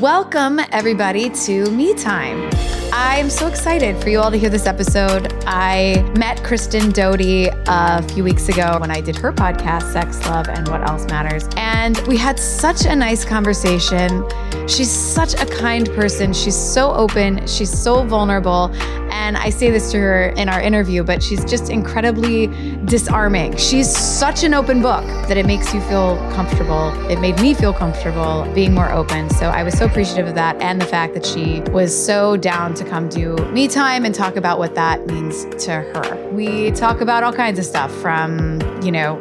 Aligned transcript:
Welcome, 0.00 0.60
everybody, 0.72 1.30
to 1.30 1.70
Me 1.70 1.94
Time. 1.94 2.50
I'm 2.96 3.28
so 3.28 3.48
excited 3.48 4.00
for 4.00 4.08
you 4.08 4.20
all 4.20 4.30
to 4.30 4.36
hear 4.36 4.48
this 4.48 4.66
episode. 4.66 5.42
I 5.46 6.00
met 6.16 6.44
Kristen 6.44 6.92
Doute 6.92 7.48
a 7.66 8.02
few 8.12 8.22
weeks 8.22 8.48
ago 8.48 8.78
when 8.80 8.92
I 8.92 9.00
did 9.00 9.16
her 9.16 9.32
podcast, 9.32 9.92
Sex, 9.92 10.24
Love, 10.26 10.48
and 10.48 10.68
What 10.68 10.88
Else 10.88 11.04
Matters. 11.06 11.48
And 11.56 11.98
we 12.06 12.16
had 12.16 12.38
such 12.38 12.84
a 12.84 12.94
nice 12.94 13.24
conversation. 13.24 14.24
She's 14.68 14.92
such 14.92 15.34
a 15.34 15.44
kind 15.44 15.88
person. 15.90 16.32
She's 16.32 16.54
so 16.54 16.94
open. 16.94 17.44
She's 17.48 17.76
so 17.76 18.04
vulnerable. 18.04 18.70
And 19.10 19.36
I 19.36 19.50
say 19.50 19.70
this 19.70 19.90
to 19.92 19.98
her 19.98 20.26
in 20.30 20.48
our 20.48 20.60
interview, 20.60 21.02
but 21.02 21.22
she's 21.22 21.44
just 21.44 21.70
incredibly 21.70 22.48
disarming. 22.84 23.56
She's 23.56 23.88
such 23.88 24.44
an 24.44 24.54
open 24.54 24.82
book 24.82 25.04
that 25.28 25.36
it 25.36 25.46
makes 25.46 25.72
you 25.74 25.80
feel 25.82 26.16
comfortable. 26.32 26.92
It 27.10 27.20
made 27.20 27.40
me 27.40 27.54
feel 27.54 27.72
comfortable 27.72 28.50
being 28.54 28.74
more 28.74 28.92
open. 28.92 29.30
So 29.30 29.50
I 29.50 29.62
was 29.62 29.74
so 29.74 29.86
appreciative 29.86 30.28
of 30.28 30.34
that 30.34 30.60
and 30.60 30.80
the 30.80 30.86
fact 30.86 31.14
that 31.14 31.24
she 31.24 31.60
was 31.70 31.94
so 31.94 32.36
down 32.36 32.74
to 32.74 32.83
come 32.84 33.08
do 33.08 33.36
me 33.52 33.68
time 33.68 34.04
and 34.04 34.14
talk 34.14 34.36
about 34.36 34.58
what 34.58 34.74
that 34.74 35.06
means 35.06 35.44
to 35.64 35.72
her. 35.72 36.30
We 36.32 36.70
talk 36.72 37.00
about 37.00 37.22
all 37.22 37.32
kinds 37.32 37.58
of 37.58 37.64
stuff 37.64 37.92
from, 38.00 38.60
you 38.82 38.92
know, 38.92 39.16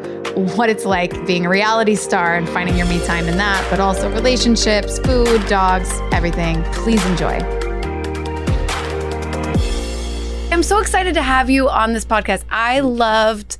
what 0.55 0.69
it's 0.69 0.85
like 0.85 1.25
being 1.25 1.45
a 1.45 1.49
reality 1.49 1.95
star 1.95 2.35
and 2.35 2.47
finding 2.49 2.75
your 2.77 2.87
me 2.87 2.99
time 3.05 3.27
in 3.27 3.37
that, 3.37 3.65
but 3.69 3.79
also 3.79 4.11
relationships, 4.11 4.99
food, 4.99 5.45
dogs, 5.47 5.91
everything. 6.11 6.63
Please 6.73 7.05
enjoy. 7.05 7.39
I'm 10.51 10.63
so 10.63 10.79
excited 10.79 11.13
to 11.15 11.21
have 11.21 11.49
you 11.49 11.69
on 11.69 11.93
this 11.93 12.05
podcast. 12.05 12.43
I 12.49 12.79
loved 12.79 13.57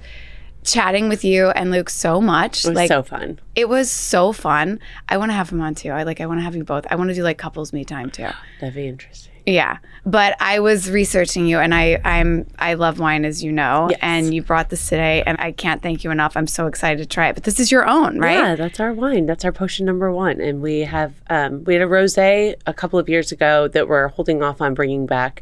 chatting 0.63 1.09
with 1.09 1.25
you 1.25 1.49
and 1.49 1.71
Luke 1.71 1.89
so 1.89 2.21
much. 2.21 2.63
It 2.63 2.69
was 2.69 2.75
like 2.75 2.88
so 2.88 3.03
fun. 3.03 3.39
it 3.55 3.67
was 3.67 3.91
so 3.91 4.31
fun. 4.31 4.79
I 5.09 5.17
want 5.17 5.29
to 5.29 5.33
have 5.33 5.49
him 5.49 5.61
on 5.61 5.75
too. 5.75 5.89
I 5.89 6.03
like 6.03 6.21
I 6.21 6.25
want 6.25 6.39
to 6.39 6.43
have 6.43 6.55
you 6.55 6.63
both. 6.63 6.85
I 6.89 6.95
want 6.95 7.09
to 7.09 7.13
do 7.13 7.21
like 7.23 7.38
couples 7.38 7.73
me 7.73 7.83
time 7.83 8.09
too. 8.09 8.29
That'd 8.61 8.75
be 8.75 8.88
interesting. 8.88 9.32
Yeah. 9.45 9.77
But 10.05 10.36
I 10.41 10.59
was 10.59 10.89
researching 10.91 11.47
you 11.47 11.59
and 11.59 11.73
I 11.73 11.99
I'm 12.03 12.45
I 12.59 12.73
love 12.73 12.99
wine 12.99 13.23
as 13.25 13.44
you 13.44 13.52
know 13.52 13.88
Yes. 13.89 14.00
and 14.02 14.33
you 14.33 14.41
brought 14.41 14.69
this 14.69 14.88
today 14.89 15.23
and 15.25 15.38
I 15.39 15.52
can't 15.52 15.81
thank 15.81 16.03
you 16.03 16.11
enough. 16.11 16.35
I'm 16.35 16.47
so 16.47 16.67
excited 16.67 16.97
to 17.00 17.05
try 17.05 17.30
it. 17.30 17.33
But 17.35 17.44
this 17.44 17.59
is 17.59 17.72
your 17.72 17.88
own, 17.88 18.19
right? 18.19 18.33
Yeah, 18.38 18.55
that's 18.55 18.80
our 18.80 18.94
wine. 18.94 19.25
That's 19.25 19.45
our 19.45 19.52
potion 19.52 19.85
number 19.85 20.11
one. 20.11 20.41
And 20.41 20.61
we 20.61 20.81
have 20.81 21.13
um, 21.30 21.63
we 21.63 21.73
had 21.73 21.81
a 21.83 21.88
rosé 21.88 22.55
a 22.67 22.73
couple 22.73 23.00
of 23.00 23.08
years 23.08 23.31
ago 23.31 23.67
that 23.69 23.88
we're 23.88 24.09
holding 24.09 24.41
off 24.44 24.61
on 24.61 24.73
bringing 24.73 25.05
back 25.05 25.41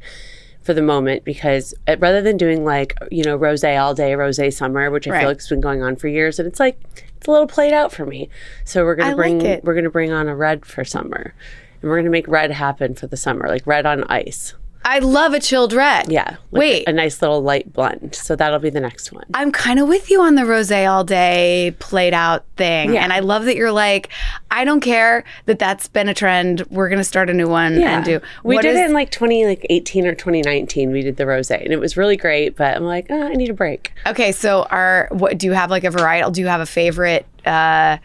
for 0.61 0.75
the 0.75 0.81
moment 0.83 1.23
because 1.25 1.73
uh, 1.87 1.95
rather 1.99 2.21
than 2.21 2.37
doing 2.37 2.63
like 2.63 2.95
you 3.09 3.23
know 3.23 3.37
rosé 3.37 3.81
all 3.81 3.95
day, 3.95 4.11
rosé 4.11 4.53
summer, 4.53 4.91
which 4.91 5.07
I 5.07 5.11
Right. 5.11 5.19
feel 5.21 5.29
like 5.29 5.37
has 5.37 5.49
been 5.49 5.61
going 5.61 5.81
on 5.81 5.95
for 5.95 6.07
years, 6.07 6.37
and 6.37 6.47
it's 6.47 6.59
like 6.59 6.79
it's 7.17 7.27
a 7.27 7.31
little 7.31 7.47
played 7.47 7.73
out 7.73 7.91
for 7.91 8.05
me. 8.05 8.29
So 8.63 8.83
we're 8.85 8.95
gonna 8.95 9.09
like 9.09 9.17
bring 9.17 9.41
it. 9.41 9.63
we're 9.63 9.73
gonna 9.75 9.89
bring 9.89 10.11
on 10.11 10.27
a 10.27 10.35
red 10.35 10.65
for 10.67 10.83
summer, 10.85 11.33
and 11.81 11.89
we're 11.89 11.97
gonna 11.97 12.09
make 12.09 12.27
red 12.27 12.51
happen 12.51 12.95
for 12.95 13.07
the 13.07 13.17
summer, 13.17 13.47
like 13.47 13.65
red 13.65 13.85
on 13.85 14.03
ice. 14.05 14.53
I 14.83 14.97
love 14.97 15.35
a 15.35 15.39
chilled 15.39 15.73
red. 15.73 16.11
Yeah, 16.11 16.37
like 16.49 16.59
Wait. 16.59 16.87
a 16.87 16.91
nice 16.91 17.21
little 17.21 17.41
light 17.43 17.71
blend. 17.71 18.15
So 18.15 18.35
that'll 18.35 18.57
be 18.57 18.71
the 18.71 18.79
next 18.79 19.11
one. 19.11 19.25
I'm 19.35 19.51
kind 19.51 19.79
of 19.79 19.87
with 19.87 20.09
you 20.09 20.21
on 20.21 20.33
the 20.33 20.41
rosé 20.41 20.89
all 20.91 21.03
day 21.03 21.75
played 21.77 22.15
out 22.15 22.45
thing. 22.57 22.95
Yeah. 22.95 23.03
And 23.03 23.13
I 23.13 23.19
love 23.19 23.45
that 23.45 23.55
you're 23.55 23.71
like, 23.71 24.09
I 24.49 24.65
don't 24.65 24.79
care 24.79 25.23
that 25.45 25.59
that's 25.59 25.87
been 25.87 26.09
a 26.09 26.15
trend. 26.15 26.61
We're 26.71 26.89
going 26.89 26.97
to 26.97 27.03
start 27.03 27.29
a 27.29 27.33
new 27.33 27.47
one 27.47 27.79
and 27.79 28.03
do. 28.03 28.21
We 28.43 28.57
did 28.57 28.73
is- 28.73 28.79
it 28.79 28.85
in 28.85 28.93
like 28.93 29.11
20 29.11 29.45
like 29.45 29.67
18 29.69 30.07
or 30.07 30.15
2019. 30.15 30.91
We 30.91 31.03
did 31.03 31.15
the 31.17 31.25
rosé 31.25 31.63
and 31.63 31.71
it 31.71 31.79
was 31.79 31.95
really 31.95 32.17
great, 32.17 32.55
but 32.55 32.75
I'm 32.75 32.83
like, 32.83 33.05
oh, 33.11 33.21
I 33.21 33.33
need 33.33 33.51
a 33.51 33.53
break. 33.53 33.93
Okay, 34.07 34.31
so 34.31 34.63
are 34.71 35.09
what 35.11 35.37
do 35.37 35.45
you 35.45 35.53
have 35.53 35.69
like 35.69 35.83
a 35.83 35.89
varietal? 35.89 36.33
Do 36.33 36.41
you 36.41 36.47
have 36.47 36.59
a 36.61 36.65
favorite? 36.65 37.27
Uh, 37.45 37.97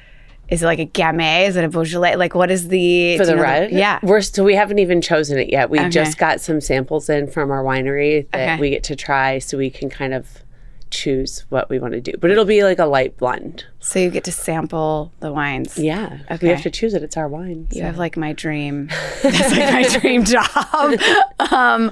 is 0.48 0.62
it 0.62 0.66
like 0.66 0.78
a 0.78 0.86
Gamay? 0.86 1.48
Is 1.48 1.56
it 1.56 1.64
a 1.64 1.68
Beaujolais? 1.68 2.16
Like 2.16 2.34
what 2.34 2.50
is 2.50 2.68
the 2.68 3.16
For 3.18 3.24
do 3.24 3.30
you 3.30 3.36
the 3.36 3.36
know 3.36 3.42
red, 3.42 3.72
yeah. 3.72 3.98
we're 4.02 4.20
still 4.20 4.44
we 4.44 4.54
haven't 4.54 4.78
even 4.78 5.00
chosen 5.00 5.38
it 5.38 5.50
yet. 5.50 5.70
We 5.70 5.78
Okay. 5.80 5.88
just 5.90 6.18
got 6.18 6.40
some 6.40 6.60
samples 6.60 7.08
in 7.08 7.26
from 7.30 7.50
our 7.50 7.62
winery 7.64 8.30
that 8.32 8.52
Okay. 8.54 8.60
we 8.60 8.70
get 8.70 8.82
to 8.84 8.96
try, 8.96 9.38
so 9.38 9.58
we 9.58 9.70
can 9.70 9.90
kind 9.90 10.14
of 10.14 10.42
choose 10.88 11.44
what 11.48 11.68
we 11.68 11.80
want 11.80 11.94
to 11.94 12.00
do. 12.00 12.12
But 12.20 12.30
it'll 12.30 12.44
be 12.44 12.62
like 12.62 12.78
a 12.78 12.86
light 12.86 13.16
blend. 13.16 13.64
So 13.80 13.98
you 13.98 14.08
get 14.08 14.22
to 14.24 14.32
sample 14.32 15.12
the 15.18 15.32
wines. 15.32 15.76
Yeah, 15.76 16.18
Okay. 16.30 16.46
we 16.46 16.48
have 16.52 16.62
to 16.62 16.70
choose 16.70 16.94
it. 16.94 17.02
It's 17.02 17.16
our 17.16 17.26
wine. 17.28 17.66
You 17.72 17.82
have 17.82 17.98
like 17.98 18.16
my 18.16 18.32
dream. 18.32 18.86
That's 19.22 19.50
like 19.50 19.72
my 19.72 19.98
dream 19.98 20.24
job. 20.24 20.46
Um, 21.52 21.90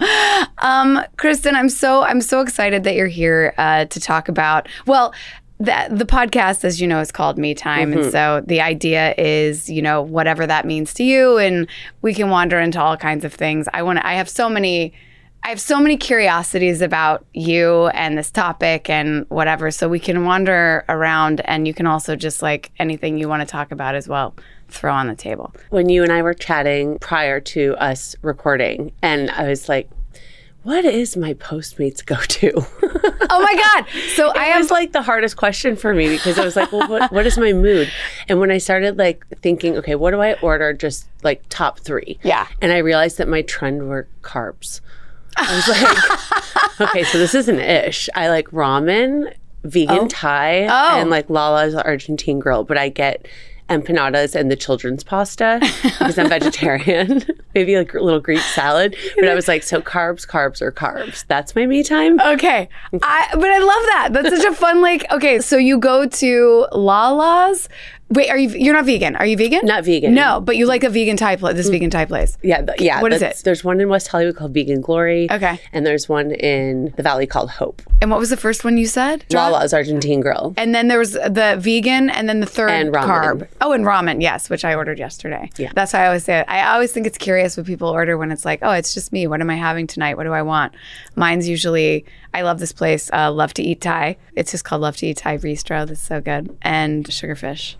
um, 0.58 1.04
Kristen, 1.16 1.54
I'm 1.54 1.68
so 1.68 2.02
I'm 2.02 2.20
so 2.20 2.40
excited 2.40 2.84
that 2.84 2.94
you're 2.96 3.06
here 3.06 3.54
uh, 3.56 3.84
to 3.86 4.00
talk 4.00 4.28
about. 4.28 4.68
Well, 4.86 5.14
the 5.58 5.86
the 5.90 6.04
podcast, 6.04 6.64
as 6.64 6.80
you 6.80 6.86
know, 6.86 7.00
is 7.00 7.12
called 7.12 7.38
Me 7.38 7.54
Time, 7.54 7.92
and 7.92 8.02
mm-hmm. 8.02 8.10
so 8.10 8.42
the 8.46 8.60
idea 8.60 9.14
is, 9.16 9.70
you 9.70 9.82
know, 9.82 10.02
whatever 10.02 10.46
that 10.46 10.66
means 10.66 10.92
to 10.94 11.04
you, 11.04 11.38
and 11.38 11.68
we 12.02 12.12
can 12.12 12.28
wander 12.28 12.58
into 12.58 12.80
all 12.80 12.96
kinds 12.96 13.24
of 13.24 13.32
things. 13.32 13.68
I 13.72 13.82
want. 13.82 13.98
to 13.98 14.06
I 14.06 14.14
have 14.14 14.28
so 14.28 14.48
many. 14.48 14.92
I 15.44 15.48
have 15.48 15.60
so 15.60 15.78
many 15.78 15.98
curiosities 15.98 16.80
about 16.80 17.26
you 17.34 17.88
and 17.88 18.16
this 18.16 18.30
topic 18.30 18.88
and 18.88 19.26
whatever. 19.28 19.70
So 19.70 19.90
we 19.90 20.00
can 20.00 20.24
wander 20.24 20.84
around, 20.88 21.42
and 21.44 21.68
you 21.68 21.74
can 21.74 21.86
also 21.86 22.16
just 22.16 22.42
like 22.42 22.72
anything 22.78 23.18
you 23.18 23.28
want 23.28 23.42
to 23.42 23.46
talk 23.46 23.70
about 23.70 23.94
as 23.94 24.08
well, 24.08 24.34
throw 24.68 24.92
on 24.92 25.06
the 25.06 25.14
table. 25.14 25.54
when 25.70 25.88
you 25.88 26.02
and 26.02 26.10
I 26.10 26.22
were 26.22 26.34
chatting 26.34 26.98
prior 26.98 27.40
to 27.40 27.76
us 27.76 28.16
recording, 28.22 28.92
and 29.02 29.30
I 29.30 29.48
was 29.48 29.68
like, 29.68 29.88
"What 30.64 30.84
is 30.84 31.16
my 31.16 31.34
Postmates 31.34 32.04
go 32.04 32.16
to?" 32.16 32.52
Oh 33.30 33.40
my 33.40 33.54
God. 33.54 33.86
So 34.14 34.28
I 34.34 34.38
I 34.38 34.44
have 34.46 34.62
was 34.62 34.70
like 34.70 34.92
the 34.92 35.02
hardest 35.02 35.36
question 35.36 35.76
for 35.76 35.94
me 35.94 36.08
because 36.08 36.38
I 36.38 36.44
was 36.44 36.56
like, 36.56 36.70
well, 36.72 36.88
what, 36.88 37.10
what 37.12 37.26
is 37.26 37.38
my 37.38 37.52
mood? 37.52 37.90
And 38.28 38.38
when 38.40 38.50
I 38.50 38.58
started 38.58 38.98
like 38.98 39.24
thinking, 39.40 39.76
okay, 39.78 39.94
what 39.94 40.10
do 40.10 40.20
I 40.20 40.34
order? 40.34 40.72
Just 40.72 41.08
like 41.22 41.42
top 41.48 41.78
three. 41.80 42.18
Yeah. 42.22 42.46
And 42.60 42.70
I 42.72 42.78
realized 42.78 43.18
that 43.18 43.28
my 43.28 43.42
trend 43.42 43.88
were 43.88 44.06
carbs. 44.22 44.80
I 45.36 45.54
was 45.56 45.68
like, 45.68 46.80
okay, 46.90 47.04
so 47.04 47.18
this 47.18 47.34
is 47.34 47.48
an 47.48 47.58
ish. 47.58 48.08
I 48.14 48.28
like 48.28 48.48
ramen, 48.50 49.34
vegan 49.64 49.98
oh. 49.98 50.08
Thai, 50.08 50.66
Oh. 50.66 51.00
and 51.00 51.10
like 51.10 51.28
Lala's 51.30 51.74
Argentine 51.74 52.38
grill, 52.38 52.62
but 52.64 52.78
I 52.78 52.88
get 52.88 53.26
empanadas 53.70 54.34
and 54.34 54.50
the 54.50 54.56
children's 54.56 55.02
pasta 55.02 55.58
because 55.82 56.18
I'm 56.18 56.28
vegetarian. 56.28 57.24
Maybe 57.54 57.76
like 57.76 57.94
a 57.94 58.00
little 58.00 58.20
Greek 58.20 58.40
salad. 58.40 58.96
But 59.16 59.28
I 59.28 59.34
was 59.34 59.48
like, 59.48 59.62
so 59.62 59.80
carbs, 59.80 60.26
carbs, 60.26 60.60
or 60.60 60.70
carbs. 60.70 61.24
That's 61.26 61.54
my 61.54 61.66
me 61.66 61.82
time. 61.82 62.20
Okay. 62.20 62.68
I 63.02 63.28
but 63.32 63.50
I 63.50 63.58
love 63.58 63.82
that. 63.86 64.08
That's 64.12 64.30
such 64.36 64.52
a 64.52 64.54
fun 64.54 64.80
like 64.80 65.10
okay, 65.10 65.40
so 65.40 65.56
you 65.56 65.78
go 65.78 66.06
to 66.06 66.66
Lala's. 66.72 67.68
Wait, 68.10 68.28
are 68.30 68.36
you 68.36 68.50
you're 68.50 68.74
not 68.74 68.84
vegan? 68.84 69.16
Are 69.16 69.24
you 69.26 69.36
vegan? 69.36 69.60
Not 69.64 69.84
vegan. 69.84 70.14
No, 70.14 70.40
but 70.40 70.56
you 70.56 70.66
like 70.66 70.84
a 70.84 70.90
vegan 70.90 71.16
Thai 71.16 71.36
place. 71.36 71.56
This 71.56 71.68
vegan 71.68 71.90
Thai 71.90 72.04
place. 72.04 72.36
Yeah, 72.42 72.64
yeah. 72.78 73.00
What 73.00 73.12
is 73.12 73.22
it? 73.22 73.40
There's 73.44 73.64
one 73.64 73.80
in 73.80 73.88
West 73.88 74.08
Hollywood 74.08 74.36
called 74.36 74.52
Vegan 74.52 74.82
Glory. 74.82 75.26
Okay. 75.30 75.58
And 75.72 75.86
there's 75.86 76.08
one 76.08 76.30
in 76.32 76.92
the 76.96 77.02
Valley 77.02 77.26
called 77.26 77.50
Hope. 77.50 77.80
And 78.02 78.10
what 78.10 78.20
was 78.20 78.28
the 78.30 78.36
first 78.36 78.62
one 78.62 78.76
you 78.76 78.86
said? 78.86 79.24
Lala's 79.32 79.72
Argentine 79.72 80.20
Grill. 80.20 80.52
And 80.58 80.74
then 80.74 80.88
there 80.88 80.98
was 80.98 81.12
the 81.12 81.56
vegan, 81.58 82.10
and 82.10 82.28
then 82.28 82.40
the 82.40 82.46
third 82.46 82.70
And 82.70 82.94
ramen. 82.94 83.06
carb. 83.06 83.48
Oh, 83.62 83.72
and 83.72 83.84
ramen, 83.84 84.20
yes, 84.20 84.50
which 84.50 84.64
I 84.64 84.74
ordered 84.74 84.98
yesterday. 84.98 85.50
Yeah. 85.56 85.72
that's 85.74 85.94
why 85.94 86.00
I 86.02 86.06
always 86.06 86.24
say 86.24 86.40
it. 86.40 86.44
I 86.46 86.74
always 86.74 86.92
think 86.92 87.06
it's 87.06 87.18
curious 87.18 87.56
what 87.56 87.64
people 87.66 87.88
order 87.88 88.18
when 88.18 88.30
it's 88.30 88.44
like, 88.44 88.58
oh, 88.62 88.72
it's 88.72 88.92
just 88.92 89.12
me. 89.12 89.26
What 89.26 89.40
am 89.40 89.48
I 89.48 89.56
having 89.56 89.86
tonight? 89.86 90.18
What 90.18 90.24
do 90.24 90.32
I 90.32 90.42
want? 90.42 90.74
Mine's 91.16 91.48
usually. 91.48 92.04
I 92.34 92.42
love 92.42 92.58
this 92.58 92.72
place, 92.72 93.08
uh, 93.12 93.30
Love 93.32 93.54
to 93.54 93.62
Eat 93.62 93.80
Thai. 93.80 94.16
It's 94.34 94.50
just 94.50 94.64
called 94.64 94.82
Love 94.82 94.96
to 94.98 95.06
Eat 95.06 95.16
Thai 95.18 95.38
Bistro. 95.38 95.86
That's 95.86 96.00
so 96.00 96.20
good. 96.20 96.54
And 96.62 97.06
sugarfish. 97.06 97.76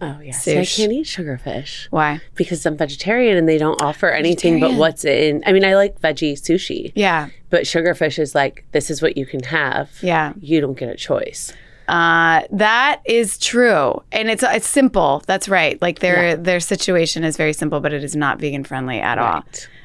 Oh, 0.00 0.20
yeah. 0.20 0.32
See, 0.32 0.58
I 0.58 0.64
can't 0.64 0.92
eat 0.92 1.06
sugarfish 1.06 1.86
Why? 1.90 2.20
because 2.34 2.66
I'm 2.66 2.76
vegetarian 2.76 3.36
and 3.36 3.48
they 3.48 3.58
don't 3.58 3.80
offer 3.80 4.10
anything 4.10 4.60
but 4.60 4.74
what's 4.74 5.04
in. 5.04 5.42
I 5.46 5.52
mean, 5.52 5.64
I 5.64 5.76
like 5.76 6.00
veggie 6.00 6.32
sushi, 6.34 6.92
Yeah, 6.94 7.28
but 7.50 7.62
sugarfish 7.62 8.18
is 8.18 8.34
like, 8.34 8.64
this 8.72 8.90
is 8.90 9.00
what 9.00 9.16
you 9.16 9.24
can 9.24 9.42
have. 9.44 9.90
yeah. 10.02 10.32
You 10.40 10.60
don't 10.60 10.76
get 10.78 10.88
a 10.90 10.96
choice. 10.96 11.52
Uh, 11.86 12.42
that 12.50 13.02
is 13.04 13.36
true, 13.36 14.02
and 14.10 14.30
it's 14.30 14.42
it's 14.42 14.66
simple. 14.66 15.22
That's 15.26 15.50
right. 15.50 15.80
Like 15.82 15.98
their 15.98 16.34
their 16.34 16.58
situation 16.58 17.24
is 17.24 17.36
very 17.36 17.52
simple, 17.52 17.80
but 17.80 17.92
it 17.92 18.02
is 18.02 18.16
not 18.16 18.40
vegan 18.40 18.64
friendly 18.64 19.00
at 19.00 19.18
all. 19.18 19.44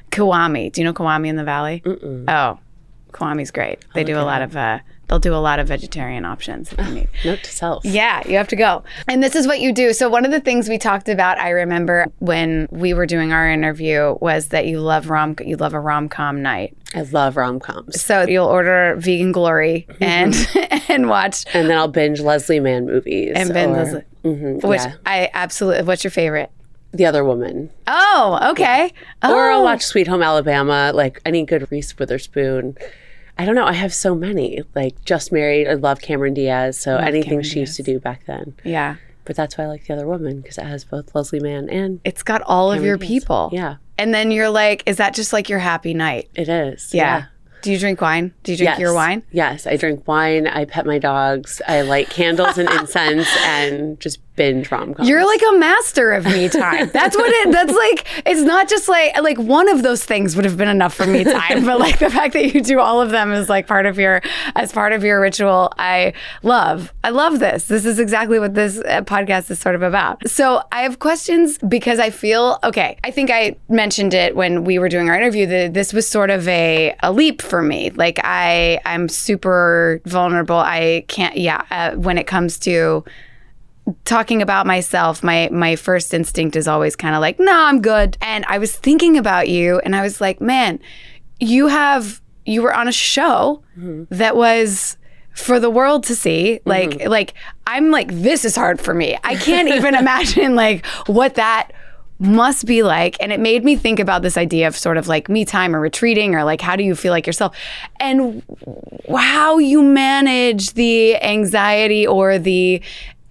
Kiwami. 0.09 0.71
Do 0.71 0.79
you 0.79 0.85
know 0.85 0.94
Kiwami 0.94 1.27
in 1.27 1.35
the 1.35 1.44
Valley? 1.44 1.83
Oh, 1.85 2.57
Kiwami's 3.11 3.51
great. 3.51 3.83
They 3.95 4.06
do 4.06 4.17
a 4.17 4.23
lot 4.23 4.41
of 4.41 4.56
uh, 4.56 4.79
they'll 5.09 5.19
do 5.19 5.33
a 5.33 5.38
lot 5.38 5.59
of 5.59 5.67
vegetarian 5.67 6.23
options 6.23 6.71
if 6.71 6.88
you 6.88 6.94
need. 6.94 7.07
Note 7.25 7.44
to 7.44 7.51
self. 7.51 7.83
Yeah, 7.83 8.25
you 8.27 8.38
have 8.38 8.47
to 8.50 8.56
go. 8.56 8.83
And 9.07 9.21
this 9.21 9.35
is 9.35 9.45
what 9.47 9.59
you 9.59 9.73
do. 9.73 9.91
So 9.91 10.07
one 10.07 10.23
of 10.23 10.31
the 10.31 10.39
things 10.39 10.69
we 10.69 10.77
talked 10.77 11.09
about, 11.09 11.38
I 11.39 11.50
remember 11.50 12.06
when 12.19 12.67
we 12.71 12.94
were 12.94 13.06
doing 13.06 13.33
our 13.33 13.50
interview, 13.50 14.15
was 14.21 14.50
that 14.50 14.67
you 14.67 14.79
love 14.79 15.09
rom 15.09 15.35
you 15.44 15.57
love 15.57 15.73
a 15.73 15.79
rom 15.79 16.07
com 16.07 16.41
night. 16.41 16.77
I 16.95 17.01
love 17.01 17.35
rom 17.35 17.59
coms. 17.59 18.01
So 18.01 18.21
you'll 18.27 18.47
order 18.47 18.95
Vegan 18.97 19.31
Glory 19.31 19.88
and 20.00 20.33
and 20.88 21.09
watch 21.09 21.44
And 21.53 21.69
then 21.69 21.77
I'll 21.77 21.88
binge 21.88 22.19
Leslie 22.21 22.59
Mann 22.59 22.85
movies. 22.85 23.33
and 23.35 23.53
binge 23.53 23.71
Leslie, 23.73 24.03
Mhm, 24.23 24.63
which 24.63 24.79
yeah. 24.81 24.95
I 25.06 25.29
absolutely. 25.33 25.83
What's 25.83 26.03
your 26.03 26.11
favorite? 26.11 26.51
The 26.91 27.06
Other 27.06 27.23
Woman. 27.23 27.69
Oh, 27.85 28.39
okay. 28.51 28.91
Oh, 29.21 29.33
Or 29.35 29.51
I'll 29.51 29.63
watch 29.63 29.83
Sweet 29.83 30.07
Home 30.07 30.23
Alabama, 30.23 30.91
like 30.94 31.21
any 31.23 31.45
good 31.45 31.71
Reese 31.71 31.95
Witherspoon. 32.00 32.75
I 33.39 33.45
don't 33.45 33.56
know. 33.56 33.65
I 33.65 33.74
have 33.74 33.94
so 33.94 34.13
many. 34.13 34.62
Like 34.75 35.03
Just 35.06 35.31
Married. 35.31 35.68
I 35.68 35.74
love 35.74 36.01
Cameron 36.01 36.33
Diaz. 36.36 36.77
So 36.77 36.97
anything 36.97 37.24
Cameron 37.30 37.44
she 37.45 37.59
used 37.62 37.75
to 37.77 37.83
do 37.83 38.00
back 38.00 38.25
then. 38.25 38.53
Yeah, 38.63 38.97
But 39.25 39.36
that's 39.36 39.57
why 39.57 39.63
I 39.63 39.68
like 39.68 39.88
The 39.88 39.94
Other 39.94 40.06
Woman 40.07 40.41
because 40.41 40.57
it 40.57 40.65
has 40.65 40.83
both 40.83 41.15
Leslie 41.15 41.39
Mann 41.39 41.69
and 41.69 42.00
it's 42.03 42.21
got 42.21 42.41
all 42.44 42.71
of 42.71 42.83
your 42.83 42.97
Diaz. 42.97 43.07
people. 43.09 43.50
yeah, 43.53 43.77
and 43.97 44.13
then 44.13 44.30
you're 44.31 44.50
like, 44.50 44.83
is 44.86 44.97
that 44.97 45.13
just 45.15 45.33
like 45.33 45.50
your 45.50 45.59
happy 45.59 45.94
night? 45.94 46.30
it 46.36 46.50
is. 46.50 46.94
Yeah. 46.94 47.25
Do 47.62 47.74
you 47.74 47.77
drink 47.77 48.00
wine? 48.00 48.33
Do 48.44 48.53
you 48.53 48.57
drink 48.57 48.69
Yes. 48.71 48.80
your 48.80 48.94
wine? 48.94 49.21
Yes, 49.33 49.68
I 49.68 49.75
drink 49.75 50.07
wine. 50.07 50.47
I 50.47 50.63
pet 50.63 50.85
my 50.85 50.97
dogs. 50.97 51.62
I 51.68 51.81
light 51.81 52.09
candles 52.09 52.57
and 52.57 52.69
incense 52.69 53.27
and 53.44 54.00
just 54.00 54.19
binge 54.39 54.71
rom 54.71 54.94
coms. 54.94 55.09
You're 55.09 55.25
like 55.25 55.41
a 55.51 55.57
master 55.57 56.13
of 56.13 56.24
me 56.24 56.47
time. 56.47 56.89
That's 56.94 57.15
what 57.15 57.30
it. 57.30 57.51
That's 57.51 57.74
like. 57.74 58.07
It's 58.25 58.41
not 58.41 58.69
just 58.69 58.88
like 58.88 59.21
like 59.21 59.38
one 59.38 59.68
of 59.68 59.83
those 59.83 60.06
things 60.06 60.38
would 60.38 60.45
have 60.45 60.56
been 60.56 60.69
enough 60.69 60.94
for 60.94 61.06
me 61.06 61.25
time, 61.25 61.65
but 61.65 61.77
like 61.77 62.00
the 62.00 62.09
fact 62.09 62.33
that 62.33 62.53
you 62.53 62.62
do 62.62 62.80
all 62.80 63.01
of 63.01 63.09
them 63.12 63.33
is 63.33 63.50
like 63.50 63.68
part 63.68 63.86
of 63.86 64.00
your 64.00 64.21
as 64.56 64.71
part 64.71 64.94
of 64.94 65.03
your 65.03 65.19
ritual. 65.19 65.74
I 65.77 66.13
love. 66.41 66.94
I 67.03 67.09
love 67.09 67.39
this. 67.39 67.65
This 67.65 67.83
is 67.86 68.00
exactly 68.00 68.39
what 68.39 68.53
this 68.53 68.80
uh, 68.80 69.01
podcast 69.01 69.51
is 69.51 69.59
sort 69.59 69.75
of 69.75 69.81
about. 69.81 70.25
So 70.30 70.63
I 70.71 70.83
have 70.83 71.00
questions 71.00 71.57
because 71.57 72.00
I 72.00 72.09
feel 72.09 72.57
okay. 72.63 72.97
I 73.03 73.12
think 73.12 73.30
I 73.31 73.57
mentioned 73.68 74.13
it 74.13 74.38
when 74.38 74.63
we 74.63 74.80
were 74.80 74.88
doing 74.88 75.09
our 75.09 75.18
interview 75.18 75.45
that 75.47 75.74
this 75.74 75.92
was 75.92 76.07
sort 76.07 76.30
of 76.30 76.47
a 76.47 76.95
a 77.03 77.12
leap 77.12 77.42
for 77.42 77.62
me. 77.62 77.89
Like 77.89 78.21
I 78.24 78.80
I'm 78.85 79.09
super 79.09 80.01
vulnerable. 80.06 80.56
I 80.56 81.03
can't. 81.09 81.35
Yeah. 81.35 81.65
Uh, 81.69 81.92
when 81.97 82.18
it 82.18 82.25
comes 82.25 82.57
to 82.59 83.03
talking 84.06 84.41
about 84.41 84.65
myself, 84.65 85.24
my 85.24 85.50
my 85.51 85.75
first 85.75 86.13
instinct 86.13 86.56
is 86.56 86.68
always 86.68 86.95
kind 86.95 87.15
of 87.15 87.21
like, 87.21 87.39
"No, 87.39 87.53
I'm 87.53 87.81
good." 87.81 88.18
And 88.21 88.45
I 88.47 88.57
was 88.57 88.75
thinking 88.75 89.18
about 89.18 89.50
you 89.50 89.80
and 89.80 89.95
I 89.95 90.01
was 90.01 90.19
like, 90.21 90.41
"Man, 90.41 90.80
you 91.39 91.68
have 91.68 92.21
you 92.45 92.62
were 92.62 92.74
on 92.74 92.88
a 92.88 92.91
show 92.91 93.63
mm-hmm. 93.77 94.03
that 94.09 94.36
was 94.36 94.97
for 95.33 95.59
the 95.59 95.69
world 95.69 96.03
to 96.06 96.15
see. 96.15 96.59
Mm-hmm. 96.65 96.69
Like 96.69 97.07
like 97.07 97.33
I'm 97.68 97.91
like 97.91 98.12
this 98.12 98.45
is 98.45 98.56
hard 98.56 98.81
for 98.81 98.94
me. 98.94 99.18
I 99.24 99.36
can't 99.36 99.69
even 99.75 99.95
imagine 99.95 100.56
like 100.56 100.85
what 101.07 101.35
that 101.35 101.71
must 102.21 102.65
be 102.65 102.83
like 102.83 103.15
and 103.21 103.31
it 103.31 103.39
made 103.39 103.63
me 103.63 103.77
think 103.77 103.97
about 103.97 104.21
this 104.21 104.35
idea 104.35 104.68
of 104.68 104.75
sort 104.75 104.97
of 104.97 105.07
like 105.07 105.30
me 105.30 105.45
time 105.45 105.74
or 105.74 105.80
retreating 105.80 106.35
or 106.35 106.44
like 106.44 106.59
how 106.59 106.75
do 106.75 106.83
you 106.83 106.94
feel 106.94 107.12
like 107.13 107.25
yourself 107.25 107.56
and 108.01 108.44
how 109.18 109.57
you 109.57 109.81
manage 109.81 110.74
the 110.74 111.15
anxiety 111.24 112.06
or 112.06 112.38
the 112.38 112.81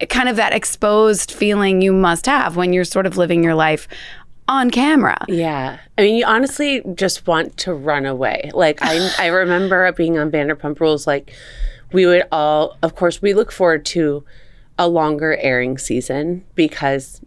kind 0.07 0.29
of 0.29 0.37
that 0.37 0.53
exposed 0.53 1.33
feeling 1.33 1.83
you 1.83 1.93
must 1.93 2.27
have 2.27 2.57
when 2.57 2.73
you're 2.73 2.85
sort 2.85 3.07
of 3.07 3.17
living 3.17 3.43
your 3.43 3.55
life 3.55 3.89
on 4.47 4.71
camera. 4.71 5.19
Yeah. 5.29 5.79
I 5.97 6.03
mean, 6.03 6.17
you 6.17 6.25
honestly 6.25 6.83
just 6.95 7.27
want 7.27 7.57
to 7.59 7.75
run 7.75 8.07
away. 8.07 8.51
Like, 8.55 8.79
I, 8.83 9.13
I 9.19 9.27
remember 9.27 9.91
being 9.93 10.19
on 10.19 10.31
Vanderpump 10.31 10.81
Rules, 10.81 11.07
like, 11.07 11.33
we 11.93 12.07
would 12.07 12.23
all, 12.33 12.77
of 12.83 12.95
course, 12.95 13.23
we 13.23 13.35
look 13.35 13.53
forward 13.53 13.85
to 13.87 14.25
a 14.79 14.89
longer 14.89 15.37
airing 15.37 15.79
season 15.79 16.45
because 16.55 17.21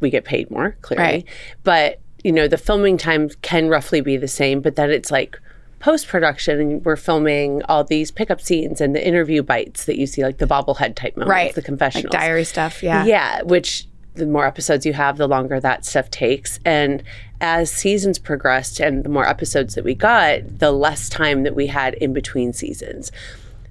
we 0.00 0.10
get 0.10 0.24
paid 0.24 0.50
more, 0.50 0.76
clearly. 0.82 1.04
Right. 1.04 1.24
But, 1.64 2.00
you 2.22 2.32
know, 2.32 2.46
the 2.46 2.58
filming 2.58 2.98
time 2.98 3.30
can 3.42 3.68
roughly 3.68 4.00
be 4.00 4.16
the 4.16 4.28
same, 4.28 4.60
but 4.60 4.76
then 4.76 4.90
it's 4.90 5.10
like, 5.10 5.40
post 5.78 6.08
production 6.08 6.60
and 6.60 6.84
we're 6.84 6.96
filming 6.96 7.62
all 7.64 7.84
these 7.84 8.10
pickup 8.10 8.40
scenes 8.40 8.80
and 8.80 8.94
the 8.94 9.06
interview 9.06 9.42
bites 9.42 9.84
that 9.84 9.98
you 9.98 10.06
see 10.06 10.22
like 10.22 10.38
the 10.38 10.46
bobblehead 10.46 10.94
type 10.94 11.16
moments 11.16 11.30
Right. 11.30 11.54
the 11.54 11.62
confessionals 11.62 12.12
Like 12.12 12.20
diary 12.22 12.44
stuff, 12.44 12.82
yeah. 12.82 13.04
yeah, 13.04 13.42
which 13.42 13.86
the 14.14 14.24
more 14.26 14.46
episodes 14.46 14.86
you 14.86 14.94
have, 14.94 15.18
the 15.18 15.28
longer 15.28 15.60
that 15.60 15.84
stuff 15.84 16.10
takes. 16.10 16.58
And 16.64 17.02
as 17.42 17.70
seasons 17.70 18.18
progressed 18.18 18.80
and 18.80 19.04
the 19.04 19.10
more 19.10 19.26
episodes 19.28 19.74
that 19.74 19.84
we 19.84 19.94
got, 19.94 20.58
the 20.58 20.72
less 20.72 21.10
time 21.10 21.42
that 21.42 21.54
we 21.54 21.66
had 21.66 21.92
in 21.94 22.14
between 22.14 22.54
seasons. 22.54 23.12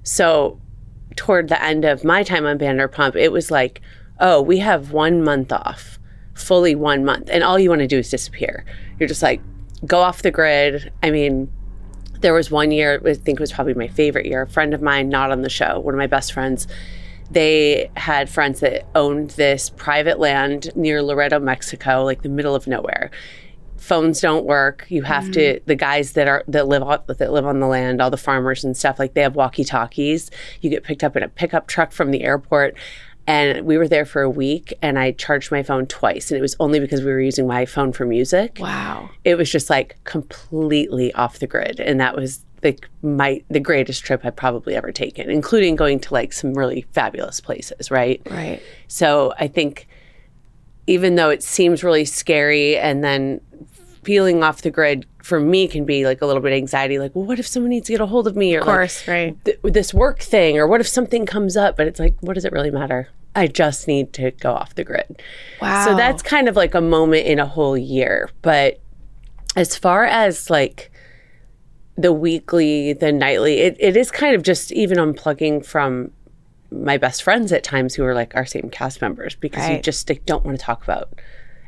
So 0.04 0.60
toward 1.16 1.48
the 1.48 1.60
end 1.60 1.84
of 1.84 2.04
my 2.04 2.22
time 2.22 2.46
on 2.46 2.58
Vanderpump, 2.60 3.16
it 3.16 3.32
was 3.32 3.50
like, 3.50 3.80
oh, 4.20 4.40
we 4.40 4.58
have 4.58 4.92
one 4.92 5.24
month 5.24 5.52
off, 5.52 5.98
fully 6.34 6.76
one 6.76 7.04
month. 7.04 7.28
And 7.32 7.42
all 7.42 7.58
you 7.58 7.68
want 7.68 7.80
to 7.80 7.88
do 7.88 7.98
is 7.98 8.08
disappear. 8.08 8.64
You're 9.00 9.08
just 9.08 9.22
like, 9.22 9.40
go 9.84 9.98
off 9.98 10.22
the 10.22 10.30
grid. 10.30 10.92
I 11.02 11.10
mean, 11.10 11.50
there 12.26 12.34
was 12.34 12.50
one 12.50 12.72
year, 12.72 13.00
I 13.06 13.14
think 13.14 13.38
it 13.38 13.40
was 13.40 13.52
probably 13.52 13.74
my 13.74 13.86
favorite 13.86 14.26
year. 14.26 14.42
A 14.42 14.48
friend 14.48 14.74
of 14.74 14.82
mine, 14.82 15.08
not 15.08 15.30
on 15.30 15.42
the 15.42 15.48
show, 15.48 15.78
one 15.78 15.94
of 15.94 15.98
my 15.98 16.08
best 16.08 16.32
friends, 16.32 16.66
they 17.30 17.88
had 17.96 18.28
friends 18.28 18.58
that 18.58 18.84
owned 18.96 19.30
this 19.30 19.70
private 19.70 20.18
land 20.18 20.74
near 20.74 21.04
Laredo, 21.04 21.38
Mexico, 21.38 22.02
like 22.02 22.22
the 22.22 22.28
middle 22.28 22.56
of 22.56 22.66
nowhere. 22.66 23.12
Phones 23.76 24.20
don't 24.20 24.44
work. 24.44 24.86
You 24.88 25.02
have 25.02 25.30
to. 25.30 25.60
Mm. 25.60 25.64
The 25.66 25.76
guys 25.76 26.14
that 26.14 26.26
are 26.26 26.42
that 26.48 26.66
live 26.66 26.82
on 26.82 27.00
that 27.06 27.30
live 27.30 27.46
on 27.46 27.60
the 27.60 27.68
land, 27.68 28.02
all 28.02 28.10
the 28.10 28.16
farmers 28.16 28.64
and 28.64 28.76
stuff, 28.76 28.98
like 28.98 29.14
they 29.14 29.22
have 29.22 29.36
walkie 29.36 29.62
talkies. 29.62 30.28
You 30.60 30.68
get 30.68 30.82
picked 30.82 31.04
up 31.04 31.16
in 31.16 31.22
a 31.22 31.28
pickup 31.28 31.68
truck 31.68 31.92
from 31.92 32.10
the 32.10 32.24
airport. 32.24 32.76
And 33.28 33.66
we 33.66 33.76
were 33.76 33.88
there 33.88 34.04
for 34.04 34.22
a 34.22 34.30
week, 34.30 34.72
and 34.82 34.98
I 34.98 35.10
charged 35.12 35.50
my 35.50 35.62
phone 35.62 35.86
twice, 35.86 36.30
and 36.30 36.38
it 36.38 36.42
was 36.42 36.54
only 36.60 36.78
because 36.78 37.00
we 37.02 37.10
were 37.10 37.20
using 37.20 37.46
my 37.46 37.66
phone 37.66 37.92
for 37.92 38.06
music 38.06 38.58
Wow. 38.60 39.10
it 39.24 39.34
was 39.36 39.50
just 39.50 39.68
like 39.70 39.96
completely 40.04 41.12
off 41.14 41.38
the 41.40 41.46
grid 41.46 41.80
and 41.80 41.98
that 42.00 42.14
was 42.14 42.44
like 42.62 42.88
my 43.02 43.42
the 43.50 43.60
greatest 43.60 44.04
trip 44.04 44.22
I've 44.24 44.34
probably 44.36 44.74
ever 44.74 44.90
taken 44.92 45.28
including 45.30 45.76
going 45.76 46.00
to 46.00 46.14
like 46.14 46.32
some 46.32 46.54
really 46.54 46.82
fabulous 46.92 47.38
places 47.40 47.90
right 47.90 48.20
Right. 48.30 48.62
so 48.88 49.34
I 49.38 49.46
think 49.48 49.86
even 50.86 51.16
though 51.16 51.30
it 51.30 51.42
seems 51.42 51.82
really 51.84 52.04
scary 52.04 52.76
and 52.78 53.02
then 53.04 53.40
feeling 54.06 54.42
off 54.42 54.62
the 54.62 54.70
grid 54.70 55.04
for 55.22 55.38
me 55.40 55.66
can 55.68 55.84
be 55.84 56.06
like 56.06 56.22
a 56.22 56.26
little 56.26 56.40
bit 56.40 56.52
anxiety 56.52 56.98
like 56.98 57.14
well 57.14 57.24
what 57.26 57.38
if 57.38 57.46
someone 57.46 57.70
needs 57.70 57.86
to 57.88 57.92
get 57.92 58.00
a 58.00 58.06
hold 58.06 58.26
of 58.26 58.36
me 58.36 58.54
or 58.56 58.60
Of 58.60 58.64
course, 58.64 59.06
right. 59.08 59.36
th- 59.44 59.58
this 59.64 59.92
work 59.92 60.20
thing 60.20 60.56
or 60.56 60.66
what 60.68 60.80
if 60.80 60.86
something 60.88 61.26
comes 61.26 61.56
up 61.56 61.76
but 61.76 61.86
it's 61.88 61.98
like 62.00 62.14
what 62.20 62.34
does 62.34 62.44
it 62.44 62.52
really 62.52 62.70
matter 62.70 63.08
I 63.34 63.48
just 63.48 63.86
need 63.88 64.12
to 64.14 64.30
go 64.30 64.52
off 64.54 64.76
the 64.76 64.84
grid 64.84 65.20
Wow. 65.60 65.84
so 65.84 65.96
that's 65.96 66.22
kind 66.22 66.48
of 66.48 66.56
like 66.56 66.74
a 66.74 66.80
moment 66.80 67.26
in 67.26 67.38
a 67.38 67.46
whole 67.46 67.76
year. 67.76 68.30
But 68.40 68.80
as 69.56 69.76
far 69.76 70.04
as 70.04 70.48
like 70.48 70.90
the 71.98 72.12
weekly, 72.12 72.92
the 72.92 73.10
nightly, 73.12 73.58
it, 73.60 73.76
it 73.80 73.96
is 73.96 74.10
kind 74.10 74.34
of 74.36 74.42
just 74.42 74.70
even 74.72 74.98
unplugging 74.98 75.64
from 75.64 76.12
my 76.70 76.96
best 76.98 77.22
friends 77.22 77.52
at 77.52 77.62
times 77.64 77.94
who 77.94 78.04
are 78.04 78.14
like 78.14 78.34
our 78.36 78.44
same 78.46 78.68
cast 78.70 79.00
members 79.02 79.34
because 79.34 79.68
you 79.68 79.80
just 79.80 80.08
like, 80.08 80.24
don't 80.26 80.44
want 80.44 80.58
to 80.58 80.62
talk 80.64 80.82
about 80.84 81.08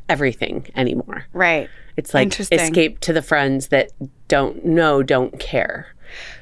everything 0.09 0.67
anymore. 0.75 1.25
right. 1.33 1.69
It's 1.97 2.13
like 2.13 2.39
escape 2.39 2.99
to 3.01 3.11
the 3.13 3.21
friends 3.21 3.67
that 3.67 3.91
don't 4.29 4.63
know, 4.65 5.03
don't 5.03 5.37
care. 5.39 5.87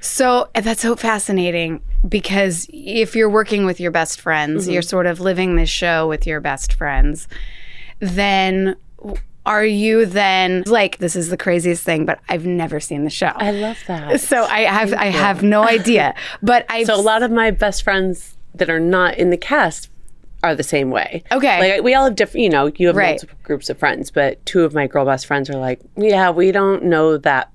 So 0.02 0.50
and 0.56 0.64
that's 0.64 0.82
so 0.82 0.96
fascinating 0.96 1.82
because 2.08 2.68
if 2.72 3.16
you're 3.16 3.30
working 3.30 3.66
with 3.66 3.80
your 3.80 3.92
best 3.92 4.22
friends, 4.22 4.64
Mm-hmm. 4.64 4.74
you're 4.74 4.82
sort 4.84 5.08
of 5.08 5.20
living 5.20 5.56
this 5.56 5.70
show 5.70 6.08
with 6.08 6.28
your 6.28 6.40
best 6.42 6.74
friends, 6.74 7.28
then 8.00 8.76
are 9.46 9.66
you 9.66 10.06
then 10.06 10.64
like 10.68 10.98
this 11.00 11.16
is 11.16 11.30
the 11.30 11.38
craziest 11.38 11.84
thing, 11.84 12.06
but 12.06 12.20
I've 12.30 12.46
never 12.46 12.80
seen 12.80 13.04
the 13.04 13.10
show. 13.10 13.32
I 13.36 13.52
love 13.52 13.78
that. 13.88 14.20
so 14.22 14.44
I 14.44 14.62
have 14.62 14.94
I 14.94 15.06
have 15.06 15.42
no 15.44 15.64
idea. 15.64 16.14
But 16.44 16.66
I 16.70 16.84
So 16.86 16.96
a 16.96 17.02
lot 17.02 17.24
of 17.24 17.32
my 17.32 17.52
best 17.52 17.82
friends 17.84 18.36
that 18.56 18.70
are 18.70 18.80
not 18.80 19.18
in 19.18 19.30
the 19.32 19.38
cast 19.38 19.90
are 20.44 20.56
the 20.56 20.63
same 20.63 20.91
way. 20.91 21.24
Okay. 21.32 21.74
Like 21.75 21.84
we 21.84 21.94
all 21.94 22.06
have 22.06 22.15
different, 22.15 22.44
you 22.44 22.50
know, 22.50 22.72
you 22.75 22.88
have 22.88 22.96
Right. 22.96 23.12
multiple 23.12 23.38
groups 23.44 23.70
of 23.70 23.77
friends, 23.77 24.12
but 24.12 24.44
two 24.46 24.63
of 24.63 24.74
my 24.74 24.88
girl 24.88 25.06
best 25.06 25.25
friends 25.25 25.50
are 25.50 25.58
like, 25.58 25.79
yeah, 25.96 26.29
we 26.29 26.51
don't 26.51 26.84
know 26.84 27.17
that 27.17 27.50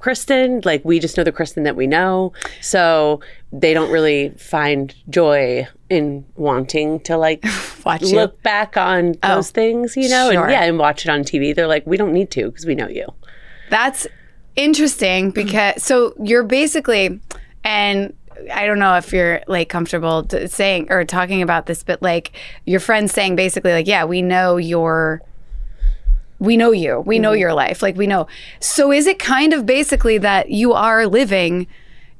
Kristen. 0.00 0.60
Like 0.64 0.84
we 0.84 0.98
just 0.98 1.16
know 1.16 1.24
the 1.24 1.32
Kristen 1.32 1.62
that 1.62 1.76
we 1.76 1.86
know. 1.86 2.32
So 2.60 3.20
they 3.52 3.72
don't 3.72 3.90
really 3.90 4.30
find 4.30 4.94
joy 5.08 5.66
in 5.88 6.24
wanting 6.34 7.00
to 7.00 7.16
like 7.16 7.44
watch 7.86 8.02
you. 8.02 8.16
look 8.16 8.42
back 8.42 8.76
on 8.76 9.14
oh, 9.22 9.36
those 9.36 9.50
things, 9.50 9.96
you 9.96 10.08
know, 10.08 10.30
sure. 10.30 10.42
and 10.42 10.50
yeah, 10.50 10.64
and 10.64 10.78
watch 10.78 11.04
it 11.06 11.08
on 11.08 11.20
TV. 11.20 11.54
They're 11.54 11.66
like, 11.68 11.86
we 11.86 11.96
don't 11.96 12.12
need 12.12 12.30
to 12.32 12.46
because 12.50 12.66
we 12.66 12.74
know 12.74 12.88
you. 12.88 13.06
That's 13.70 14.06
interesting 14.56 15.30
because 15.30 15.82
so 15.82 16.14
you're 16.22 16.42
basically 16.44 17.20
and 17.64 18.14
I 18.52 18.66
don't 18.66 18.78
know 18.78 18.96
if 18.96 19.12
you're 19.12 19.42
like 19.46 19.68
comfortable 19.68 20.24
t- 20.24 20.46
saying 20.46 20.88
or 20.90 21.04
talking 21.04 21.42
about 21.42 21.66
this, 21.66 21.82
but 21.82 22.02
like 22.02 22.32
your 22.66 22.80
friends 22.80 23.12
saying 23.12 23.36
basically 23.36 23.72
like, 23.72 23.86
yeah, 23.86 24.04
we 24.04 24.22
know 24.22 24.56
your 24.56 25.22
we 26.38 26.56
know 26.56 26.72
you. 26.72 27.00
We 27.00 27.18
know 27.18 27.30
mm-hmm. 27.30 27.40
your 27.40 27.54
life. 27.54 27.82
Like 27.82 27.96
we 27.96 28.06
know. 28.06 28.26
So 28.60 28.92
is 28.92 29.06
it 29.06 29.18
kind 29.18 29.52
of 29.52 29.64
basically 29.64 30.18
that 30.18 30.50
you 30.50 30.72
are 30.72 31.06
living 31.06 31.66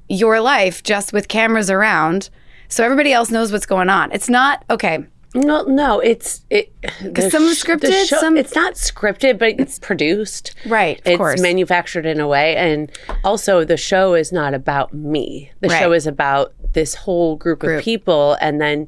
your 0.08 0.40
life 0.40 0.82
just 0.82 1.12
with 1.12 1.28
cameras 1.28 1.70
around 1.70 2.30
so 2.68 2.84
everybody 2.84 3.12
else 3.12 3.30
knows 3.30 3.52
what's 3.52 3.66
going 3.66 3.88
on. 3.88 4.10
It's 4.12 4.28
not 4.28 4.64
okay. 4.68 5.06
No, 5.34 5.62
no, 5.64 5.98
it's 6.00 6.42
it. 6.50 6.72
the 7.02 7.28
some 7.28 7.44
are 7.48 7.54
sh- 7.54 7.62
scripted, 7.64 8.06
show- 8.08 8.18
some- 8.18 8.36
it's 8.36 8.54
not 8.54 8.74
scripted, 8.74 9.38
but 9.38 9.58
it's 9.58 9.78
produced. 9.80 10.54
Right, 10.66 10.98
of 10.98 11.04
course. 11.04 11.12
it's 11.12 11.18
course. 11.18 11.40
manufactured 11.40 12.06
in 12.06 12.20
a 12.20 12.28
way, 12.28 12.54
and 12.56 12.90
also 13.24 13.64
the 13.64 13.76
show 13.76 14.14
is 14.14 14.30
not 14.32 14.54
about 14.54 14.94
me. 14.94 15.50
The 15.60 15.68
Right. 15.68 15.80
show 15.80 15.92
is 15.92 16.06
about 16.06 16.52
this 16.72 16.94
whole 16.94 17.34
group, 17.36 17.60
Group. 17.60 17.78
of 17.78 17.84
people, 17.84 18.36
and 18.40 18.60
then 18.60 18.86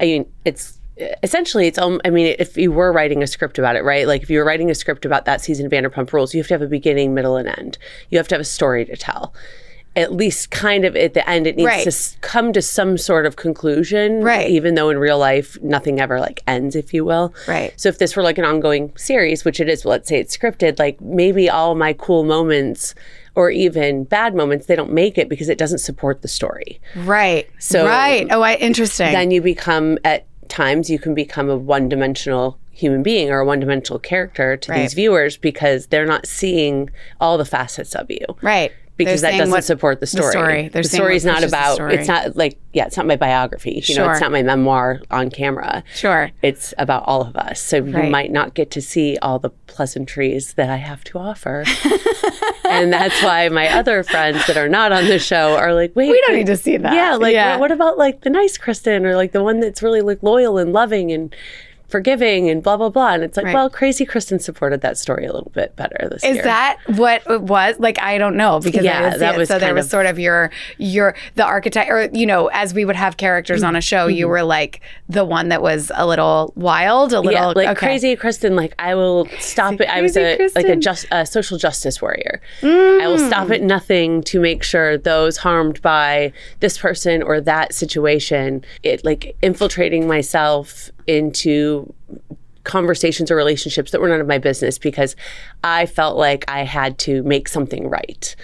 I 0.00 0.04
mean, 0.06 0.26
it's 0.44 0.78
essentially 1.22 1.68
it's. 1.68 1.78
Um, 1.78 2.00
I 2.04 2.10
mean, 2.10 2.34
if 2.38 2.56
you 2.56 2.72
were 2.72 2.92
writing 2.92 3.22
a 3.22 3.26
script 3.28 3.56
about 3.58 3.76
it, 3.76 3.84
right? 3.84 4.08
Like 4.08 4.22
if 4.22 4.30
you 4.30 4.38
were 4.40 4.44
writing 4.44 4.70
a 4.70 4.74
script 4.74 5.04
about 5.04 5.24
that 5.26 5.40
season 5.40 5.66
of 5.66 5.72
Vanderpump 5.72 6.12
Rules, 6.12 6.34
you 6.34 6.40
have 6.40 6.48
to 6.48 6.54
have 6.54 6.62
a 6.62 6.66
beginning, 6.66 7.14
middle, 7.14 7.36
and 7.36 7.48
end. 7.48 7.78
You 8.10 8.18
have 8.18 8.26
to 8.28 8.34
have 8.34 8.40
a 8.40 8.44
story 8.44 8.84
to 8.86 8.96
tell. 8.96 9.32
At 9.96 10.12
least, 10.12 10.50
kind 10.50 10.84
of 10.84 10.96
at 10.96 11.14
the 11.14 11.28
end, 11.30 11.46
it 11.46 11.56
needs 11.56 11.66
Right. 11.66 11.82
to 11.84 11.88
s- 11.88 12.16
come 12.20 12.52
to 12.52 12.60
some 12.60 12.98
sort 12.98 13.26
of 13.26 13.36
conclusion, 13.36 14.22
Right. 14.22 14.48
Even 14.50 14.74
though 14.74 14.90
in 14.90 14.98
real 14.98 15.18
life 15.18 15.56
nothing 15.62 16.00
ever 16.00 16.18
like 16.18 16.42
ends, 16.48 16.74
if 16.74 16.92
you 16.92 17.04
will, 17.04 17.32
Right. 17.46 17.72
So 17.76 17.88
if 17.88 17.98
this 17.98 18.16
were 18.16 18.22
like 18.22 18.36
an 18.38 18.44
ongoing 18.44 18.92
series, 18.96 19.44
which 19.44 19.60
it 19.60 19.68
is, 19.68 19.84
let's 19.84 20.08
say 20.08 20.18
it's 20.18 20.36
scripted, 20.36 20.78
like 20.80 21.00
maybe 21.00 21.48
all 21.48 21.74
my 21.76 21.92
cool 21.92 22.24
moments 22.24 22.94
or 23.36 23.50
even 23.50 24.04
bad 24.04 24.34
moments, 24.34 24.66
they 24.66 24.76
don't 24.76 24.92
make 24.92 25.16
it 25.18 25.28
because 25.28 25.48
it 25.48 25.58
doesn't 25.58 25.78
support 25.78 26.22
the 26.22 26.28
story. 26.28 26.80
Right. 26.96 27.48
So- 27.58 27.84
right. 27.86 28.26
Oh, 28.30 28.42
I 28.42 28.54
interesting. 28.54 29.12
Then 29.12 29.30
you 29.30 29.40
become 29.40 29.98
at 30.04 30.24
times 30.48 30.90
you 30.90 30.98
can 30.98 31.14
become 31.14 31.48
a 31.48 31.56
one-dimensional 31.56 32.58
human 32.70 33.02
being 33.04 33.30
or 33.30 33.38
a 33.38 33.44
one-dimensional 33.46 34.00
character 34.00 34.56
to 34.56 34.72
Right. 34.72 34.80
these 34.82 34.94
viewers 34.94 35.36
because 35.36 35.86
they're 35.86 36.04
not 36.06 36.26
seeing 36.26 36.90
all 37.20 37.38
the 37.38 37.44
facets 37.44 37.94
of 37.94 38.10
you 38.10 38.18
right. 38.42 38.72
Because 38.96 39.20
They're 39.22 39.32
that 39.32 39.38
doesn't 39.38 39.62
support 39.62 40.00
the 40.00 40.06
story. 40.06 40.30
story. 40.30 40.68
The 40.68 40.84
story 40.84 41.16
is 41.16 41.24
not 41.24 41.42
about. 41.42 41.74
story. 41.74 41.96
It's 41.96 42.06
not 42.08 42.36
like 42.36 42.58
yeah, 42.72 42.86
it's 42.86 42.96
not 42.96 43.06
my 43.06 43.16
biography. 43.16 43.82
You 43.86 43.94
know, 43.96 44.04
Sure. 44.04 44.12
it's 44.12 44.20
not 44.20 44.32
my 44.32 44.42
memoir 44.42 45.00
on 45.10 45.30
camera. 45.30 45.82
Sure. 45.94 46.30
It's 46.42 46.74
about 46.78 47.04
all 47.06 47.22
of 47.22 47.36
us. 47.36 47.60
So 47.60 47.78
Right. 47.80 48.04
you 48.04 48.10
might 48.10 48.32
not 48.32 48.54
get 48.54 48.70
to 48.72 48.82
see 48.82 49.16
all 49.22 49.38
the 49.38 49.50
pleasantries 49.50 50.54
that 50.54 50.68
I 50.70 50.76
have 50.76 51.04
to 51.04 51.18
offer. 51.18 51.64
and 52.68 52.92
that's 52.92 53.20
why 53.22 53.48
my 53.48 53.68
other 53.68 54.02
friends 54.02 54.46
that 54.46 54.56
are 54.56 54.68
not 54.68 54.92
on 54.92 55.04
the 55.06 55.18
show 55.18 55.56
are 55.56 55.72
like, 55.74 55.94
wait, 55.94 56.10
We 56.10 56.20
don't 56.26 56.36
need 56.36 56.46
to 56.46 56.56
see 56.56 56.76
that. 56.76 56.94
Yeah, 56.94 57.14
like 57.14 57.34
Yeah. 57.34 57.56
what 57.58 57.70
about 57.70 57.96
like 57.98 58.22
the 58.22 58.30
nice 58.30 58.58
Kristen 58.58 59.06
or 59.06 59.14
like 59.16 59.32
the 59.32 59.42
one 59.42 59.60
that's 59.60 59.82
really 59.82 60.00
like 60.00 60.22
loyal 60.22 60.58
and 60.58 60.72
loving 60.72 61.12
and 61.12 61.34
forgiving 61.88 62.48
and 62.50 62.62
blah 62.62 62.76
blah 62.76 62.88
blah. 62.88 63.12
And 63.14 63.22
it's 63.22 63.36
like, 63.36 63.46
Right. 63.46 63.54
well, 63.54 63.70
crazy 63.70 64.04
Kristen 64.04 64.38
supported 64.38 64.80
that 64.80 64.98
story 64.98 65.24
a 65.26 65.32
little 65.32 65.50
bit 65.54 65.76
better 65.76 66.08
this 66.10 66.24
Is 66.24 66.34
year. 66.36 66.44
that 66.44 66.78
what 66.96 67.22
it 67.30 67.42
was? 67.42 67.78
Like 67.78 68.00
I 68.00 68.18
don't 68.18 68.36
know 68.36 68.60
because 68.60 68.80
I 68.80 68.84
Yeah, 68.84 69.16
that 69.16 69.34
it. 69.34 69.38
was 69.38 69.48
so 69.48 69.58
there 69.58 69.74
was 69.74 69.88
sort 69.88 70.06
of 70.06 70.18
your 70.18 70.50
your 70.78 71.14
the 71.36 71.44
archetype 71.44 71.88
or 71.88 72.08
you 72.12 72.26
know 72.26 72.48
as 72.48 72.74
we 72.74 72.84
would 72.84 72.96
have 72.96 73.16
characters 73.16 73.62
on 73.62 73.76
a 73.76 73.80
show, 73.80 74.06
Mm-hmm. 74.08 74.16
you 74.16 74.28
were 74.28 74.42
like 74.42 74.80
the 75.08 75.24
one 75.24 75.48
that 75.50 75.62
was 75.62 75.90
a 75.94 76.06
little 76.06 76.52
wild, 76.56 77.12
a 77.12 77.20
little 77.20 77.32
yeah, 77.32 77.46
like 77.46 77.68
okay. 77.68 77.86
crazy 77.86 78.16
Kristen. 78.16 78.56
Like 78.56 78.74
I 78.78 78.94
will 78.94 79.28
stop 79.38 79.80
it. 79.80 79.88
I 79.88 80.00
was 80.02 80.16
a 80.16 80.48
like 80.54 80.66
a 80.66 80.76
just 80.76 81.06
a 81.12 81.24
social 81.26 81.58
justice 81.58 82.00
warrior. 82.02 82.40
I 82.62 83.06
will 83.06 83.18
stop 83.18 83.48
Mm. 83.48 83.54
at 83.54 83.62
nothing 83.62 84.22
to 84.24 84.40
make 84.40 84.62
sure 84.62 84.96
those 84.96 85.36
harmed 85.38 85.80
by 85.82 86.32
this 86.60 86.78
person 86.78 87.22
or 87.22 87.40
that 87.42 87.74
situation. 87.74 88.64
It 88.82 89.04
like 89.04 89.36
infiltrating 89.42 90.06
myself 90.08 90.90
into 91.06 91.73
conversations 92.64 93.30
or 93.30 93.36
relationships 93.36 93.90
that 93.90 94.00
were 94.00 94.08
none 94.08 94.20
of 94.20 94.26
my 94.26 94.38
business 94.38 94.78
because 94.78 95.14
I 95.62 95.86
felt 95.86 96.16
like 96.16 96.44
I 96.48 96.64
had 96.64 96.98
to 97.00 97.22
make 97.24 97.46
something 97.48 97.88
right 97.88 98.34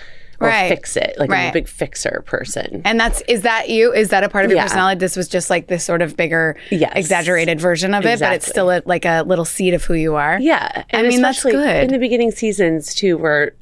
or 0.41 0.49
Right. 0.49 0.69
fix 0.69 0.97
it. 0.97 1.15
Like 1.19 1.31
I'm 1.31 1.51
a 1.51 1.53
big 1.53 1.69
fixer 1.69 2.23
person. 2.27 2.83
And 2.85 2.99
that's 3.01 3.23
is 3.29 3.43
that 3.43 3.69
you? 3.69 3.93
Is 3.93 4.09
that 4.09 4.25
a 4.25 4.29
part 4.29 4.45
of 4.47 4.51
your 4.51 4.59
Yeah. 4.59 4.65
personality? 4.65 4.99
This 4.99 5.17
was 5.17 5.29
just 5.29 5.51
like 5.51 5.67
this 5.69 5.85
sort 5.85 6.01
of 6.03 6.17
bigger, 6.17 6.57
Yes. 6.71 6.93
exaggerated 6.97 7.61
version 7.61 7.95
of 7.95 8.05
it, 8.07 8.21
but 8.21 8.33
it's 8.35 8.47
still 8.47 8.71
a, 8.71 8.83
like 8.87 9.05
a 9.05 9.23
little 9.27 9.45
seed 9.45 9.75
of 9.75 9.85
who 9.85 9.95
you 9.95 10.15
are. 10.17 10.39
Yeah, 10.41 10.85
and 10.91 11.09
mean, 11.09 11.21
that's 11.23 11.39
especially 11.39 11.53
good. 11.63 11.85
in 11.85 11.89
the 11.91 11.99
beginning 11.99 12.31
seasons 12.31 12.95
too, 12.95 13.17
where 13.19 13.53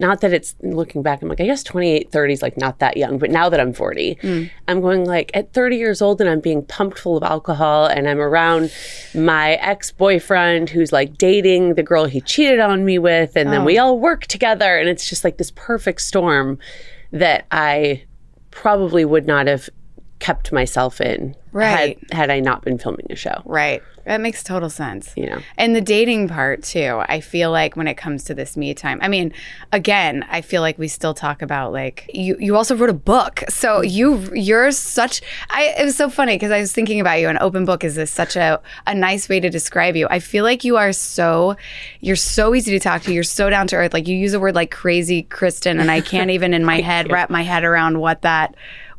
not 0.00 0.20
that 0.22 0.32
it's 0.32 0.56
looking 0.60 1.02
back, 1.02 1.22
I'm 1.22 1.28
like, 1.28 1.40
I 1.40 1.46
guess 1.46 1.62
28, 1.62 2.10
30 2.10 2.32
is 2.32 2.42
like 2.42 2.56
not 2.56 2.80
that 2.80 2.96
young, 2.96 3.16
but 3.18 3.30
now 3.30 3.48
that 3.48 3.60
I'm 3.60 3.72
40, 3.72 4.16
Mm. 4.16 4.50
I'm 4.66 4.80
going 4.80 5.04
like 5.04 5.30
at 5.34 5.52
30 5.52 5.76
years 5.76 6.02
old 6.02 6.20
and 6.20 6.28
I'm 6.28 6.40
being 6.40 6.64
pumped 6.64 6.98
full 6.98 7.16
of 7.16 7.22
alcohol 7.22 7.86
and 7.86 8.08
I'm 8.08 8.20
around 8.20 8.72
my 9.14 9.52
ex 9.54 9.92
boyfriend 9.92 10.70
who's 10.70 10.92
like 10.92 11.16
dating 11.16 11.74
the 11.74 11.82
girl 11.84 12.06
he 12.06 12.20
cheated 12.20 12.58
on 12.60 12.84
me 12.84 12.98
with, 12.98 13.36
and 13.36 13.52
then 13.52 13.60
Oh. 13.62 13.64
we 13.64 13.78
all 13.78 13.98
work 14.00 14.26
together, 14.26 14.76
and 14.78 14.88
it's 14.88 15.08
just 15.08 15.22
like 15.22 15.36
this 15.38 15.52
perfect 15.54 16.00
storm 16.00 16.58
that 17.12 17.46
I 17.52 18.02
probably 18.50 19.04
would 19.04 19.26
not 19.26 19.46
have 19.46 19.68
kept 20.24 20.52
myself 20.52 21.02
in 21.02 21.36
Right. 21.52 21.98
had, 22.10 22.16
had 22.18 22.30
I 22.30 22.40
not 22.40 22.62
been 22.62 22.78
filming 22.78 23.06
a 23.10 23.14
show. 23.14 23.42
Right. 23.44 23.82
That 24.06 24.20
makes 24.20 24.42
total 24.42 24.68
sense. 24.68 25.12
You 25.16 25.26
know. 25.30 25.38
And 25.56 25.76
the 25.76 25.80
dating 25.80 26.28
part 26.28 26.62
too. 26.62 27.02
I 27.08 27.20
feel 27.20 27.50
like 27.50 27.76
when 27.76 27.86
it 27.86 27.94
comes 27.94 28.24
to 28.24 28.34
this 28.34 28.56
me 28.56 28.74
time, 28.74 28.98
I 29.00 29.08
mean, 29.08 29.32
again, 29.72 30.26
I 30.28 30.40
feel 30.40 30.62
like 30.62 30.78
we 30.78 30.88
still 30.88 31.14
talk 31.14 31.42
about 31.42 31.72
like 31.72 32.10
you. 32.12 32.36
You 32.38 32.56
also 32.56 32.76
wrote 32.76 32.90
a 32.90 32.94
book, 32.94 33.44
so 33.48 33.82
you 33.82 34.30
you're 34.34 34.72
such. 34.72 35.22
I 35.48 35.74
it 35.78 35.84
was 35.84 35.96
so 35.96 36.10
funny 36.10 36.34
because 36.34 36.50
I 36.50 36.60
was 36.60 36.72
thinking 36.72 37.00
about 37.00 37.20
you. 37.20 37.28
An 37.28 37.38
open 37.40 37.64
book 37.64 37.82
is 37.82 37.94
this 37.94 38.10
such 38.10 38.36
a 38.36 38.60
a 38.86 38.94
nice 38.94 39.28
way 39.28 39.40
to 39.40 39.48
describe 39.48 39.96
you. 39.96 40.06
I 40.10 40.18
feel 40.18 40.44
like 40.44 40.64
you 40.64 40.76
are 40.76 40.92
so 40.92 41.56
you're 42.00 42.16
so 42.16 42.54
easy 42.54 42.72
to 42.72 42.80
talk 42.80 43.02
to. 43.02 43.12
You're 43.14 43.22
so 43.22 43.48
down 43.48 43.68
to 43.68 43.76
earth. 43.76 43.94
Like 43.94 44.06
you 44.06 44.16
use 44.16 44.34
a 44.34 44.40
word 44.40 44.54
like 44.54 44.70
crazy 44.70 45.22
Kristen, 45.22 45.80
and 45.80 45.90
I 45.90 46.02
can't 46.02 46.30
even 46.36 46.52
in 46.52 46.64
my 46.64 46.80
head 46.80 47.10
wrap 47.10 47.30
my 47.30 47.42
head 47.42 47.64
around 47.64 48.00
what 48.00 48.20
that 48.22 48.54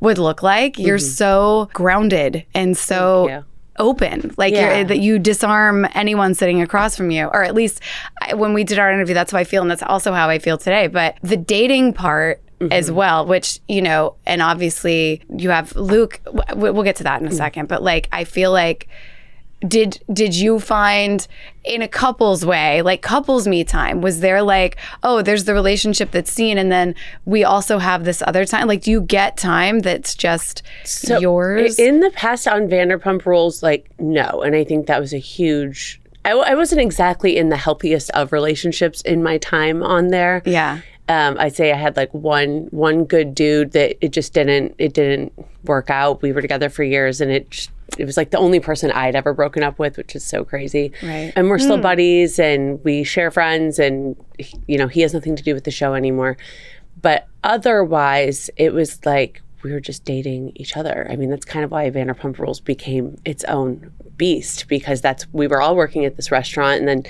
would 0.05 0.17
look 0.17 0.41
like. 0.41 0.79
You're 0.79 0.97
mm-hmm. 0.97 1.05
so 1.05 1.69
grounded 1.73 2.45
and 2.53 2.77
so 2.77 3.43
open. 3.77 4.33
Like 4.37 4.53
Yeah. 4.53 4.77
you're, 4.77 4.83
that 4.85 4.99
you 4.99 5.19
disarm 5.19 5.85
anyone 5.93 6.33
sitting 6.33 6.61
across 6.61 6.95
from 6.95 7.11
you 7.11 7.25
or 7.25 7.43
at 7.43 7.53
least 7.53 7.81
I, 8.21 8.33
when 8.33 8.53
we 8.53 8.63
did 8.63 8.79
our 8.79 8.89
interview 8.89 9.13
that's 9.13 9.33
how 9.33 9.37
i 9.37 9.43
feel 9.43 9.61
and 9.61 9.69
that's 9.69 9.83
also 9.83 10.13
how 10.13 10.29
i 10.29 10.39
feel 10.39 10.57
today. 10.57 10.87
But 10.87 11.17
the 11.21 11.35
dating 11.35 11.91
part 11.91 12.41
mm-hmm. 12.59 12.71
as 12.71 12.91
well 12.91 13.25
which 13.25 13.59
you 13.67 13.81
know 13.81 14.15
and 14.25 14.41
obviously 14.41 15.21
you 15.35 15.49
have 15.49 15.75
luke 15.75 16.21
w- 16.25 16.73
we'll 16.73 16.83
get 16.83 16.95
to 16.97 17.03
that 17.03 17.19
in 17.19 17.27
a 17.27 17.29
mm-hmm. 17.29 17.37
second 17.37 17.67
but 17.67 17.83
like 17.83 18.07
i 18.11 18.23
feel 18.23 18.51
like 18.51 18.87
did 19.67 19.99
did 20.11 20.35
you 20.35 20.59
find 20.59 21.27
in 21.63 21.81
a 21.81 21.87
couples 21.87 22.45
way 22.45 22.81
like 22.81 23.01
couples 23.01 23.47
me 23.47 23.63
time 23.63 24.01
was 24.01 24.19
there 24.19 24.41
like 24.43 24.75
oh 25.01 25.21
there's 25.21 25.45
the 25.45 25.53
relationship 25.53 26.11
that's 26.11 26.31
seen 26.31 26.57
and 26.57 26.71
then 26.71 26.93
we 27.23 27.43
also 27.43 27.79
have 27.79 28.03
this 28.03 28.21
other 28.27 28.45
time 28.45 28.67
like 28.67 28.81
do 28.81 28.91
you 28.91 29.01
get 29.01 29.37
time 29.37 29.79
that's 29.79 30.13
just 30.13 30.61
So, 30.83 31.19
yours 31.19 31.79
In 31.79 32.01
the 32.01 32.11
past 32.11 32.47
on 32.47 32.67
Vanderpump 32.67 33.25
Rules, 33.25 33.63
like, 33.63 33.89
no. 33.97 34.41
And 34.43 34.55
I 34.55 34.63
think 34.63 34.87
that 34.87 34.99
was 34.99 35.13
a 35.13 35.17
huge. 35.17 35.99
I, 36.25 36.29
w- 36.29 36.45
I 36.47 36.53
wasn't 36.55 36.81
exactly 36.81 37.37
in 37.37 37.49
the 37.49 37.57
healthiest 37.57 38.09
of 38.11 38.31
relationships 38.33 39.01
in 39.01 39.23
my 39.23 39.37
time 39.37 39.81
on 39.81 40.09
there. 40.09 40.41
yeah 40.45 40.81
Um, 41.07 41.37
I'd 41.39 41.55
say 41.55 41.71
I 41.71 41.75
had 41.77 41.95
like 41.95 42.11
one 42.13 42.67
one 42.71 43.05
good 43.05 43.33
dude 43.35 43.71
that 43.71 43.95
it 44.03 44.09
just 44.11 44.33
didn't 44.33 44.75
it 44.77 44.93
didn't 44.93 45.31
work 45.63 45.89
out. 45.89 46.21
We 46.21 46.31
were 46.33 46.41
together 46.41 46.69
for 46.69 46.83
years, 46.83 47.21
and 47.21 47.31
it 47.31 47.49
j- 47.51 47.69
it 47.97 48.05
was 48.05 48.17
like 48.17 48.31
the 48.31 48.37
only 48.37 48.59
person 48.59 48.91
I'd 48.91 49.15
ever 49.15 49.33
broken 49.33 49.63
up 49.63 49.79
with, 49.79 49.97
which 49.97 50.15
is 50.15 50.23
so 50.23 50.43
crazy. 50.43 50.91
Right. 51.01 51.31
And 51.35 51.49
we're 51.49 51.59
still 51.59 51.77
hmm. 51.77 51.83
buddies, 51.83 52.39
and 52.39 52.83
we 52.83 53.03
share 53.03 53.31
friends, 53.31 53.79
and 53.79 54.15
he- 54.37 54.59
you 54.67 54.77
know 54.77 54.87
he 54.87 55.01
has 55.01 55.13
nothing 55.13 55.35
to 55.35 55.43
do 55.43 55.53
with 55.53 55.63
the 55.63 55.71
show 55.71 55.93
anymore. 55.93 56.37
But 57.01 57.27
otherwise, 57.43 58.49
it 58.57 58.73
was 58.73 59.05
like 59.05 59.41
we 59.63 59.71
were 59.71 59.79
just 59.79 60.05
dating 60.05 60.51
each 60.55 60.77
other. 60.77 61.07
I 61.09 61.15
mean, 61.15 61.29
that's 61.29 61.45
kind 61.45 61.65
of 61.65 61.71
why 61.71 61.89
Vanderpump 61.89 62.37
Rules 62.37 62.59
became 62.59 63.17
its 63.25 63.43
own 63.45 63.91
beast 64.17 64.67
because 64.67 65.01
that's 65.01 65.25
we 65.33 65.47
were 65.47 65.61
all 65.61 65.75
working 65.75 66.05
at 66.05 66.15
this 66.15 66.31
restaurant, 66.31 66.79
and 66.79 66.87
then 66.87 67.03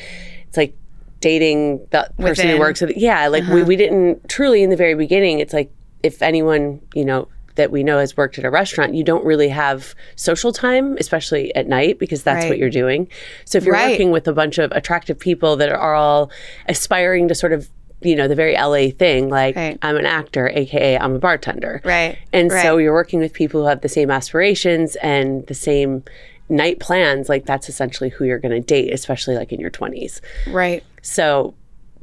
it's 0.48 0.58
like 0.58 0.76
dating 1.20 1.80
the 1.92 2.10
person 2.18 2.46
Within. 2.46 2.50
who 2.52 2.60
works 2.60 2.82
at 2.82 2.98
yeah, 2.98 3.28
like 3.28 3.44
we, 3.46 3.62
uh-huh. 3.62 3.66
we 3.66 3.76
didn't 3.76 4.30
truly 4.30 4.64
in 4.64 4.70
the 4.70 4.76
very 4.76 4.96
beginning. 4.96 5.40
It's 5.40 5.54
like 5.54 5.72
if 6.04 6.22
anyone 6.22 6.82
you 6.94 7.06
know 7.06 7.28
that 7.56 7.72
we 7.72 7.84
know 7.84 8.00
has 8.00 8.16
worked 8.18 8.38
at 8.38 8.46
a 8.46 8.50
restaurant, 8.50 8.94
you 8.96 9.04
don't 9.04 9.26
really 9.26 9.50
have 9.50 9.96
social 10.16 10.52
time, 10.52 10.98
especially 11.00 11.54
at 11.56 11.68
night, 11.68 12.00
because 12.00 12.24
that's 12.24 12.44
Right. 12.44 12.50
what 12.50 12.58
you're 12.58 12.70
doing. 12.70 13.08
So 13.46 13.58
if 13.58 13.64
you're 13.66 13.74
Right. 13.74 13.92
working 13.92 14.12
with 14.12 14.28
a 14.28 14.34
bunch 14.34 14.58
of 14.58 14.72
attractive 14.74 15.18
people 15.20 15.56
that 15.58 15.70
are 15.72 15.94
all 15.96 16.32
aspiring 16.68 17.28
to 17.30 17.36
sort 17.36 17.54
of 17.54 17.70
you 18.02 18.16
know 18.16 18.28
the 18.28 18.36
very 18.36 18.56
LA 18.56 18.92
thing, 18.92 19.30
like 19.30 19.56
Right. 19.56 19.78
I'm 19.82 19.96
an 19.96 20.06
actor, 20.06 20.50
aka 20.54 20.98
I'm 21.00 21.16
a 21.16 21.20
bartender, 21.20 21.82
Right. 21.84 22.18
and 22.34 22.52
so 22.52 22.78
you're 22.78 22.94
working 22.94 23.20
with 23.20 23.34
people 23.34 23.62
who 23.62 23.68
have 23.68 23.82
the 23.82 23.90
same 23.90 24.12
aspirations 24.12 24.96
and 24.98 25.48
the 25.48 25.54
same 25.56 26.04
night 26.50 26.80
plans. 26.80 27.30
Like 27.30 27.46
that's 27.46 27.68
essentially 27.70 28.10
who 28.10 28.26
you're 28.26 28.38
going 28.38 28.52
to 28.52 28.60
date, 28.60 28.94
especially 28.94 29.36
like 29.36 29.52
in 29.52 29.60
your 29.60 29.72
20s. 29.72 30.22
right 30.52 30.84
So. 31.02 31.56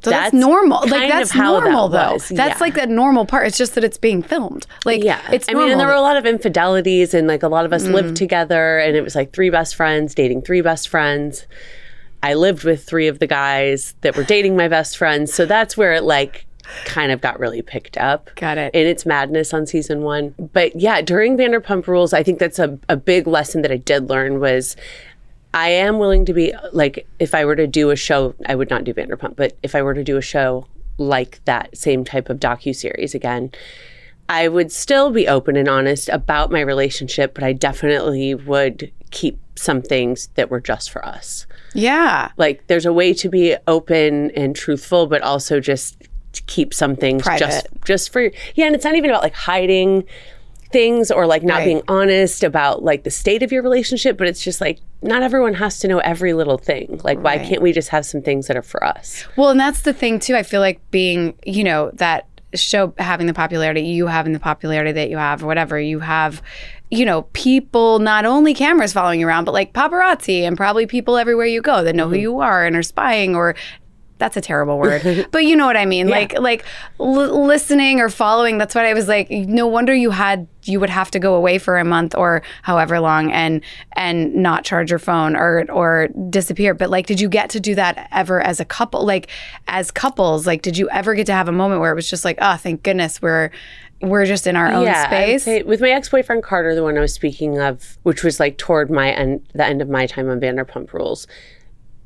So 0.03 0.09
that's, 0.09 0.33
normal. 0.33 0.79
Like 0.87 1.09
that's 1.09 1.31
how 1.31 1.59
that 1.59 1.63
normal 1.63 1.87
though. 1.89 2.13
was. 2.13 2.29
That's 2.29 2.59
Yeah. 2.59 2.63
like 2.65 2.73
the 2.75 2.87
normal 2.87 3.25
part. 3.25 3.47
It's 3.47 3.57
just 3.57 3.75
that 3.75 3.83
it's 3.83 3.97
being 3.97 4.21
filmed. 4.21 4.65
Like 4.85 5.03
Yeah, 5.03 5.19
it's 5.31 5.47
I 5.49 5.53
mean, 5.53 5.71
and 5.71 5.79
there 5.79 5.87
were 5.87 5.93
a 5.93 6.01
lot 6.01 6.17
of 6.17 6.25
infidelities, 6.25 7.13
and 7.13 7.27
like 7.27 7.43
a 7.43 7.47
lot 7.47 7.65
of 7.65 7.73
us 7.73 7.83
Mm. 7.85 7.93
lived 7.93 8.15
together, 8.17 8.79
and 8.79 8.95
it 8.95 9.01
was 9.03 9.15
like 9.15 9.31
three 9.33 9.49
best 9.49 9.75
friends 9.75 10.13
dating 10.13 10.41
three 10.41 10.61
best 10.61 10.89
friends. 10.89 11.45
I 12.21 12.35
lived 12.35 12.63
with 12.63 12.83
three 12.83 13.07
of 13.07 13.19
the 13.19 13.27
guys 13.27 13.95
that 14.01 14.15
were 14.15 14.23
dating 14.23 14.55
my 14.55 14.67
best 14.67 14.97
friends, 14.97 15.33
so 15.33 15.45
that's 15.45 15.75
where 15.77 15.93
it 15.93 16.03
like 16.03 16.45
kind 16.85 17.11
of 17.11 17.19
got 17.19 17.39
really 17.39 17.61
picked 17.61 17.97
up. 17.97 18.29
Got 18.35 18.57
it. 18.57 18.73
In 18.73 18.87
its 18.87 19.05
madness 19.05 19.53
on 19.53 19.67
season 19.67 20.01
one. 20.01 20.33
But 20.53 20.75
yeah, 20.79 21.01
during 21.01 21.37
Vanderpump 21.37 21.85
Rules, 21.87 22.13
I 22.13 22.23
think 22.23 22.39
that's 22.39 22.57
a, 22.59 22.79
a 22.87 22.95
big 22.95 23.27
lesson 23.27 23.61
that 23.63 23.71
I 23.71 23.77
did 23.77 24.09
learn 24.09 24.39
was 24.39 24.77
I 25.53 25.69
am 25.69 25.99
willing 25.99 26.25
to 26.25 26.33
be 26.33 26.53
like 26.71 27.07
if 27.19 27.35
I 27.35 27.45
were 27.45 27.55
to 27.55 27.67
do 27.67 27.91
a 27.91 27.95
show, 27.95 28.35
I 28.45 28.55
would 28.55 28.69
not 28.69 28.83
do 28.83 28.93
Vanderpump, 28.93 29.35
but 29.35 29.55
if 29.61 29.75
I 29.75 29.81
were 29.81 29.93
to 29.93 30.03
do 30.03 30.17
a 30.17 30.21
show 30.21 30.67
like 30.97 31.43
that 31.45 31.75
same 31.77 32.03
type 32.03 32.29
of 32.29 32.39
docu 32.39 32.75
series 32.75 33.13
again, 33.13 33.51
I 34.29 34.47
would 34.47 34.71
still 34.71 35.11
be 35.11 35.27
open 35.27 35.55
and 35.55 35.67
honest 35.67 36.09
about 36.09 36.51
my 36.51 36.61
relationship, 36.61 37.33
but 37.33 37.43
I 37.43 37.53
definitely 37.53 38.33
would 38.33 38.91
keep 39.11 39.39
some 39.55 39.81
things 39.81 40.29
that 40.35 40.49
were 40.49 40.59
just 40.59 40.89
for 40.89 41.05
us. 41.05 41.45
Yeah. 41.75 42.31
Like 42.37 42.65
there's 42.67 42.85
a 42.85 42.93
way 42.93 43.13
to 43.15 43.29
be 43.29 43.55
open 43.67 44.31
and 44.31 44.55
truthful, 44.55 45.07
but 45.07 45.21
also 45.21 45.59
just 45.59 46.01
keep 46.47 46.73
some 46.73 46.95
things 46.95 47.21
Private. 47.21 47.39
just 47.39 47.67
just 47.85 48.11
for 48.11 48.31
yeah, 48.55 48.65
and 48.65 48.75
it's 48.75 48.83
not 48.83 48.95
even 48.95 49.11
about 49.11 49.21
like 49.21 49.35
hiding 49.35 50.03
things 50.73 51.11
or 51.11 51.25
like 51.25 51.43
not 51.43 51.59
Right. 51.59 51.65
being 51.65 51.81
honest 51.87 52.43
about 52.43 52.83
like 52.83 53.03
the 53.03 53.11
state 53.11 53.43
of 53.43 53.51
your 53.51 53.63
relationship, 53.63 54.17
but 54.17 54.27
it's 54.27 54.43
just 54.43 54.59
like 54.59 54.79
not 55.01 55.23
everyone 55.23 55.53
has 55.53 55.79
to 55.79 55.87
know 55.87 55.99
every 55.99 56.33
little 56.33 56.57
thing. 56.57 56.99
Like 57.03 57.19
why 57.19 57.37
Right. 57.37 57.47
can't 57.47 57.61
we 57.61 57.71
just 57.71 57.89
have 57.89 58.05
some 58.05 58.21
things 58.21 58.47
that 58.47 58.57
are 58.57 58.63
for 58.63 58.83
us? 58.83 59.25
Well, 59.37 59.49
and 59.49 59.59
that's 59.59 59.81
the 59.81 59.93
thing 59.93 60.19
too. 60.19 60.35
I 60.35 60.43
feel 60.43 60.59
like 60.59 60.81
being, 60.91 61.35
you 61.45 61.63
know, 61.63 61.91
that 61.93 62.27
show 62.55 62.93
having 62.97 63.27
the 63.27 63.33
popularity, 63.33 63.81
you 63.81 64.07
having 64.07 64.33
the 64.33 64.39
popularity 64.39 64.91
that 64.91 65.09
you 65.09 65.17
have, 65.17 65.43
or 65.43 65.47
whatever, 65.47 65.79
you 65.79 65.99
have, 65.99 66.41
you 66.91 67.05
know, 67.05 67.23
people, 67.33 67.99
not 67.99 68.25
only 68.25 68.53
cameras 68.53 68.93
following 68.93 69.19
you 69.19 69.27
around, 69.27 69.45
but 69.45 69.53
like 69.53 69.73
paparazzi 69.73 70.41
and 70.41 70.55
probably 70.55 70.85
people 70.85 71.17
everywhere 71.17 71.47
you 71.47 71.61
go 71.61 71.83
that 71.83 71.95
know 71.95 72.07
who 72.07 72.15
mm-hmm. 72.15 72.21
you 72.21 72.39
are 72.41 72.65
and 72.65 72.75
are 72.75 72.83
spying 72.83 73.35
or 73.35 73.55
that's 74.23 74.37
a 74.37 74.41
terrible 74.41 74.79
word. 74.79 75.27
But 75.31 75.43
you 75.45 75.55
know 75.57 75.65
what 75.65 75.75
i 75.75 75.85
mean? 75.85 76.07
Like 76.07 76.39
like 76.39 76.63
l- 76.99 77.45
listening 77.45 77.99
or 77.99 78.07
following 78.07 78.57
that's 78.57 78.73
what 78.73 78.85
i 78.85 78.93
was 78.93 79.07
like 79.07 79.29
no 79.29 79.67
wonder 79.67 79.93
you 79.93 80.11
had 80.11 80.47
you 80.63 80.79
would 80.79 80.89
have 80.89 81.11
to 81.11 81.19
go 81.19 81.35
away 81.35 81.57
for 81.57 81.77
a 81.77 81.83
month 81.83 82.15
or 82.15 82.41
however 82.61 83.01
long 83.01 83.31
and 83.31 83.61
and 83.93 84.33
not 84.33 84.63
charge 84.63 84.89
your 84.89 84.99
phone 84.99 85.35
or 85.35 85.69
or 85.69 86.07
disappear. 86.29 86.73
But 86.73 86.89
like 86.89 87.05
did 87.05 87.19
you 87.19 87.27
get 87.27 87.49
to 87.51 87.59
do 87.59 87.75
that 87.75 88.07
ever 88.11 88.39
as 88.39 88.61
a 88.61 88.65
couple 88.65 89.05
like 89.05 89.27
as 89.67 89.91
couples? 89.91 90.47
Like 90.47 90.61
did 90.61 90.77
you 90.77 90.89
ever 90.89 91.15
get 91.15 91.25
to 91.27 91.33
have 91.33 91.49
a 91.49 91.51
moment 91.51 91.81
where 91.81 91.91
it 91.91 91.95
was 91.95 92.09
just 92.09 92.23
like 92.23 92.37
oh 92.41 92.55
thank 92.55 92.83
goodness 92.83 93.21
we're 93.21 93.51
we're 94.01 94.25
just 94.25 94.47
in 94.47 94.55
our 94.55 94.71
own 94.71 94.85
would 94.85 94.95
space 94.95 95.45
with 95.65 95.79
my 95.81 95.89
ex-boyfriend 95.89 96.43
Carter, 96.43 96.75
the 96.75 96.83
one 96.83 96.97
I 96.97 97.01
was 97.01 97.13
speaking 97.13 97.59
of, 97.59 97.97
which 98.03 98.23
was 98.23 98.39
like 98.39 98.57
toward 98.57 98.91
my 98.91 99.11
end, 99.11 99.45
the 99.53 99.65
end 99.65 99.81
of 99.81 99.89
my 99.89 100.05
time 100.07 100.29
on 100.29 100.39
Vanderpump 100.41 100.91
Rules. 100.91 101.25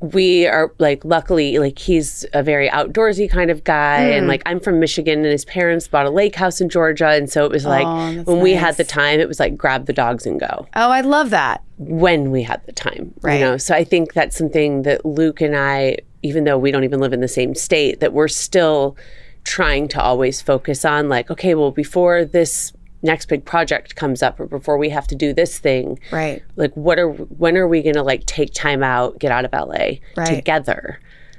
We 0.00 0.46
are 0.46 0.72
like, 0.78 1.04
luckily, 1.04 1.58
like 1.58 1.78
he's 1.78 2.24
a 2.32 2.42
very 2.42 2.68
outdoorsy 2.68 3.28
kind 3.28 3.50
of 3.50 3.64
guy, 3.64 3.98
and 4.02 4.24
Hmm. 4.26 4.28
like 4.28 4.42
I'm 4.46 4.60
from 4.60 4.78
Michigan, 4.78 5.18
and 5.20 5.26
his 5.26 5.44
parents 5.44 5.88
bought 5.88 6.06
a 6.06 6.10
lake 6.10 6.36
house 6.36 6.60
in 6.60 6.68
Georgia, 6.68 7.08
and 7.08 7.28
so 7.28 7.44
it 7.44 7.50
was 7.50 7.64
like 7.64 7.86
Oh, 7.86 8.22
when 8.22 8.40
we 8.40 8.52
had 8.52 8.76
the 8.76 8.84
time, 8.84 9.18
it 9.18 9.26
was 9.26 9.40
like 9.40 9.56
grab 9.56 9.86
the 9.86 9.92
dogs 9.92 10.24
and 10.26 10.38
go 10.38 10.66
oh 10.76 10.90
i 10.90 11.00
love 11.00 11.30
that 11.30 11.62
when 11.78 12.30
we 12.30 12.42
had 12.42 12.64
the 12.66 12.72
time. 12.72 13.12
Right. 13.22 13.34
You 13.34 13.40
know, 13.44 13.56
so 13.56 13.74
I 13.74 13.82
think 13.84 14.12
that's 14.12 14.36
something 14.36 14.82
that 14.82 15.04
Luke 15.04 15.40
and 15.40 15.56
I, 15.56 15.98
even 16.22 16.44
though 16.44 16.58
we 16.58 16.70
don't 16.70 16.84
even 16.84 17.00
live 17.00 17.12
in 17.12 17.20
the 17.20 17.28
same 17.28 17.54
state, 17.54 18.00
that 18.00 18.12
we're 18.12 18.28
still 18.28 18.96
trying 19.44 19.88
to 19.88 20.02
always 20.02 20.42
focus 20.42 20.84
on 20.84 21.08
like, 21.08 21.30
okay, 21.30 21.54
well, 21.54 21.70
before 21.70 22.24
this 22.24 22.72
next 23.02 23.26
big 23.26 23.44
project 23.44 23.94
comes 23.96 24.22
up 24.22 24.40
or 24.40 24.46
before 24.46 24.76
we 24.78 24.88
have 24.90 25.06
to 25.06 25.14
do 25.14 25.32
this 25.32 25.58
thing, 25.58 25.98
right 26.10 26.42
like 26.56 26.72
what 26.74 26.98
are 26.98 27.08
when 27.10 27.56
are 27.56 27.68
we 27.68 27.82
gonna 27.82 28.02
like 28.02 28.24
take 28.26 28.52
time 28.54 28.82
out, 28.82 29.18
get 29.18 29.30
out 29.32 29.44
of 29.44 29.52
LA 29.52 29.98
Right. 30.16 30.26
together 30.26 30.98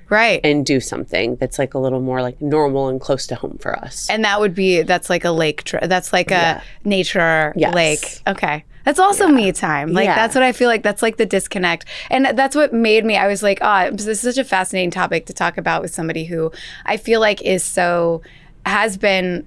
right 0.10 0.42
and 0.44 0.66
do 0.66 0.80
something 0.80 1.36
that's 1.36 1.60
like 1.60 1.75
a 1.75 1.78
little 1.78 2.01
more 2.01 2.22
like 2.22 2.42
normal 2.42 2.88
and 2.88 3.00
close 3.00 3.28
to 3.28 3.36
home 3.36 3.58
for 3.62 3.78
us. 3.78 4.10
And 4.10 4.24
that 4.25 4.39
would 4.39 4.56
be 4.56 4.82
that's 4.82 5.10
like 5.10 5.24
a 5.25 5.32
lake. 5.32 5.70
That's 5.84 6.12
like 6.13 6.32
a 6.32 6.34
Yeah. 6.34 6.62
nature 6.84 7.54
Yes. 7.56 7.74
lake. 7.75 8.22
Okay. 8.28 8.66
That's 8.86 8.98
also 8.98 9.28
me 9.28 9.51
time. 9.51 9.94
Like 9.94 10.06
Yeah. 10.06 10.16
that's 10.16 10.34
what 10.34 10.44
I 10.44 10.51
feel 10.51 10.68
like. 10.68 10.82
That's 10.82 11.04
like 11.04 11.18
the 11.18 11.25
disconnect, 11.28 11.86
and 12.10 12.25
that's 12.36 12.56
what 12.56 12.74
made 12.74 13.06
me. 13.06 13.18
I 13.18 13.28
was 13.28 13.44
like, 13.44 13.60
oh, 13.62 13.92
this 13.92 14.08
is 14.08 14.20
such 14.22 14.38
a 14.39 14.44
fascinating 14.44 14.89
topic 14.89 15.28
to 15.28 15.34
talk 15.34 15.58
about 15.60 15.82
with 15.84 15.94
somebody 15.94 16.24
who 16.25 16.51
I 16.88 16.98
feel 16.98 17.20
like 17.20 17.42
is 17.44 17.63
so 17.63 18.24
has 18.65 18.98
been. 18.98 19.45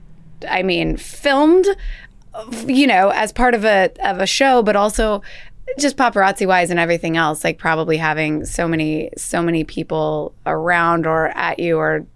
I 0.48 0.62
mean, 0.62 0.96
filmed, 0.96 1.66
you 2.66 2.86
know, 2.86 3.10
as 3.10 3.32
part 3.32 3.54
of 3.54 3.64
a 3.64 3.90
of 4.04 4.20
a 4.20 4.26
show, 4.26 4.62
but 4.62 4.76
also 4.76 5.22
just 5.78 5.96
paparazzi 5.96 6.46
wise 6.46 6.70
and 6.70 6.78
everything 6.78 7.16
else. 7.16 7.44
Like 7.44 7.58
probably 7.58 7.96
having 7.96 8.44
so 8.44 8.68
many 8.68 9.10
so 9.16 9.42
many 9.42 9.64
people 9.64 10.34
around 10.46 11.06
or 11.06 11.28
at 11.28 11.58
you 11.58 11.78
or 11.78 12.06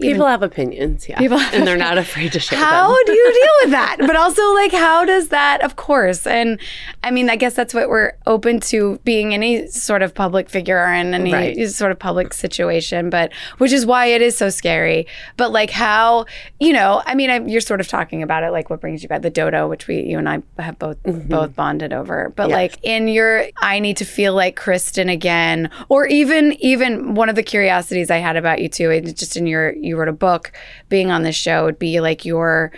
People 0.00 0.26
have 0.26 0.42
opinions, 0.42 1.08
yeah, 1.08 1.18
People 1.18 1.38
and 1.38 1.66
they're 1.66 1.76
not 1.76 1.98
afraid 1.98 2.32
to 2.32 2.40
share 2.40 2.58
how 2.58 2.96
do 3.04 3.12
you 3.12 3.32
deal 3.32 3.52
with 3.62 3.70
that? 3.72 3.96
But 4.10 4.16
also, 4.16 4.42
like, 4.54 4.72
how 4.72 5.04
does 5.04 5.28
that, 5.28 5.62
of 5.62 5.76
course, 5.76 6.26
and 6.26 6.58
I 7.04 7.10
mean, 7.10 7.30
I 7.30 7.36
guess 7.36 7.54
that's 7.54 7.74
what 7.74 7.88
we're 7.88 8.12
open 8.26 8.60
to 8.60 8.98
being 9.04 9.34
any 9.34 9.68
sort 9.68 10.02
of 10.02 10.14
public 10.14 10.48
figure 10.50 10.78
or 10.78 10.92
in 10.92 11.14
any 11.14 11.32
Right. 11.32 11.68
sort 11.68 11.92
of 11.92 11.98
public 11.98 12.32
situation, 12.32 13.10
but 13.10 13.32
which 13.58 13.72
is 13.72 13.86
why 13.86 14.06
it 14.06 14.22
is 14.22 14.36
so 14.36 14.50
scary. 14.50 15.06
But 15.36 15.52
like, 15.52 15.70
how, 15.70 16.26
you 16.58 16.72
know, 16.72 17.02
I 17.06 17.14
mean, 17.14 17.30
I, 17.30 17.40
you're 17.40 17.60
sort 17.60 17.80
of 17.80 17.88
talking 17.88 18.22
about 18.22 18.42
it, 18.42 18.50
like 18.50 18.70
what 18.70 18.80
brings 18.80 19.02
you 19.02 19.08
back 19.08 19.22
the 19.22 19.30
dodo, 19.30 19.68
which 19.68 19.86
we, 19.86 20.00
you 20.00 20.18
and 20.18 20.28
I 20.28 20.42
have 20.58 20.78
both 20.78 21.02
mm-hmm. 21.02 21.28
both 21.28 21.54
bonded 21.54 21.92
over. 21.92 22.32
But 22.34 22.50
like, 22.50 22.78
in 22.82 23.08
your, 23.08 23.46
I 23.60 23.78
need 23.78 23.96
to 23.98 24.04
feel 24.04 24.34
like 24.34 24.56
Kristen 24.56 25.08
again, 25.08 25.70
or 25.88 26.06
even 26.06 26.52
even 26.60 27.14
one 27.14 27.28
of 27.28 27.36
the 27.36 27.42
curiosities 27.42 28.10
I 28.10 28.18
had 28.18 28.36
about 28.36 28.60
you 28.60 28.68
too, 28.68 29.00
just 29.00 29.36
in 29.36 29.46
your, 29.46 29.72
you 29.90 29.96
wrote 29.98 30.08
a 30.08 30.12
book, 30.12 30.52
being 30.88 31.10
on 31.10 31.22
this 31.22 31.36
show 31.36 31.64
would 31.64 31.78
be 31.78 32.00
like 32.00 32.24
your 32.24 32.72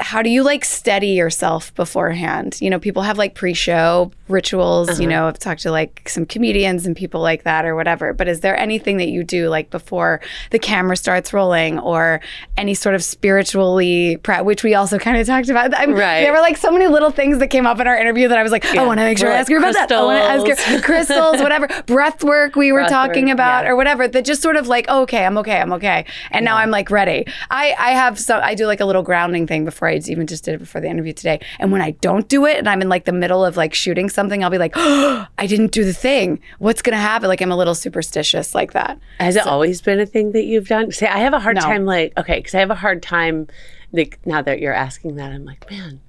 how 0.00 0.22
do 0.22 0.30
you 0.30 0.42
like 0.42 0.64
steady 0.64 1.08
yourself 1.08 1.74
beforehand? 1.74 2.58
You 2.60 2.70
know, 2.70 2.80
people 2.80 3.02
have 3.02 3.18
like 3.18 3.34
pre-show 3.34 4.10
rituals. 4.28 4.88
You 5.00 5.08
uh-huh. 5.08 5.16
know, 5.16 5.28
I've 5.28 5.38
talked 5.38 5.62
to 5.62 5.70
like 5.70 6.08
some 6.08 6.26
comedians 6.26 6.86
and 6.86 6.96
people 6.96 7.20
like 7.20 7.44
that 7.44 7.64
or 7.64 7.74
whatever. 7.76 8.12
But 8.12 8.28
is 8.28 8.40
there 8.40 8.58
anything 8.58 8.96
that 8.98 9.08
you 9.08 9.22
do 9.22 9.48
like 9.48 9.70
before 9.70 10.20
the 10.50 10.58
camera 10.58 10.96
starts 10.96 11.32
rolling, 11.32 11.78
or 11.78 12.20
any 12.56 12.74
sort 12.74 12.94
of 12.94 13.04
spiritually, 13.04 14.16
pra- 14.18 14.42
which 14.42 14.62
we 14.62 14.74
also 14.74 14.98
kind 14.98 15.16
of 15.16 15.26
talked 15.26 15.48
about? 15.48 15.72
I'm, 15.74 15.98
Right. 15.98 16.20
There 16.20 16.32
were 16.32 16.40
like 16.40 16.56
so 16.56 16.70
many 16.70 16.86
little 16.86 17.10
things 17.10 17.38
that 17.38 17.48
came 17.48 17.66
up 17.66 17.80
in 17.80 17.86
our 17.86 17.96
interview 17.96 18.28
that 18.28 18.38
I 18.38 18.42
was 18.42 18.52
like, 18.52 18.64
I 18.66 18.84
want 18.84 18.98
to 18.98 19.04
make 19.04 19.18
sure 19.18 19.28
We're 19.28 19.34
I 19.34 19.38
ask 19.38 19.50
her 19.50 19.58
about 19.58 19.74
that. 19.74 19.90
I 19.90 20.04
want 20.04 20.46
to 20.46 20.52
ask 20.52 20.62
her 20.68 20.80
crystals. 20.82 21.40
whatever, 21.40 21.68
breath 21.86 22.22
work 22.22 22.56
we 22.56 22.72
were 22.72 22.80
Breath 22.80 22.90
talking 22.90 23.26
work, 23.26 23.34
about, 23.34 23.64
yeah. 23.64 23.70
or 23.70 23.76
whatever. 23.76 24.06
That 24.06 24.24
just 24.24 24.42
sort 24.42 24.56
of 24.56 24.68
like, 24.68 24.86
oh, 24.88 25.02
okay, 25.02 25.24
I'm 25.24 25.38
okay, 25.38 25.60
I'm 25.60 25.72
okay, 25.74 26.04
and 26.30 26.44
now 26.44 26.56
I'm 26.56 26.70
like 26.70 26.90
ready. 26.90 27.26
I 27.50 27.74
I 27.78 27.90
have 27.90 28.18
so 28.18 28.38
I 28.38 28.54
do 28.54 28.66
like 28.66 28.80
a 28.80 28.84
little 28.84 29.02
grounding 29.02 29.46
thing 29.46 29.64
before 29.68 29.88
I 29.88 29.94
even 30.06 30.26
just 30.26 30.44
did 30.44 30.54
it 30.54 30.58
before 30.58 30.80
the 30.80 30.88
interview 30.88 31.12
today. 31.12 31.40
And 31.58 31.70
when 31.72 31.80
I 31.82 31.92
don't 31.92 32.28
do 32.28 32.46
it, 32.46 32.56
and 32.58 32.68
I'm 32.68 32.80
in 32.82 32.88
like 32.88 33.04
the 33.04 33.12
middle 33.12 33.44
of 33.44 33.56
like 33.56 33.74
shooting 33.74 34.08
something, 34.08 34.42
I'll 34.42 34.50
be 34.50 34.58
like, 34.58 34.72
oh, 34.76 35.26
I 35.38 35.46
didn't 35.46 35.72
do 35.72 35.84
the 35.84 35.92
thing. 35.92 36.40
What's 36.58 36.82
gonna 36.82 36.96
happen? 36.96 37.28
Like 37.28 37.40
I'm 37.42 37.52
a 37.52 37.56
little 37.56 37.74
superstitious 37.74 38.54
like 38.54 38.72
that. 38.72 38.98
Has 39.20 39.36
it 39.36 39.46
always 39.46 39.80
been 39.82 40.00
a 40.00 40.06
thing 40.06 40.32
that 40.32 40.44
you've 40.44 40.68
done? 40.68 40.90
Say, 40.92 41.06
I 41.06 41.18
have 41.18 41.34
a 41.34 41.40
hard 41.40 41.56
No. 41.56 41.62
time, 41.62 41.84
like, 41.84 42.12
okay, 42.16 42.36
because 42.38 42.54
I 42.54 42.60
have 42.60 42.70
a 42.70 42.74
hard 42.76 43.02
time, 43.02 43.46
like, 43.92 44.18
now 44.26 44.42
that 44.42 44.60
you're 44.60 44.72
asking 44.74 45.16
that, 45.16 45.32
I'm 45.32 45.44
like, 45.44 45.70
man, 45.70 46.00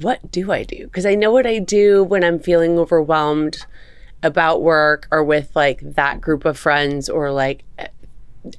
what 0.00 0.30
do 0.30 0.52
I 0.52 0.62
do? 0.62 0.84
Because 0.84 1.06
I 1.06 1.14
know 1.14 1.30
what 1.32 1.46
I 1.46 1.58
do 1.58 2.04
when 2.04 2.22
I'm 2.24 2.38
feeling 2.38 2.78
overwhelmed 2.78 3.66
about 4.22 4.62
work 4.62 5.06
or 5.10 5.22
with 5.22 5.50
like 5.54 5.80
that 5.82 6.20
group 6.20 6.44
of 6.44 6.58
friends 6.58 7.08
or 7.08 7.30
like 7.30 7.62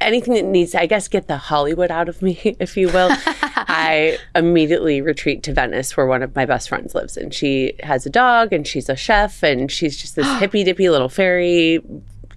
anything 0.01 0.33
that 0.35 0.45
needs 0.45 0.71
to, 0.71 0.81
I 0.81 0.85
guess, 0.85 1.07
get 1.07 1.27
the 1.27 1.37
Hollywood 1.37 1.91
out 1.91 2.09
of 2.09 2.21
me, 2.21 2.39
if 2.59 2.75
you 2.77 2.87
will. 2.87 3.09
I 3.71 4.17
immediately 4.35 5.01
retreat 5.01 5.43
to 5.43 5.53
Venice, 5.53 5.95
where 5.95 6.05
one 6.05 6.23
of 6.23 6.35
my 6.35 6.45
best 6.45 6.69
friends 6.69 6.93
lives. 6.95 7.17
And 7.17 7.33
she 7.33 7.73
has 7.83 8.05
a 8.05 8.09
dog 8.09 8.51
and 8.53 8.65
she's 8.67 8.89
a 8.89 8.95
chef 8.95 9.43
and 9.43 9.71
she's 9.71 9.97
just 9.97 10.15
this 10.15 10.27
hippy 10.39 10.63
dippy 10.63 10.89
little 10.89 11.09
fairy 11.09 11.79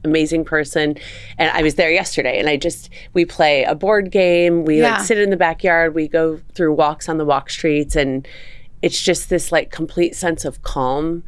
amazing 0.05 0.45
person 0.45 0.97
and 1.39 1.49
i 1.53 1.63
was 1.63 1.77
there 1.77 1.89
yesterday 1.89 2.37
and 2.41 2.49
i 2.49 2.57
just 2.57 2.91
we 3.13 3.25
play 3.25 3.63
a 3.63 3.73
board 3.73 4.11
game 4.11 4.65
we 4.65 4.81
Yeah. 4.81 4.97
like 4.97 5.03
sit 5.07 5.17
in 5.17 5.31
the 5.31 5.37
backyard 5.37 5.95
we 5.95 6.09
go 6.09 6.41
through 6.57 6.75
walks 6.75 7.09
on 7.09 7.19
the 7.19 7.25
walk 7.25 7.49
streets 7.49 7.95
and 7.95 8.27
it's 8.83 9.01
just 9.01 9.31
this 9.31 9.53
like 9.53 9.71
complete 9.71 10.17
sense 10.17 10.45
of 10.45 10.61
calm 10.63 11.23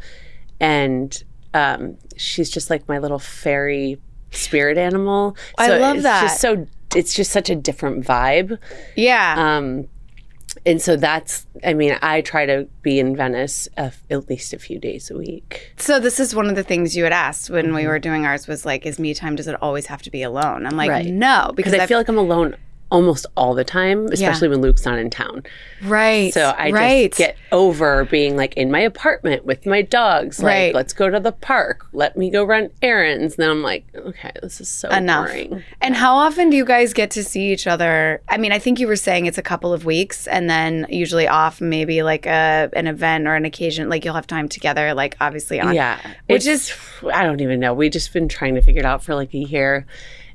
and 0.58 1.22
um, 1.54 1.96
she's 2.16 2.50
just 2.50 2.68
like 2.68 2.88
my 2.88 2.98
little 2.98 3.20
fairy 3.20 4.00
spirit 4.36 4.76
animal 4.78 5.36
I 5.58 5.76
love 5.78 5.96
it's 5.96 6.02
that. 6.04 6.22
just 6.22 6.40
so 6.40 6.66
it's 6.94 7.14
just 7.14 7.30
such 7.32 7.50
a 7.50 7.54
different 7.56 8.04
vibe 8.06 8.58
Yeah. 8.96 9.34
um, 9.56 9.88
and 10.64 10.80
so 10.80 10.94
that's 10.96 11.46
i 11.64 11.74
mean 11.74 11.96
i 12.00 12.20
try 12.20 12.46
to 12.46 12.68
be 12.82 13.00
in 13.00 13.16
venice 13.16 13.68
a, 13.76 13.92
at 14.10 14.28
least 14.28 14.52
a 14.52 14.58
few 14.58 14.78
days 14.78 15.10
a 15.10 15.16
week 15.18 15.72
so 15.76 15.98
this 15.98 16.20
is 16.20 16.34
one 16.34 16.48
of 16.48 16.54
the 16.54 16.62
things 16.62 16.96
you 16.96 17.02
had 17.02 17.12
asked 17.12 17.50
when 17.50 17.74
we 17.74 17.86
were 17.88 17.98
doing 17.98 18.24
ours 18.24 18.46
was 18.46 18.64
like, 18.64 18.86
is 18.86 18.98
me 19.00 19.12
time? 19.14 19.34
Does 19.34 19.48
it 19.48 19.60
always 19.60 19.86
have 19.86 20.00
to 20.02 20.10
be 20.10 20.22
alone? 20.22 20.64
I'm 20.66 20.76
like, 20.76 20.90
Right. 20.90 21.06
no, 21.06 21.52
because 21.56 21.72
because 21.72 21.80
i 21.80 21.84
I 21.84 21.86
feel 21.86 21.98
like 21.98 22.08
i'm 22.08 22.18
alone 22.18 22.54
almost 22.94 23.26
all 23.36 23.54
the 23.54 23.64
time, 23.64 24.06
especially 24.12 24.46
when 24.46 24.60
Luke's 24.60 24.84
not 24.84 24.98
in 24.98 25.10
town. 25.10 25.42
Right. 25.82 26.32
So 26.32 26.54
I 26.56 26.70
right. 26.70 27.10
just 27.10 27.18
get 27.18 27.36
over 27.50 28.04
being 28.04 28.36
like 28.36 28.54
in 28.54 28.70
my 28.70 28.78
apartment 28.78 29.44
with 29.44 29.66
my 29.66 29.82
dogs. 29.82 30.38
Like, 30.38 30.46
Right. 30.54 30.74
let's 30.74 30.92
go 30.92 31.10
to 31.10 31.18
the 31.18 31.32
park. 31.32 31.86
Let 31.92 32.16
me 32.16 32.30
go 32.30 32.44
run 32.44 32.70
errands. 32.82 33.34
And 33.34 33.42
then 33.42 33.50
I'm 33.50 33.62
like, 33.62 33.84
okay, 33.96 34.30
this 34.42 34.60
is 34.60 34.68
so 34.68 34.88
enough. 34.90 35.26
boring. 35.26 35.64
And 35.80 35.96
how 35.96 36.14
often 36.14 36.50
do 36.50 36.56
you 36.56 36.64
guys 36.64 36.92
get 36.92 37.10
to 37.10 37.24
see 37.24 37.52
each 37.52 37.66
other? 37.66 38.22
I 38.28 38.38
mean, 38.38 38.52
I 38.52 38.60
think 38.60 38.78
you 38.78 38.86
were 38.86 38.94
saying 38.96 39.26
it's 39.26 39.38
a 39.38 39.42
couple 39.42 39.72
of 39.72 39.84
weeks 39.84 40.28
and 40.28 40.48
then 40.48 40.86
usually 40.88 41.26
off 41.26 41.60
maybe 41.60 42.04
like 42.04 42.26
a 42.26 42.70
an 42.74 42.86
event 42.86 43.26
or 43.26 43.34
an 43.34 43.44
occasion 43.44 43.88
like 43.88 44.04
you'll 44.04 44.14
have 44.14 44.28
time 44.28 44.48
together 44.48 44.94
like 44.94 45.16
obviously 45.20 45.60
on 45.60 45.74
Yeah. 45.74 45.98
Which 46.28 46.46
It's- 46.46 46.72
I 47.12 47.24
don't 47.24 47.40
even 47.40 47.58
know. 47.58 47.74
We've 47.74 47.90
just 47.92 48.12
been 48.12 48.28
trying 48.28 48.54
to 48.54 48.62
figure 48.62 48.80
it 48.80 48.86
out 48.86 49.02
for 49.02 49.16
like 49.16 49.34
a 49.34 49.38
year. 49.38 49.84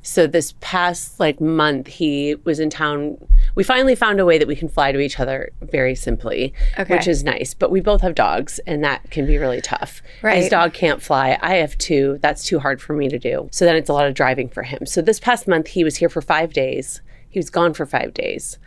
So 0.10 0.26
this 0.26 0.56
past 0.60 1.20
like 1.20 1.40
month 1.40 1.86
he 1.86 2.34
was 2.44 2.60
in 2.60 2.72
town. 2.72 3.18
We 3.54 3.64
finally 3.64 3.94
found 3.94 4.20
a 4.20 4.26
way 4.26 4.40
that 4.40 4.48
we 4.48 4.56
can 4.56 4.68
fly 4.68 4.92
to 4.92 5.00
each 5.00 5.20
other 5.20 5.52
very 5.62 5.94
simply, 5.94 6.52
Okay. 6.80 6.96
which 6.96 7.08
is 7.08 7.24
nice. 7.24 7.54
But 7.54 7.70
we 7.70 7.80
both 7.80 8.02
have 8.02 8.16
dogs 8.16 8.60
and 8.66 8.84
that 8.84 9.12
can 9.12 9.28
be 9.28 9.38
really 9.38 9.62
tough. 9.62 10.02
Right. 10.24 10.38
His 10.38 10.50
dog 10.50 10.74
can't 10.74 11.00
fly. 11.00 11.38
I 11.44 11.56
have 11.58 11.78
two. 11.78 12.18
That's 12.22 12.44
too 12.44 12.58
hard 12.58 12.82
for 12.82 12.94
me 12.94 13.08
to 13.08 13.20
do. 13.20 13.50
So 13.52 13.66
then 13.66 13.76
it's 13.76 13.90
a 13.90 13.94
lot 13.94 14.08
of 14.08 14.16
driving 14.16 14.50
for 14.50 14.64
him. 14.64 14.88
So 14.88 15.02
this 15.04 15.20
past 15.20 15.48
month 15.48 15.68
he 15.68 15.84
was 15.84 15.98
here 15.98 16.10
for 16.10 16.22
5 16.22 16.54
days. 16.54 17.02
He 17.30 17.38
was 17.38 17.52
gone 17.52 17.76
for 17.76 17.86
5 17.86 18.12
days. 18.16 18.58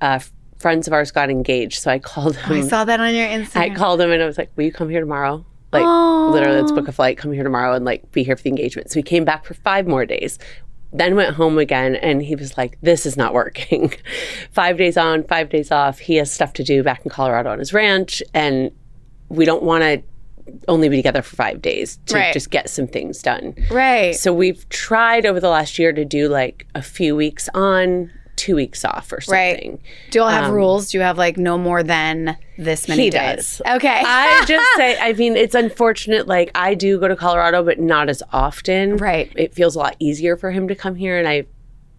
Uh, 0.00 0.20
friends 0.60 0.86
of 0.86 0.92
ours 0.92 1.10
got 1.10 1.30
engaged, 1.30 1.80
so 1.82 1.90
I 1.90 1.98
called 1.98 2.36
him. 2.36 2.52
I 2.58 2.60
saw 2.68 2.84
that 2.84 3.00
on 3.00 3.12
your 3.12 3.26
Instagram. 3.26 3.56
I 3.60 3.70
called 3.70 4.00
him 4.00 4.12
and 4.12 4.22
I 4.22 4.26
was 4.26 4.38
like, 4.38 4.52
"Will 4.54 4.64
you 4.64 4.72
come 4.72 4.88
here 4.88 5.00
tomorrow?" 5.00 5.44
Like 5.72 5.82
Aw. 5.84 6.30
literally, 6.30 6.60
let's 6.60 6.70
book 6.70 6.86
a 6.86 6.92
flight. 6.92 7.16
Come 7.18 7.32
here 7.32 7.42
tomorrow 7.42 7.74
and 7.74 7.84
like 7.84 8.12
be 8.12 8.22
here 8.22 8.36
for 8.36 8.42
the 8.44 8.50
engagement. 8.50 8.90
So 8.90 9.00
he 9.00 9.02
came 9.02 9.24
back 9.24 9.44
for 9.44 9.54
five 9.54 9.88
more 9.88 10.06
days. 10.06 10.38
Then 10.92 11.16
went 11.16 11.34
home 11.36 11.58
again 11.58 11.94
and 11.96 12.22
he 12.22 12.34
was 12.36 12.56
like, 12.58 12.78
"This 12.82 13.06
is 13.06 13.16
not 13.16 13.32
working." 13.34 13.92
five 14.52 14.76
days 14.76 14.96
on, 14.96 15.24
five 15.24 15.48
days 15.48 15.70
off. 15.70 15.98
He 15.98 16.16
has 16.16 16.30
stuff 16.30 16.52
to 16.54 16.62
do 16.64 16.82
back 16.82 17.04
in 17.04 17.10
Colorado 17.10 17.50
on 17.50 17.58
his 17.58 17.72
ranch, 17.72 18.22
and 18.34 18.70
we 19.28 19.44
don't 19.44 19.62
want 19.62 19.82
to 19.82 20.02
only 20.68 20.88
be 20.88 20.96
together 20.96 21.22
for 21.22 21.36
five 21.36 21.62
days 21.62 21.98
to 22.06 22.16
Right. 22.16 22.32
just 22.32 22.50
get 22.50 22.68
some 22.68 22.86
things 22.88 23.22
done. 23.22 23.54
right. 23.70 24.14
So 24.14 24.32
we've 24.34 24.68
tried 24.68 25.24
over 25.24 25.38
the 25.40 25.48
last 25.48 25.78
year 25.78 25.92
to 25.92 26.04
do 26.04 26.28
like 26.28 26.66
a 26.74 26.82
few 26.82 27.14
weeks 27.16 27.48
on, 27.54 28.10
two 28.36 28.56
weeks 28.56 28.84
off 28.84 29.12
or 29.12 29.20
something. 29.20 29.70
Right. 29.72 29.80
do 30.10 30.18
you 30.18 30.22
all 30.24 30.30
have 30.30 30.50
rules? 30.50 30.90
Do 30.90 30.98
you 30.98 31.02
have 31.04 31.18
like 31.18 31.36
no 31.36 31.58
more 31.58 31.82
than 31.82 32.36
this 32.58 32.88
many 32.88 33.04
He 33.04 33.10
days? 33.10 33.58
does. 33.58 33.62
Okay. 33.76 34.02
I 34.06 34.44
just 34.46 34.64
say, 34.76 34.98
I 34.98 35.12
mean, 35.12 35.36
it's 35.36 35.54
unfortunate. 35.54 36.26
Like, 36.26 36.50
I 36.54 36.74
do 36.74 36.98
go 36.98 37.08
to 37.08 37.16
Colorado, 37.16 37.62
but 37.62 37.78
not 37.78 38.08
as 38.08 38.22
often. 38.32 38.96
Right. 38.96 39.30
It 39.36 39.54
feels 39.54 39.76
a 39.76 39.78
lot 39.78 39.96
easier 39.98 40.36
for 40.36 40.50
him 40.50 40.66
to 40.68 40.74
come 40.74 40.94
here, 40.94 41.18
and 41.18 41.28
I, 41.28 41.44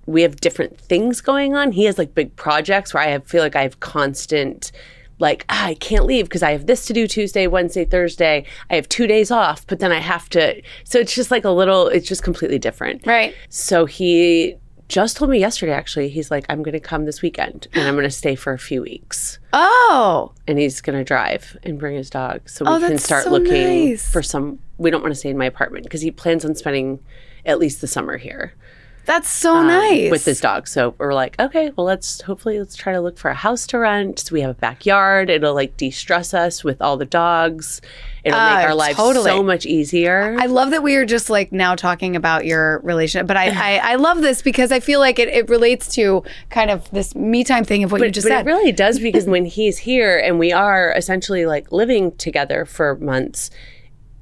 we 0.05 0.21
have 0.23 0.41
different 0.41 0.79
things 0.79 1.21
going 1.21 1.55
on. 1.55 1.71
He 1.71 1.85
has 1.85 1.97
like 1.97 2.13
big 2.15 2.35
projects 2.35 2.93
where 2.93 3.03
I 3.03 3.07
have, 3.07 3.25
feel 3.27 3.41
like 3.41 3.55
I 3.55 3.61
have 3.63 3.79
constant. 3.79 4.71
Like 5.19 5.45
ah, 5.49 5.67
I 5.67 5.75
can't 5.75 6.05
leave 6.05 6.25
because 6.25 6.43
I 6.43 6.51
have 6.51 6.65
this 6.65 6.85
to 6.87 6.93
do 6.93 7.07
Tuesday, 7.07 7.45
Wednesday, 7.47 7.85
Thursday. 7.85 8.45
I 8.71 8.75
have 8.75 8.89
two 8.89 9.05
days 9.07 9.29
off, 9.31 9.65
but 9.67 9.79
then 9.79 9.91
I 9.91 9.99
have 9.99 10.27
to. 10.29 10.61
So 10.83 10.99
it's 10.99 11.13
just 11.13 11.29
like 11.31 11.45
a 11.45 11.51
little. 11.51 11.87
It's 11.87 12.07
just 12.07 12.23
completely 12.23 12.57
different. 12.59 13.05
right. 13.05 13.33
So 13.49 13.85
he 13.85 14.55
just 14.93 15.17
told 15.17 15.31
me 15.31 15.39
yesterday. 15.39 15.71
Actually, 15.73 16.09
he's 16.09 16.29
like, 16.29 16.45
I'm 16.49 16.61
going 16.61 16.73
to 16.73 16.79
come 16.79 17.05
this 17.05 17.21
weekend, 17.23 17.67
and 17.73 17.87
I'm 17.87 17.95
going 17.95 18.03
to 18.03 18.11
stay 18.11 18.35
for 18.35 18.53
a 18.53 18.59
few 18.59 18.81
weeks 18.83 19.39
Oh. 19.51 20.31
and 20.47 20.59
he's 20.59 20.81
going 20.81 20.97
to 20.97 21.03
drive 21.03 21.57
and 21.63 21.79
bring 21.79 21.95
his 21.95 22.09
dog 22.11 22.47
so 22.47 22.63
we 22.65 22.71
Oh, 22.71 22.79
can 22.87 22.97
start 22.99 23.23
so 23.23 23.31
looking 23.31 23.89
nice. 23.89 24.07
for 24.07 24.21
some 24.21 24.59
we 24.77 24.91
don't 24.91 25.01
want 25.01 25.11
to 25.11 25.19
stay 25.19 25.29
in 25.29 25.37
my 25.37 25.45
apartment 25.45 25.83
because 25.83 26.01
he 26.01 26.11
plans 26.11 26.45
on 26.45 26.53
spending 26.55 26.99
at 27.45 27.57
least 27.59 27.81
the 27.81 27.87
summer 27.87 28.17
here 28.17 28.53
That's 29.05 29.29
so 29.29 29.55
um, 29.57 29.67
nice. 29.67 30.11
with 30.11 30.23
his 30.25 30.39
dog 30.39 30.67
so 30.67 30.95
we're 30.97 31.13
like 31.13 31.37
okay 31.39 31.71
well 31.75 31.85
let's 31.85 32.21
hopefully 32.21 32.57
let's 32.59 32.75
try 32.75 32.93
to 32.93 33.01
look 33.01 33.17
for 33.17 33.29
a 33.29 33.33
house 33.33 33.67
to 33.67 33.79
rent 33.79 34.19
so 34.19 34.33
we 34.33 34.41
have 34.41 34.51
a 34.51 34.53
backyard 34.55 35.29
it'll 35.29 35.53
like 35.53 35.75
de-stress 35.77 36.33
us 36.33 36.63
with 36.63 36.81
all 36.81 36.95
the 36.95 37.05
dogs 37.05 37.81
it'll 38.23 38.39
Uh, 38.39 38.55
make 38.55 38.65
our 38.65 38.73
lives 38.75 38.95
totally. 38.97 39.25
so 39.29 39.43
much 39.43 39.65
easier 39.65 40.37
I 40.39 40.45
love 40.45 40.71
that 40.71 40.83
we 40.83 40.95
are 40.95 41.05
just 41.05 41.29
like 41.29 41.51
now 41.51 41.75
talking 41.75 42.15
about 42.15 42.45
your 42.45 42.79
relationship, 42.79 43.27
but 43.27 43.35
I, 43.35 43.49
I, 43.81 43.91
I 43.91 43.95
love 43.95 44.21
this 44.21 44.41
because 44.41 44.71
I 44.71 44.79
feel 44.79 44.99
like 45.01 45.19
it, 45.19 45.27
it 45.27 45.49
relates 45.49 45.93
to 45.95 46.23
kind 46.49 46.71
of 46.71 46.89
this 46.91 47.13
me 47.15 47.43
time 47.43 47.65
thing 47.65 47.83
of 47.83 47.91
what 47.91 47.99
you 48.01 48.09
just 48.09 48.25
but 48.25 48.29
said. 48.31 48.47
it 48.47 48.49
really 48.49 48.71
does 48.71 48.99
because 48.99 49.25
when 49.33 49.45
he's 49.45 49.79
here 49.79 50.17
and 50.17 50.39
we 50.39 50.51
are 50.53 50.93
essentially 50.95 51.45
like 51.45 51.71
living 51.73 52.13
together 52.15 52.63
for 52.65 52.95
months, 52.95 53.49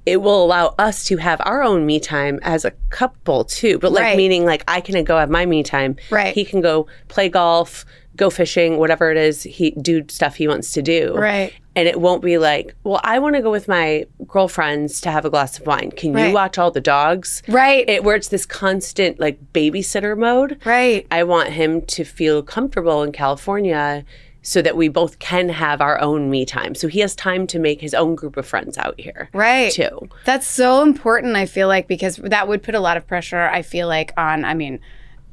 it 0.06 0.18
will 0.22 0.44
allow 0.44 0.74
us 0.80 1.04
to 1.06 1.18
have 1.18 1.40
our 1.46 1.62
own 1.64 1.86
me 1.86 2.00
time 2.00 2.40
as 2.42 2.66
a 2.66 2.72
couple 2.90 3.44
too. 3.44 3.78
But 3.80 3.92
like 3.92 4.04
Right. 4.04 4.18
meaning 4.18 4.46
like 4.46 4.64
I 4.68 4.82
can 4.82 5.04
go 5.04 5.18
have 5.18 5.30
my 5.30 5.46
me 5.46 5.64
time. 5.64 5.96
Right. 6.10 6.34
He 6.34 6.44
can 6.46 6.62
go 6.62 6.88
play 7.08 7.30
golf, 7.30 7.86
go 8.16 8.30
fishing, 8.30 8.78
whatever 8.78 9.12
it 9.12 9.18
is 9.18 9.44
he 9.44 9.72
do 9.72 10.04
stuff 10.10 10.36
he 10.36 10.48
wants 10.48 10.72
to 10.74 10.82
do. 10.82 11.14
Right. 11.16 11.54
And 11.76 11.88
it 11.88 12.02
won't 12.02 12.22
be 12.22 12.38
like, 12.38 12.76
well, 12.84 13.00
I 13.04 13.20
want 13.20 13.36
to 13.38 13.42
go 13.42 13.50
with 13.52 13.68
my 13.70 14.06
girlfriends 14.28 15.00
to 15.02 15.12
have 15.12 15.24
a 15.24 15.30
glass 15.30 15.58
of 15.60 15.66
wine. 15.68 15.92
Can 15.92 16.12
Right. 16.14 16.28
you 16.28 16.34
watch 16.34 16.58
all 16.58 16.72
the 16.72 16.82
dogs? 16.82 17.42
right. 17.48 17.88
It 17.88 18.04
where 18.04 18.16
it's 18.16 18.28
this 18.28 18.46
constant 18.46 19.20
like 19.20 19.40
babysitter 19.54 20.18
mode. 20.18 20.58
right. 20.66 21.06
I 21.12 21.24
want 21.24 21.50
him 21.50 21.82
to 21.84 22.04
feel 22.04 22.42
comfortable 22.42 23.04
in 23.04 23.12
California 23.12 24.04
so 24.42 24.62
that 24.62 24.76
we 24.76 24.90
both 24.90 25.20
can 25.20 25.50
have 25.50 25.82
our 25.82 26.00
own 26.02 26.30
me 26.30 26.46
time. 26.46 26.74
So 26.74 26.88
he 26.88 27.00
has 27.02 27.16
time 27.16 27.46
to 27.48 27.60
make 27.60 27.80
his 27.80 27.94
own 27.94 28.16
group 28.16 28.38
of 28.38 28.46
friends 28.46 28.78
out 28.78 29.00
here. 29.00 29.30
Right. 29.34 29.72
Too. 29.72 30.10
That's 30.26 30.48
so 30.48 30.82
important, 30.82 31.36
I 31.36 31.46
feel 31.46 31.68
like, 31.68 31.88
because 31.88 32.16
that 32.18 32.48
would 32.48 32.64
put 32.64 32.74
a 32.74 32.80
lot 32.80 32.98
of 32.98 33.06
pressure, 33.06 33.50
I 33.50 33.62
feel 33.62 33.88
like, 33.88 34.14
on, 34.18 34.44
I 34.44 34.54
mean, 34.56 34.80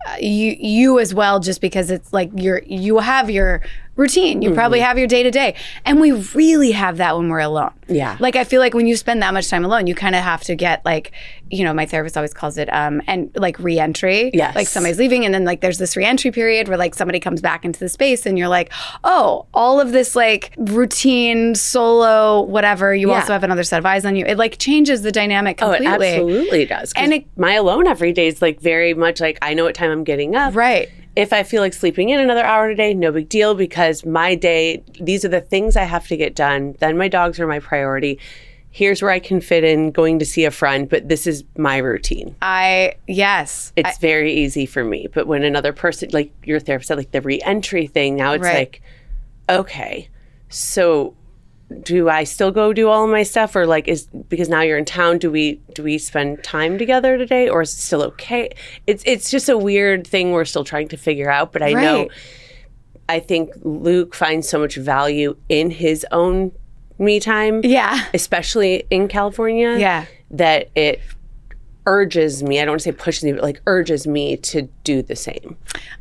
uh, 0.07 0.17
you 0.21 0.57
you 0.61 1.01
as 1.01 1.13
well 1.13 1.41
just 1.41 1.61
because 1.61 1.91
it's 1.91 2.13
like 2.13 2.31
you're 2.37 2.63
you 2.65 2.99
have 2.99 3.29
your 3.31 3.63
routine 3.99 4.41
you 4.41 4.49
Mm-hmm. 4.51 4.57
probably 4.57 4.81
have 4.81 4.97
your 4.97 5.07
day 5.09 5.23
to 5.23 5.31
day 5.31 5.55
and 5.85 6.01
we 6.01 6.13
really 6.35 6.71
have 6.73 6.97
that 6.99 7.17
when 7.19 7.29
we're 7.29 7.41
alone 7.41 7.73
Yeah. 7.89 8.17
like 8.21 8.37
i 8.37 8.45
feel 8.45 8.61
like 8.61 8.73
when 8.73 8.87
you 8.87 8.97
spend 8.97 9.21
that 9.23 9.35
much 9.35 9.49
time 9.51 9.65
alone 9.65 9.87
you 9.87 9.95
kind 9.95 10.15
of 10.15 10.23
have 10.23 10.43
to 10.45 10.55
get 10.55 10.83
like 10.87 11.13
you 11.51 11.65
know 11.65 11.75
my 11.75 11.85
therapist 11.85 12.17
always 12.17 12.33
calls 12.33 12.57
it 12.59 12.73
um 12.73 13.03
and 13.07 13.31
like 13.35 13.59
re-entry 13.59 14.31
Yes. 14.33 14.55
like 14.55 14.69
somebody's 14.69 14.99
leaving 14.99 15.25
and 15.25 15.35
then 15.35 15.45
like 15.45 15.61
there's 15.61 15.79
this 15.79 15.97
re-entry 15.97 16.31
period 16.31 16.69
where 16.69 16.79
like 16.79 16.95
somebody 16.95 17.19
comes 17.21 17.41
back 17.41 17.65
into 17.65 17.81
the 17.81 17.89
space 17.89 18.25
and 18.25 18.39
you're 18.39 18.49
like 18.49 18.73
oh 19.03 19.47
all 19.53 19.81
of 19.81 19.91
this 19.93 20.15
like 20.15 20.55
routine 20.59 21.55
solo 21.57 22.41
whatever 22.43 22.95
you 22.95 23.09
Yeah. 23.11 23.17
also 23.21 23.33
have 23.33 23.43
another 23.45 23.65
set 23.65 23.79
of 23.81 23.87
eyes 23.87 24.05
on 24.05 24.15
you 24.17 24.25
it 24.25 24.39
like 24.39 24.59
changes 24.59 25.03
the 25.03 25.11
dynamic 25.13 25.59
Oh, 25.61 25.73
completely 25.73 25.87
it 26.07 26.13
absolutely 26.21 26.65
does. 26.67 26.93
And 26.95 27.13
it- 27.15 27.27
my 27.37 27.55
alone 27.55 27.87
every 27.89 28.13
day 28.13 28.29
is 28.29 28.41
like 28.41 28.61
very 28.61 28.95
much 28.95 29.21
like 29.21 29.39
I 29.43 29.55
know 29.55 29.65
what 29.65 29.75
time 29.75 29.91
I'm 29.91 30.05
getting 30.05 30.37
up. 30.37 30.55
right 30.55 30.89
If 31.19 31.33
I 31.33 31.43
feel 31.43 31.63
like 31.63 31.75
sleeping 31.75 32.11
in 32.11 32.21
another 32.21 32.45
hour 32.45 32.69
today, 32.69 32.95
no 32.95 33.11
big 33.11 33.29
deal 33.29 33.57
because 33.57 34.07
my 34.07 34.37
day, 34.37 34.85
these 35.01 35.25
are 35.25 35.29
the 35.29 35.41
things 35.41 35.75
I 35.75 35.83
have 35.83 36.07
to 36.07 36.17
get 36.17 36.37
done. 36.37 36.77
Then 36.79 36.97
my 36.97 37.09
dogs 37.09 37.41
are 37.41 37.47
my 37.49 37.59
priority. 37.59 38.21
Here's 38.71 39.03
where 39.03 39.11
I 39.11 39.19
can 39.19 39.41
fit 39.41 39.65
in 39.65 39.91
going 39.91 40.21
to 40.21 40.25
see 40.25 40.45
a 40.45 40.53
friend, 40.53 40.89
but 40.89 41.09
this 41.09 41.27
is 41.27 41.43
my 41.57 41.79
routine. 41.79 42.37
i 42.41 42.95
yes 43.09 43.73
It's 43.75 43.99
very 43.99 44.33
easy 44.33 44.65
for 44.65 44.85
me. 44.85 45.09
But 45.13 45.27
when 45.27 45.43
another 45.43 45.73
person, 45.73 46.11
like 46.13 46.33
your 46.45 46.61
therapist 46.61 46.87
said, 46.87 46.99
like 46.99 47.11
the 47.11 47.21
re-entry 47.21 47.89
thing, 47.89 48.15
now 48.15 48.35
it's 48.35 48.45
Right. 48.45 48.55
like, 48.55 48.83
okay, 49.49 50.09
so 50.51 51.17
do 51.83 52.09
I 52.09 52.25
still 52.25 52.51
go 52.51 52.73
do 52.73 52.89
all 52.89 53.05
of 53.05 53.11
my 53.11 53.23
stuff, 53.23 53.55
or 53.55 53.67
like 53.67 53.89
is 53.89 54.07
because 54.29 54.49
now 54.49 54.63
you're 54.63 54.79
in 54.79 54.85
town? 54.85 55.19
Do 55.19 55.31
we 55.31 55.61
do 55.75 55.83
we 55.83 55.99
spend 55.99 56.43
time 56.43 56.79
together 56.79 57.19
today, 57.19 57.49
or 57.49 57.63
is 57.63 57.73
it 57.75 57.79
still 57.79 58.03
okay? 58.03 58.51
It's 58.87 59.03
it's 59.07 59.31
just 59.31 59.49
a 59.49 59.59
weird 59.59 60.07
thing 60.07 60.33
we're 60.33 60.45
still 60.45 60.65
trying 60.65 60.89
to 60.89 60.97
figure 60.97 61.31
out. 61.31 61.53
But 61.53 61.63
I 61.63 61.73
know, 61.73 62.09
I 63.09 63.21
think 63.21 63.53
Luke 63.63 64.15
finds 64.15 64.49
so 64.49 64.59
much 64.59 64.77
value 64.77 65.37
in 65.49 65.71
his 65.71 66.07
own 66.11 66.53
me 66.99 67.21
time, 67.21 67.61
yeah 67.65 68.07
especially 68.13 68.85
in 68.91 69.07
California 69.07 69.77
yeah 69.79 70.07
that 70.31 70.69
it 70.75 71.01
urges 71.89 72.43
me, 72.43 72.61
I 72.61 72.67
don't 72.67 72.73
want 72.73 72.81
to 72.81 72.85
say 72.85 72.93
pushes 72.93 73.25
me, 73.25 73.33
but 73.33 73.43
like 73.43 73.63
urges 73.67 74.07
me 74.07 74.37
to 74.37 74.63
do 74.85 75.01
the 75.01 75.17
same. 75.17 75.57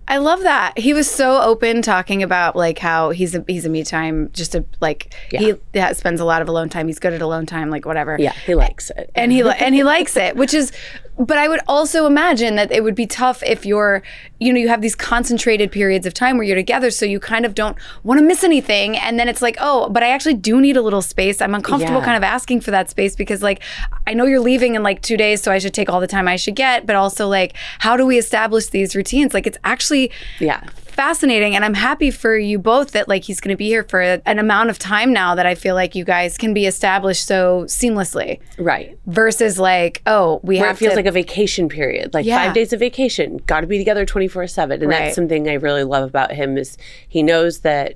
I 0.10 0.18
love 0.18 0.42
that. 0.42 0.78
He 0.78 0.94
was 0.94 1.10
so 1.10 1.42
open 1.42 1.82
talking 1.82 2.22
about 2.22 2.58
like 2.58 2.78
how 2.78 3.12
he's 3.12 3.34
a 3.34 3.44
he's 3.48 3.66
a 3.66 3.70
me 3.70 3.84
time, 3.84 4.30
just 4.34 4.54
a 4.54 4.66
like 4.82 5.14
he 5.30 5.54
yeah, 5.74 5.94
spends 5.94 6.20
a 6.20 6.26
lot 6.26 6.42
of 6.42 6.50
alone 6.50 6.68
time. 6.68 6.88
He's 6.88 7.00
good 7.00 7.14
at 7.14 7.22
alone 7.22 7.46
time, 7.46 7.70
like 7.70 7.86
whatever. 7.86 8.18
Yeah, 8.20 8.34
he 8.46 8.54
likes 8.54 8.90
it. 8.92 9.10
And 9.16 9.32
he 9.32 9.42
and 9.42 9.74
he 9.74 9.84
likes 9.84 10.18
it, 10.18 10.36
which 10.36 10.54
is 10.54 10.74
but 11.18 11.38
I 11.38 11.48
would 11.48 11.62
also 11.68 12.06
imagine 12.06 12.56
that 12.56 12.72
it 12.72 12.84
would 12.84 12.94
be 12.96 13.08
tough 13.08 13.42
if 13.44 13.66
you're 13.66 14.04
you 14.40 14.54
know 14.54 14.60
you 14.60 14.68
have 14.70 14.82
these 14.82 14.96
concentrated 14.96 15.72
periods 15.72 16.06
of 16.06 16.14
time 16.14 16.38
where 16.38 16.46
you're 16.46 16.56
together 16.56 16.92
so 16.92 17.06
you 17.06 17.20
kind 17.20 17.44
of 17.46 17.56
don't 17.56 17.76
want 18.04 18.20
to 18.20 18.26
miss 18.26 18.44
anything 18.44 18.96
and 18.98 19.20
then 19.20 19.28
it's 19.28 19.42
like, 19.42 19.58
"Oh, 19.60 19.90
but 19.90 20.04
I 20.04 20.10
actually 20.10 20.36
do 20.36 20.62
need 20.62 20.78
a 20.78 20.82
little 20.82 21.02
space. 21.02 21.42
I'm 21.42 21.56
uncomfortable 21.56 22.00
Yeah. 22.00 22.06
kind 22.06 22.18
of 22.18 22.24
asking 22.24 22.62
for 22.62 22.72
that 22.72 22.90
space 22.90 23.16
because 23.16 23.42
like 23.42 23.62
I 24.06 24.14
know 24.14 24.26
you're 24.26 24.40
leaving 24.40 24.76
in 24.76 24.84
like 24.84 25.02
2 25.02 25.18
days, 25.18 25.42
so 25.42 25.52
I 25.52 25.58
should 25.58 25.74
take 25.74 25.90
all 25.90 26.00
the 26.00 26.08
time 26.08 26.28
I 26.28 26.36
should 26.36 26.56
get, 26.56 26.86
but 26.86 26.96
also 26.96 27.28
like 27.28 27.56
how 27.80 27.98
do 27.98 28.06
we 28.06 28.18
establish 28.18 28.68
these 28.68 28.96
routines? 28.96 29.34
Like 29.34 29.48
it's 29.48 29.58
actually 29.64 30.12
yeah. 30.40 30.62
Fascinating. 30.98 31.56
And 31.56 31.64
I'm 31.64 31.76
happy 31.76 32.12
for 32.12 32.38
you 32.38 32.60
both 32.60 32.92
that 32.92 33.08
like 33.08 33.24
he's 33.24 33.40
going 33.40 33.54
to 33.54 33.58
be 33.58 33.68
here 33.68 33.84
for 33.84 34.02
an 34.02 34.40
amount 34.40 34.70
of 34.72 34.78
time 34.80 35.14
now 35.14 35.36
that 35.36 35.46
I 35.46 35.56
feel 35.56 35.76
like 35.76 35.96
you 35.96 36.04
guys 36.04 36.38
can 36.38 36.54
be 36.54 36.66
established 36.66 37.26
so 37.26 37.64
seamlessly 37.68 38.40
Right. 38.58 38.98
versus 39.06 39.58
like, 39.60 40.02
oh, 40.06 40.42
we 40.44 40.58
Where 40.58 40.68
have 40.68 40.76
it 40.76 40.80
feels 40.80 40.92
to. 40.94 40.96
like 40.98 41.06
a 41.06 41.12
vacation 41.12 41.70
period, 41.70 42.14
like 42.14 42.26
Yeah. 42.26 42.44
five 42.44 42.54
days 42.54 42.74
of 42.74 42.80
vacation, 42.82 43.38
got 43.48 43.62
to 43.62 43.68
be 43.68 43.78
together 43.78 44.06
24 44.06 44.48
7. 44.48 44.82
And 44.82 44.90
Right. 44.90 44.98
that's 45.06 45.16
something 45.16 45.48
I 45.48 45.54
really 45.54 45.84
love 45.86 46.10
about 46.10 46.34
him 46.34 46.58
is 46.58 46.78
he 47.08 47.24
knows 47.24 47.60
that 47.60 47.94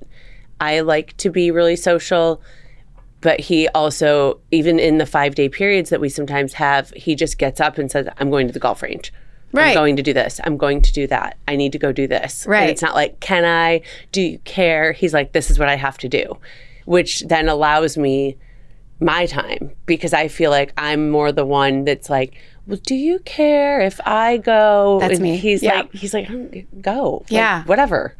I 0.61 0.81
like 0.81 1.17
to 1.17 1.29
be 1.29 1.51
really 1.51 1.75
social. 1.75 2.41
But 3.19 3.39
he 3.39 3.67
also, 3.69 4.39
even 4.51 4.79
in 4.79 4.97
the 4.99 5.05
five 5.05 5.35
day 5.35 5.49
periods 5.49 5.89
that 5.89 5.99
we 6.01 6.09
sometimes 6.09 6.53
have, 6.53 6.91
he 6.95 7.15
just 7.15 7.37
gets 7.37 7.59
up 7.59 7.77
and 7.77 7.91
says, 7.91 8.07
I'm 8.19 8.29
going 8.31 8.47
to 8.47 8.53
the 8.53 8.59
golf 8.59 8.81
range. 8.81 9.11
Right. 9.53 9.69
I'm 9.69 9.73
going 9.75 9.95
to 9.97 10.03
do 10.03 10.13
this. 10.13 10.39
I'm 10.43 10.57
going 10.57 10.81
to 10.81 10.93
do 10.93 11.07
that. 11.07 11.37
I 11.47 11.55
need 11.55 11.71
to 11.73 11.79
go 11.79 11.91
do 11.91 12.07
this. 12.07 12.45
Right. 12.47 12.61
And 12.61 12.69
it's 12.71 12.81
not 12.81 12.95
like, 12.95 13.19
can 13.19 13.45
I? 13.45 13.81
Do 14.11 14.21
you 14.21 14.39
care? 14.39 14.91
He's 14.93 15.13
like, 15.13 15.33
this 15.33 15.49
is 15.51 15.59
what 15.59 15.67
I 15.69 15.75
have 15.75 15.97
to 15.99 16.09
do, 16.09 16.37
which 16.85 17.21
then 17.21 17.49
allows 17.49 17.97
me 17.97 18.37
my 18.99 19.25
time 19.25 19.71
because 19.85 20.13
I 20.13 20.27
feel 20.27 20.51
like 20.51 20.73
I'm 20.77 21.09
more 21.09 21.31
the 21.31 21.45
one 21.45 21.85
that's 21.85 22.09
like, 22.09 22.35
well, 22.67 22.79
do 22.85 22.93
you 22.93 23.17
care 23.19 23.81
if 23.81 23.99
I 24.05 24.37
go? 24.37 24.99
That's 25.01 25.13
And 25.15 25.23
me. 25.23 25.37
He's 25.37 25.63
Yeah. 25.63 25.77
like, 25.81 25.93
he's 25.93 26.13
like, 26.13 26.29
"I 26.29 26.33
don't- 26.33 26.81
go. 26.81 27.17
Like, 27.23 27.31
Yeah. 27.31 27.63
whatever. 27.63 28.15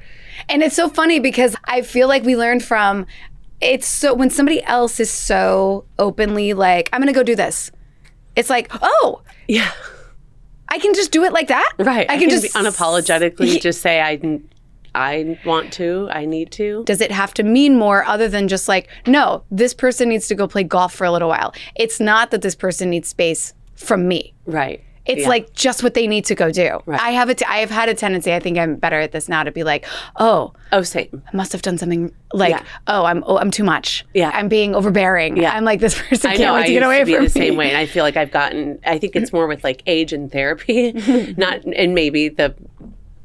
And 0.49 0.63
it's 0.63 0.75
so 0.75 0.89
funny 0.89 1.19
because 1.19 1.55
I 1.65 1.83
feel 1.83 2.07
like 2.07 2.23
we 2.23 2.35
learned 2.35 2.63
from 2.63 3.05
it's 3.61 3.87
so 3.87 4.15
when 4.15 4.31
somebody 4.31 4.63
else 4.63 4.99
is 4.99 5.11
so 5.11 5.85
openly 5.99 6.53
like, 6.53 6.89
I'm 6.91 6.99
gonna 6.99 7.13
go 7.13 7.21
do 7.21 7.35
this. 7.35 7.71
It's 8.35 8.49
like, 8.49 8.71
oh, 8.81 9.21
Yeah. 9.47 9.69
I 10.71 10.79
can 10.79 10.93
just 10.93 11.11
do 11.11 11.25
it 11.25 11.33
like 11.33 11.49
that. 11.49 11.73
Right. 11.77 12.09
I 12.09 12.17
can, 12.17 12.29
just 12.29 12.43
be 12.43 12.49
unapologetically 12.49 13.61
just 13.61 13.81
say, 13.81 13.99
I, 14.01 14.39
I 14.95 15.37
want 15.45 15.73
to, 15.73 16.07
I 16.11 16.25
need 16.25 16.51
to. 16.53 16.85
Does 16.85 17.01
it 17.01 17.11
have 17.11 17.33
to 17.35 17.43
mean 17.43 17.77
more 17.77 18.05
other 18.05 18.29
than 18.29 18.47
just 18.47 18.69
like, 18.69 18.87
no, 19.05 19.43
this 19.51 19.73
person 19.73 20.07
needs 20.07 20.29
to 20.29 20.35
go 20.35 20.47
play 20.47 20.63
golf 20.63 20.93
for 20.93 21.03
a 21.03 21.11
little 21.11 21.27
while? 21.27 21.53
It's 21.75 21.99
not 21.99 22.31
that 22.31 22.41
this 22.41 22.55
person 22.55 22.89
needs 22.89 23.09
space 23.09 23.53
from 23.75 24.07
me. 24.07 24.33
Right. 24.45 24.81
It's 25.05 25.21
Yeah. 25.23 25.29
like 25.29 25.53
just 25.53 25.81
what 25.81 25.95
they 25.95 26.05
need 26.05 26.25
to 26.25 26.35
go 26.35 26.51
do. 26.51 26.79
Right. 26.85 27.01
I 27.01 27.09
have 27.11 27.27
a 27.29 27.33
t- 27.33 27.45
I 27.47 27.57
have 27.57 27.71
had 27.71 27.89
a 27.89 27.95
tendency. 27.95 28.33
I 28.33 28.39
think 28.39 28.57
I'm 28.59 28.75
better 28.75 28.99
at 28.99 29.11
this 29.11 29.27
now 29.27 29.41
to 29.43 29.51
be 29.51 29.63
like, 29.63 29.85
oh, 30.17 30.53
Oh, 30.71 30.83
same. 30.83 31.23
I 31.31 31.35
must 31.35 31.51
have 31.53 31.61
done 31.63 31.77
something 31.79 32.13
like, 32.33 32.51
Yeah. 32.51 32.63
oh, 32.87 33.03
I'm 33.05 33.23
oh, 33.25 33.37
I'm 33.37 33.49
too 33.51 33.63
much. 33.63 34.05
Yeah. 34.13 34.29
I'm 34.33 34.47
being 34.47 34.75
overbearing. 34.75 35.37
Yeah. 35.37 35.53
I'm 35.55 35.63
like 35.65 35.79
this 35.79 35.99
person 35.99 36.29
I 36.29 36.35
can't 36.37 36.47
know 36.47 36.53
wait 36.53 36.63
I 36.63 36.67
to 36.67 36.73
get 36.73 36.83
away 36.83 36.99
to 36.99 37.05
be 37.05 37.15
from 37.15 37.23
the 37.23 37.29
same 37.31 37.55
way, 37.55 37.67
and 37.69 37.77
I 37.77 37.87
feel 37.87 38.03
like 38.03 38.15
I've 38.15 38.31
gotten. 38.31 38.77
I 38.85 38.99
think 38.99 39.15
it's 39.15 39.33
more 39.33 39.47
with 39.47 39.63
like 39.63 39.81
age 39.87 40.13
and 40.13 40.31
therapy, 40.31 40.91
not 41.37 41.63
and 41.65 41.95
maybe 41.95 42.29
the. 42.29 42.53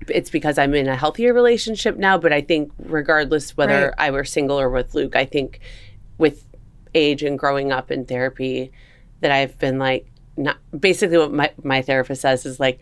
It's 0.08 0.30
because 0.30 0.56
I'm 0.56 0.72
in 0.74 0.86
a 0.88 0.94
healthier 0.96 1.34
relationship 1.34 1.96
now, 1.96 2.16
but 2.16 2.32
I 2.32 2.40
think 2.40 2.72
regardless 2.78 3.56
whether 3.56 3.86
Right. 3.98 4.06
I 4.06 4.10
were 4.12 4.24
single 4.24 4.58
or 4.58 4.70
with 4.70 4.94
Luke, 4.94 5.16
I 5.16 5.24
think 5.24 5.58
with 6.16 6.44
age 6.94 7.22
and 7.24 7.36
growing 7.38 7.72
up 7.72 7.90
in 7.90 8.04
therapy, 8.06 8.70
that 9.20 9.30
I've 9.32 9.58
been 9.58 9.78
like 9.80 10.06
not 10.36 10.56
basically 10.78 11.18
what 11.18 11.32
my 11.32 11.50
my 11.62 11.82
therapist 11.82 12.22
says 12.22 12.44
is 12.46 12.58
like, 12.60 12.80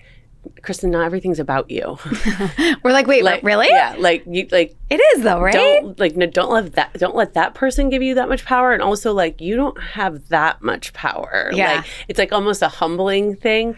Kristen, 0.63 0.91
not 0.91 1.07
everything's 1.07 1.39
about 1.41 1.71
you. 1.71 1.99
We're 2.83 2.93
like, 2.93 3.07
wait, 3.07 3.25
like 3.25 3.43
really? 3.43 3.69
Yeah, 3.71 3.97
like 3.99 4.25
you 4.27 4.47
like 4.53 4.77
It 4.91 4.97
is 5.17 5.23
though, 5.23 5.41
right? 5.41 5.55
don't 5.55 5.99
like 5.99 6.17
no, 6.17 6.27
don't 6.27 6.51
let 6.53 6.73
that 6.75 6.93
don't 6.95 7.15
let 7.17 7.35
that 7.35 7.55
person 7.55 7.89
give 7.91 8.03
you 8.03 8.15
that 8.17 8.29
much 8.29 8.45
power 8.45 8.73
and 8.73 8.83
also 8.83 9.13
like 9.13 9.41
you 9.41 9.57
don't 9.57 9.81
have 9.81 10.29
that 10.29 10.61
much 10.63 10.93
power 10.93 11.51
Yeah. 11.55 11.77
like 11.77 11.87
it's 12.09 12.19
like 12.19 12.33
almost 12.33 12.61
a 12.63 12.69
humbling 12.69 13.37
thing 13.37 13.77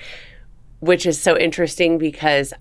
which 0.80 1.06
is 1.06 1.20
so 1.20 1.38
interesting 1.38 1.96
because 1.98 2.52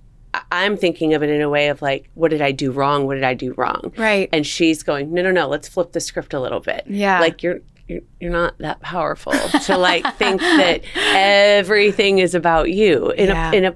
i'm 0.51 0.77
thinking 0.77 1.13
of 1.13 1.21
it 1.23 1.29
in 1.29 1.41
a 1.41 1.49
way 1.49 1.67
of 1.69 1.81
like 1.81 2.09
what 2.13 2.29
did 2.31 2.41
i 2.41 2.51
do 2.51 2.71
wrong 2.71 3.05
what 3.05 3.15
did 3.15 3.23
i 3.23 3.33
do 3.33 3.53
wrong 3.53 3.91
Right. 3.97 4.29
and 4.31 4.45
she's 4.47 4.83
going 4.83 5.13
no 5.13 5.21
no 5.21 5.31
no 5.31 5.47
let's 5.47 5.67
flip 5.67 5.91
the 5.91 5.99
script 5.99 6.33
a 6.33 6.39
little 6.39 6.59
bit 6.61 6.83
Yeah. 6.87 7.19
like 7.19 7.43
you're 7.43 7.59
you're, 7.87 8.01
you're 8.19 8.31
not 8.31 8.57
that 8.59 8.79
powerful 8.81 9.33
to 9.65 9.77
like 9.77 10.03
think 10.17 10.41
that 10.41 10.81
everything 10.95 12.19
is 12.19 12.33
about 12.35 12.71
you 12.71 13.11
in 13.11 13.27
Yeah. 13.29 13.51
a 13.51 13.55
in 13.55 13.65
a 13.65 13.75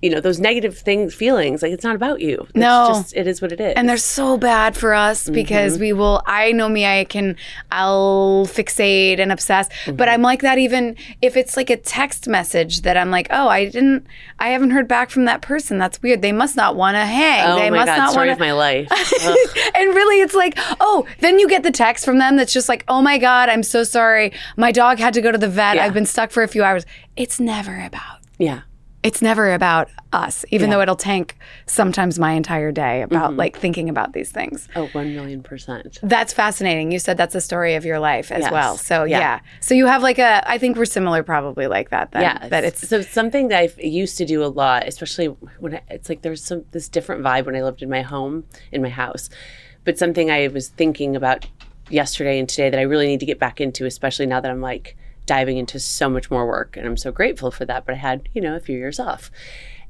you 0.00 0.08
know 0.10 0.20
those 0.20 0.38
negative 0.38 0.78
things 0.78 1.12
feelings 1.14 1.60
like 1.60 1.72
it's 1.72 1.82
not 1.82 1.96
about 1.96 2.20
you 2.20 2.36
it's 2.50 2.54
No. 2.54 2.86
just 2.88 3.16
it 3.16 3.26
is 3.26 3.42
what 3.42 3.50
it 3.50 3.60
is 3.60 3.74
and 3.76 3.88
they're 3.88 3.96
so 3.96 4.36
bad 4.38 4.76
for 4.76 4.94
us 4.94 5.28
because 5.28 5.72
Mm-hmm. 5.74 5.80
we 5.80 5.92
will 5.92 6.22
i 6.26 6.52
know 6.52 6.68
me 6.68 6.86
i 6.86 7.04
can 7.04 7.36
i'll 7.72 8.46
fixate 8.46 9.18
and 9.18 9.32
obsess 9.32 9.68
Mm-hmm. 9.68 9.96
but 9.96 10.08
i'm 10.08 10.22
like 10.22 10.42
that 10.42 10.58
even 10.58 10.96
if 11.20 11.36
it's 11.36 11.56
like 11.56 11.68
a 11.70 11.76
text 11.76 12.28
message 12.28 12.82
that 12.82 12.96
i'm 12.96 13.10
like 13.10 13.26
oh 13.30 13.48
i 13.48 13.64
didn't 13.68 14.06
i 14.38 14.48
haven't 14.50 14.70
heard 14.70 14.86
back 14.86 15.10
from 15.10 15.24
that 15.24 15.42
person 15.42 15.78
that's 15.78 16.00
weird 16.02 16.22
they 16.22 16.32
must 16.32 16.56
not 16.56 16.76
want 16.76 16.94
to 16.94 17.04
hang 17.04 17.44
Oh 17.50 17.56
they 17.56 17.70
my 17.70 17.78
must 17.78 17.86
god, 17.88 17.96
not 17.98 18.16
want 18.16 18.30
of 18.30 18.38
my 18.38 18.52
life. 18.52 18.88
And 19.74 19.94
really 19.94 20.20
it's 20.22 20.34
like 20.34 20.54
oh 20.80 21.06
then 21.20 21.38
you 21.38 21.48
get 21.48 21.62
the 21.62 21.70
text 21.70 22.04
from 22.04 22.18
them 22.18 22.36
that's 22.36 22.52
just 22.52 22.68
like 22.68 22.84
oh 22.88 23.02
my 23.02 23.18
god 23.18 23.48
i'm 23.48 23.62
so 23.62 23.82
sorry 23.84 24.32
my 24.56 24.70
dog 24.72 24.98
had 24.98 25.12
to 25.14 25.20
go 25.20 25.30
to 25.32 25.38
the 25.38 25.48
vet 25.48 25.76
Yeah. 25.76 25.84
i've 25.84 25.94
been 25.94 26.06
stuck 26.06 26.30
for 26.30 26.42
a 26.42 26.48
few 26.48 26.62
hours 26.62 26.84
it's 27.16 27.40
never 27.40 27.80
about 27.84 28.18
yeah. 28.38 28.60
It's 29.04 29.22
never 29.22 29.52
about 29.54 29.88
us 30.12 30.44
even 30.50 30.70
though 30.70 30.80
it'll 30.80 30.96
tank 30.96 31.36
sometimes 31.66 32.18
my 32.18 32.32
entire 32.32 32.72
day 32.72 33.02
about 33.02 33.30
Mm-hmm. 33.30 33.38
like 33.38 33.56
thinking 33.56 33.88
about 33.88 34.12
these 34.12 34.32
things 34.32 34.68
Oh, 34.74 34.86
one 34.92 35.14
million 35.14 35.42
percent. 35.42 35.98
that's 36.02 36.32
fascinating. 36.32 36.90
You 36.90 36.98
said 36.98 37.16
that's 37.16 37.32
the 37.34 37.40
story 37.40 37.74
of 37.76 37.84
your 37.84 37.98
life 38.00 38.32
as 38.32 38.42
Yes. 38.42 38.52
well. 38.52 38.76
So 38.76 39.04
yeah. 39.04 39.18
Yeah. 39.20 39.40
So 39.60 39.74
you 39.74 39.86
have 39.86 40.02
like 40.02 40.18
a 40.18 40.42
I 40.50 40.58
think 40.58 40.76
we're 40.76 40.84
similar 40.84 41.22
probably 41.22 41.66
like 41.68 41.90
that 41.90 42.10
then. 42.12 42.22
Yeah. 42.22 42.48
That 42.48 42.64
it's 42.64 42.88
so 42.88 43.00
something 43.02 43.48
that 43.48 43.58
I 43.60 43.70
used 43.80 44.18
to 44.18 44.24
do 44.24 44.42
a 44.42 44.48
lot, 44.48 44.88
especially 44.88 45.26
when 45.60 45.74
I, 45.76 45.82
it's 45.90 46.08
like 46.08 46.22
there's 46.22 46.42
some 46.42 46.64
this 46.72 46.88
different 46.88 47.22
vibe 47.22 47.46
when 47.46 47.54
I 47.54 47.62
lived 47.62 47.82
in 47.82 47.88
my 47.90 48.02
home, 48.02 48.44
in 48.72 48.82
my 48.82 48.88
house. 48.90 49.30
But 49.84 49.96
something 49.98 50.30
I 50.30 50.48
was 50.48 50.68
thinking 50.68 51.14
about 51.14 51.46
yesterday 51.88 52.38
and 52.38 52.48
today 52.48 52.68
that 52.70 52.78
I 52.78 52.82
really 52.82 53.06
need 53.06 53.20
to 53.20 53.26
get 53.26 53.38
back 53.38 53.60
into, 53.60 53.86
especially 53.86 54.26
now 54.26 54.40
that 54.40 54.50
I'm 54.50 54.60
like 54.60 54.96
diving 55.28 55.58
into 55.58 55.78
so 55.78 56.10
much 56.10 56.30
more 56.30 56.46
work. 56.46 56.76
And 56.76 56.84
I'm 56.86 56.96
so 56.96 57.12
grateful 57.12 57.52
for 57.52 57.64
that. 57.66 57.86
But 57.86 57.94
I 57.94 57.98
had, 57.98 58.28
you 58.34 58.40
know, 58.40 58.56
a 58.56 58.60
few 58.60 58.76
years 58.76 58.98
off. 58.98 59.30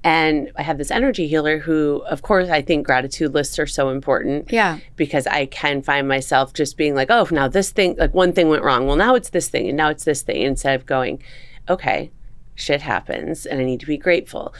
And 0.05 0.53
I 0.57 0.62
have 0.62 0.79
this 0.79 0.90
energy 0.90 1.27
healer 1.27 1.59
who, 1.59 2.03
of 2.07 2.22
course, 2.22 2.48
I 2.48 2.62
think 2.62 2.87
gratitude 2.87 3.35
lists 3.35 3.59
are 3.59 3.66
so 3.66 3.88
important. 3.88 4.53
Yeah. 4.53 4.79
Because 4.96 5.27
I 5.27 5.46
can 5.46 5.83
find 5.83 6.07
myself 6.07 6.53
just 6.53 6.77
being 6.77 6.94
like, 6.94 7.11
oh, 7.11 7.27
now 7.31 7.48
this 7.48 7.70
thing, 7.70 7.96
like 7.98 8.14
one 8.14 8.33
thing 8.33 8.48
went 8.48 8.62
wrong. 8.62 8.87
Well, 8.87 8.96
now 8.96 9.14
it's 9.14 9.31
this 9.31 9.48
thing, 9.48 9.68
and 9.68 9.77
now 9.77 9.88
it's 9.88 10.05
this 10.05 10.22
thing. 10.22 10.42
Instead 10.42 10.77
of 10.77 10.87
going, 10.87 11.22
okay, 11.68 12.12
shit 12.55 12.83
happens, 12.83 13.44
and 13.46 13.61
I 13.61 13.64
need 13.64 13.81
to 13.81 13.87
be 13.87 13.96
grateful. 13.96 14.55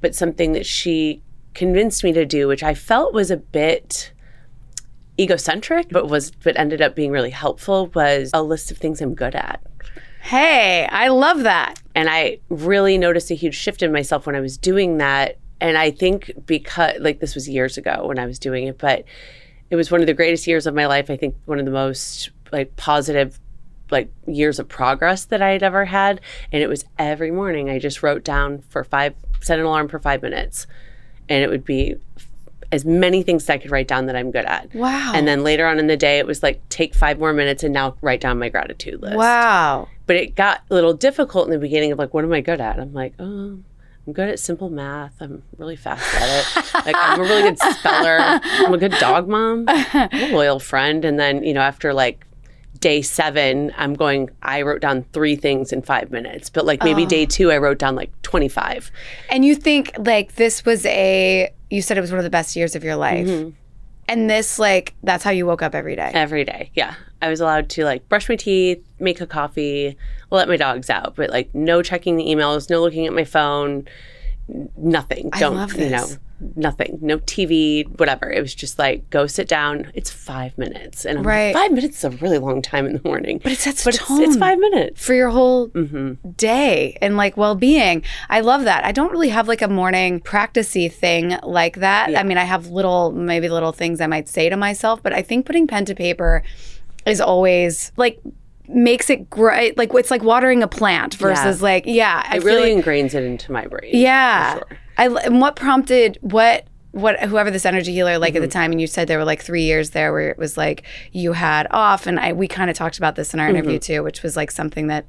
But 0.00 0.14
something 0.14 0.52
that 0.52 0.66
she 0.66 1.22
convinced 1.54 2.04
me 2.04 2.12
to 2.12 2.24
do, 2.24 2.46
which 2.46 2.62
I 2.62 2.74
felt 2.74 3.14
was 3.14 3.30
a 3.30 3.36
bit 3.36 4.12
egocentric, 5.18 5.88
but 5.90 6.08
was 6.08 6.30
but 6.30 6.56
ended 6.56 6.80
up 6.82 6.94
being 6.94 7.10
really 7.10 7.30
helpful, 7.30 7.88
was 7.94 8.30
a 8.32 8.42
list 8.42 8.70
of 8.70 8.78
things 8.78 9.00
I'm 9.00 9.14
good 9.14 9.34
at. 9.34 9.60
Hey, 10.24 10.88
I 10.90 11.08
love 11.08 11.42
that. 11.42 11.82
And 11.94 12.08
I 12.08 12.38
really 12.48 12.96
noticed 12.96 13.30
a 13.30 13.34
huge 13.34 13.54
shift 13.54 13.82
in 13.82 13.92
myself 13.92 14.24
when 14.24 14.34
I 14.34 14.40
was 14.40 14.56
doing 14.56 14.96
that. 14.96 15.36
And 15.60 15.76
I 15.76 15.90
think 15.90 16.32
because, 16.46 16.98
like, 17.00 17.20
this 17.20 17.34
was 17.34 17.46
years 17.46 17.76
ago 17.76 18.06
when 18.06 18.18
I 18.18 18.24
was 18.24 18.38
doing 18.38 18.66
it, 18.66 18.78
but 18.78 19.04
it 19.68 19.76
was 19.76 19.90
one 19.90 20.00
of 20.00 20.06
the 20.06 20.14
greatest 20.14 20.46
years 20.46 20.66
of 20.66 20.74
my 20.74 20.86
life. 20.86 21.10
I 21.10 21.18
think 21.18 21.36
one 21.44 21.58
of 21.58 21.66
the 21.66 21.70
most, 21.70 22.30
like, 22.52 22.74
positive, 22.76 23.38
like, 23.90 24.10
years 24.26 24.58
of 24.58 24.66
progress 24.66 25.26
that 25.26 25.42
I 25.42 25.50
had 25.50 25.62
ever 25.62 25.84
had. 25.84 26.22
And 26.50 26.62
it 26.62 26.68
was 26.68 26.86
every 26.98 27.30
morning 27.30 27.68
I 27.68 27.78
just 27.78 28.02
wrote 28.02 28.24
down 28.24 28.62
for 28.70 28.82
five, 28.82 29.14
set 29.42 29.58
an 29.58 29.66
alarm 29.66 29.88
for 29.88 29.98
five 29.98 30.22
minutes. 30.22 30.66
And 31.28 31.44
it 31.44 31.50
would 31.50 31.66
be 31.66 31.96
as 32.72 32.86
many 32.86 33.22
things 33.22 33.44
that 33.44 33.52
I 33.52 33.58
could 33.58 33.70
write 33.70 33.88
down 33.88 34.06
that 34.06 34.16
I'm 34.16 34.30
good 34.30 34.46
at. 34.46 34.74
Wow. 34.74 35.12
And 35.14 35.28
then 35.28 35.44
later 35.44 35.66
on 35.66 35.78
in 35.78 35.86
the 35.86 35.98
day, 35.98 36.18
it 36.18 36.26
was 36.26 36.42
like, 36.42 36.66
take 36.70 36.94
five 36.94 37.18
more 37.18 37.34
minutes 37.34 37.62
and 37.62 37.74
now 37.74 37.96
write 38.00 38.22
down 38.22 38.38
my 38.38 38.48
gratitude 38.48 39.02
list 39.02 39.16
Wow. 39.16 39.88
But 40.06 40.16
it 40.16 40.34
got 40.34 40.62
a 40.70 40.74
little 40.74 40.94
difficult 40.94 41.46
in 41.46 41.52
the 41.52 41.58
beginning 41.58 41.92
of 41.92 41.98
like 41.98 42.12
what 42.14 42.24
am 42.24 42.32
i 42.32 42.40
good 42.40 42.60
at? 42.60 42.78
I'm 42.78 42.92
like 42.92 43.14
oh 43.18 43.58
i'm 44.06 44.12
good 44.12 44.28
at 44.28 44.38
simple 44.38 44.68
math. 44.70 45.14
I'm 45.20 45.42
really 45.56 45.76
fast 45.76 46.14
at 46.14 46.28
it. 46.28 46.74
Like 46.86 46.96
i'm 46.98 47.20
a 47.20 47.22
really 47.22 47.42
good 47.42 47.58
speller. 47.58 48.18
I'm 48.20 48.74
a 48.74 48.78
good 48.78 48.92
dog 48.92 49.28
mom. 49.28 49.64
I'm 49.68 50.08
a 50.12 50.32
loyal 50.32 50.60
friend. 50.60 51.04
And 51.04 51.18
then 51.18 51.42
you 51.42 51.54
know 51.54 51.60
after 51.62 51.94
like 51.94 52.26
day 52.80 53.00
seven 53.00 53.72
i'm 53.78 53.94
going 53.94 54.28
i 54.42 54.60
wrote 54.60 54.80
down 54.82 55.04
three 55.12 55.36
things 55.36 55.72
in 55.72 55.80
five 55.80 56.10
minutes. 56.10 56.50
But 56.50 56.66
like 56.66 56.82
maybe 56.82 57.06
day 57.06 57.24
two 57.24 57.50
i 57.50 57.56
wrote 57.58 57.78
down 57.78 57.94
like 57.94 58.10
25 58.22 58.90
And 59.30 59.44
you 59.44 59.54
think 59.54 59.92
like 59.98 60.34
this 60.34 60.64
was 60.64 60.84
a 60.86 61.50
you 61.70 61.80
said 61.82 61.96
it 61.96 62.02
was 62.02 62.10
one 62.10 62.18
of 62.18 62.24
the 62.24 62.30
best 62.30 62.56
years 62.56 62.76
of 62.76 62.84
your 62.84 62.96
life. 62.96 63.26
Mm-hmm. 63.26 63.50
And 64.06 64.28
this 64.28 64.58
like 64.58 64.94
that's 65.02 65.24
how 65.24 65.30
you 65.30 65.46
woke 65.46 65.62
up 65.62 65.74
every 65.74 65.96
day. 65.96 66.10
every 66.12 66.44
day. 66.44 66.70
Yeah. 66.74 66.94
I 67.22 67.28
was 67.28 67.40
allowed 67.40 67.70
to 67.70 67.84
like 67.84 68.06
brush 68.10 68.28
my 68.28 68.36
teeth 68.36 68.84
make 69.04 69.20
a 69.20 69.26
coffee 69.26 69.96
let 70.30 70.48
my 70.48 70.56
dogs 70.56 70.90
out 70.90 71.14
but 71.14 71.30
like 71.30 71.54
no 71.54 71.82
checking 71.82 72.16
the 72.16 72.24
emails 72.24 72.68
no 72.70 72.80
looking 72.80 73.06
at 73.06 73.12
my 73.12 73.24
phone 73.24 73.86
nothing 74.76 75.30
I 75.32 75.40
don't 75.40 75.56
love 75.56 75.72
you 75.74 75.88
know 75.90 76.06
this. 76.06 76.18
nothing, 76.56 76.98
no 77.00 77.18
TV, 77.20 77.88
whatever. 77.98 78.30
It 78.30 78.40
was 78.42 78.54
just 78.54 78.78
like, 78.78 79.08
go 79.08 79.26
sit 79.26 79.48
down. 79.48 79.90
It's 79.94 80.10
five 80.10 80.58
minutes. 80.58 81.06
And 81.06 81.20
I'm 81.20 81.26
Right. 81.26 81.54
like, 81.54 81.62
five 81.64 81.72
minutes 81.72 81.98
is 81.98 82.04
a 82.04 82.10
really 82.10 82.36
long 82.38 82.60
time 82.60 82.84
in 82.86 82.92
the 82.92 83.00
morning. 83.04 83.38
But 83.42 83.52
it 83.52 83.58
sets 83.58 83.82
but 83.84 83.94
tone. 83.94 84.20
it's, 84.20 84.30
it's 84.32 84.36
five 84.36 84.58
minutes. 84.58 85.02
for 85.02 85.14
your 85.14 85.30
whole 85.30 85.68
Mm-hmm. 85.68 86.30
day 86.36 86.98
and 87.00 87.16
like 87.16 87.38
well-being. 87.38 88.02
I 88.28 88.40
love 88.40 88.64
that. 88.64 88.84
I 88.84 88.92
don't 88.92 89.10
really 89.12 89.30
have 89.30 89.48
like 89.48 89.62
a 89.62 89.68
morning 89.68 90.20
practicey 90.20 90.92
thing 90.92 91.38
like 91.42 91.76
that. 91.76 92.14
I 92.14 92.22
mean, 92.24 92.36
I 92.36 92.44
have 92.44 92.66
little 92.66 93.12
maybe 93.12 93.48
little 93.48 93.72
things 93.72 94.00
I 94.02 94.06
might 94.08 94.28
say 94.28 94.50
to 94.50 94.56
myself, 94.58 95.02
but 95.02 95.14
I 95.14 95.22
think 95.22 95.46
putting 95.46 95.66
pen 95.66 95.86
to 95.86 95.94
paper 95.94 96.42
is 97.06 97.20
always 97.20 97.92
like 97.96 98.20
makes 98.68 99.10
it 99.10 99.28
great. 99.30 99.76
Like 99.76 99.92
it's 99.94 100.10
like 100.10 100.22
watering 100.22 100.62
a 100.62 100.68
plant 100.68 101.14
versus 101.14 101.58
Yeah. 101.60 101.62
like 101.64 101.84
yeah, 101.86 102.22
I 102.28 102.36
It 102.38 102.44
really 102.44 102.74
like- 102.74 102.84
ingrains 102.84 103.14
it 103.14 103.24
into 103.24 103.52
my 103.52 103.66
brain. 103.66 103.90
yeah. 103.92 104.54
sure. 104.54 104.66
I 104.96 105.08
and 105.08 105.40
what 105.40 105.56
prompted 105.56 106.18
what 106.20 106.66
what 106.92 107.18
whoever 107.20 107.50
this 107.50 107.66
energy 107.66 107.92
healer 107.92 108.18
like 108.18 108.34
Mm-hmm. 108.34 108.42
at 108.44 108.46
the 108.48 108.52
time 108.52 108.70
and 108.70 108.80
you 108.80 108.86
said 108.86 109.08
there 109.08 109.18
were 109.18 109.24
like 109.24 109.42
3 109.42 109.62
years 109.62 109.90
there 109.90 110.12
where 110.12 110.30
it 110.30 110.38
was 110.38 110.56
like 110.56 110.84
you 111.10 111.32
had 111.32 111.66
off 111.72 112.06
and 112.06 112.20
I 112.20 112.32
we 112.32 112.46
kind 112.46 112.70
of 112.70 112.76
talked 112.76 112.98
about 112.98 113.16
this 113.16 113.34
in 113.34 113.40
our 113.40 113.48
interview 113.48 113.78
Mm-hmm. 113.80 113.94
too 113.94 114.02
which 114.04 114.22
was 114.22 114.36
like 114.36 114.52
something 114.52 114.86
that 114.86 115.04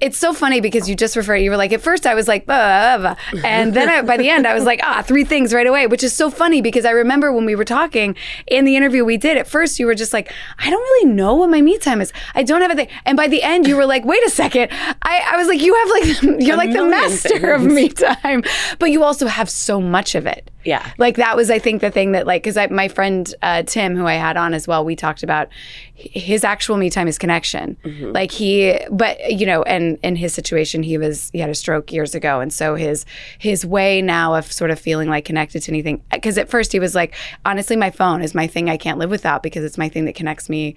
it's 0.00 0.18
so 0.18 0.32
funny 0.32 0.60
because 0.60 0.88
you 0.88 0.94
just 0.94 1.16
referred 1.16 1.36
you 1.36 1.50
were 1.50 1.56
like 1.56 1.72
at 1.72 1.80
first 1.80 2.06
I 2.06 2.14
was 2.14 2.28
like 2.28 2.46
blah, 2.46 2.96
blah, 2.98 3.14
blah. 3.32 3.40
and 3.44 3.74
then 3.74 3.88
I, 3.88 4.02
by 4.02 4.16
the 4.16 4.28
end 4.30 4.46
I 4.46 4.54
was 4.54 4.64
like 4.64 4.80
ah 4.82 5.02
three 5.02 5.24
things 5.24 5.52
right 5.52 5.66
away 5.66 5.86
which 5.86 6.02
is 6.04 6.12
so 6.12 6.30
funny 6.30 6.62
because 6.62 6.84
I 6.84 6.90
remember 6.90 7.32
when 7.32 7.44
we 7.44 7.54
were 7.54 7.64
talking 7.64 8.16
in 8.46 8.64
the 8.64 8.76
interview 8.76 9.04
we 9.04 9.16
did 9.16 9.36
at 9.36 9.46
first 9.46 9.78
you 9.78 9.86
were 9.86 9.94
just 9.94 10.12
like 10.12 10.32
I 10.58 10.70
don't 10.70 10.80
really 10.80 11.12
know 11.12 11.34
what 11.34 11.50
my 11.50 11.60
me 11.60 11.78
time 11.78 12.00
is. 12.00 12.12
I 12.34 12.42
don't 12.44 12.62
have 12.62 12.70
a 12.70 12.74
thing. 12.76 12.88
And 13.04 13.16
by 13.16 13.26
the 13.28 13.42
end 13.42 13.66
you 13.66 13.76
were 13.76 13.86
like 13.86 14.04
wait 14.04 14.24
a 14.24 14.30
second. 14.30 14.68
I, 15.02 15.22
I 15.32 15.36
was 15.36 15.48
like 15.48 15.60
you 15.60 15.74
have 15.74 15.88
like 15.90 16.22
you're 16.46 16.54
A 16.54 16.58
like 16.58 16.72
the 16.72 16.84
master 16.84 17.52
of 17.52 17.62
things. 17.62 17.74
me 17.74 17.88
time. 17.88 18.42
But 18.78 18.90
you 18.90 19.02
also 19.02 19.26
have 19.26 19.50
so 19.50 19.80
much 19.80 20.14
of 20.14 20.26
it 20.26 20.50
Yeah. 20.64 20.92
like 20.98 21.16
that 21.16 21.36
was 21.36 21.50
i 21.50 21.58
think 21.58 21.80
the 21.80 21.90
thing 21.90 22.12
that 22.12 22.26
like 22.26 22.42
because 22.42 22.70
my 22.70 22.88
friend 22.88 23.32
uh, 23.42 23.62
tim 23.64 23.96
who 23.96 24.06
i 24.06 24.14
had 24.14 24.36
on 24.36 24.54
as 24.54 24.66
well 24.68 24.84
we 24.84 24.96
talked 24.96 25.22
about 25.22 25.48
his 25.94 26.44
actual 26.44 26.76
me 26.76 26.90
time 26.90 27.06
is 27.08 27.18
connection 27.18 27.76
Mm-hmm. 27.84 28.12
like 28.12 28.30
he 28.30 28.78
but 28.90 29.32
you 29.32 29.46
know 29.46 29.62
and 29.64 29.98
in 30.02 30.16
his 30.16 30.32
situation 30.34 30.82
he 30.82 30.98
was 30.98 31.30
he 31.32 31.38
had 31.38 31.50
a 31.50 31.54
stroke 31.54 31.92
years 31.92 32.14
ago 32.14 32.40
and 32.40 32.52
so 32.52 32.74
his 32.74 33.04
his 33.38 33.64
way 33.66 34.00
now 34.02 34.34
of 34.34 34.50
sort 34.50 34.70
of 34.70 34.78
feeling 34.78 35.08
like 35.08 35.24
connected 35.24 35.60
to 35.62 35.70
anything 35.72 36.02
because 36.12 36.38
at 36.38 36.48
first 36.48 36.72
he 36.72 36.80
was 36.80 36.94
like 36.94 37.14
honestly 37.44 37.76
my 37.76 37.90
phone 37.90 38.22
is 38.22 38.34
my 38.34 38.46
thing 38.46 38.68
i 38.70 38.76
can't 38.76 38.98
live 38.98 39.10
without 39.10 39.42
because 39.42 39.64
it's 39.64 39.78
my 39.78 39.88
thing 39.88 40.04
that 40.06 40.14
connects 40.14 40.48
me 40.48 40.74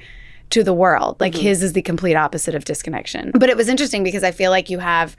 to 0.49 0.63
the 0.63 0.73
world. 0.73 1.19
Like 1.19 1.35
his 1.35 1.61
is 1.61 1.73
the 1.73 1.81
complete 1.81 2.15
opposite 2.15 2.55
of 2.55 2.63
disconnection. 2.63 3.31
But 3.33 3.49
it 3.49 3.57
was 3.57 3.67
interesting 3.67 4.05
because 4.05 4.23
I 4.23 4.31
feel 4.31 4.49
like 4.49 4.69
you 4.69 4.79
have 4.79 5.17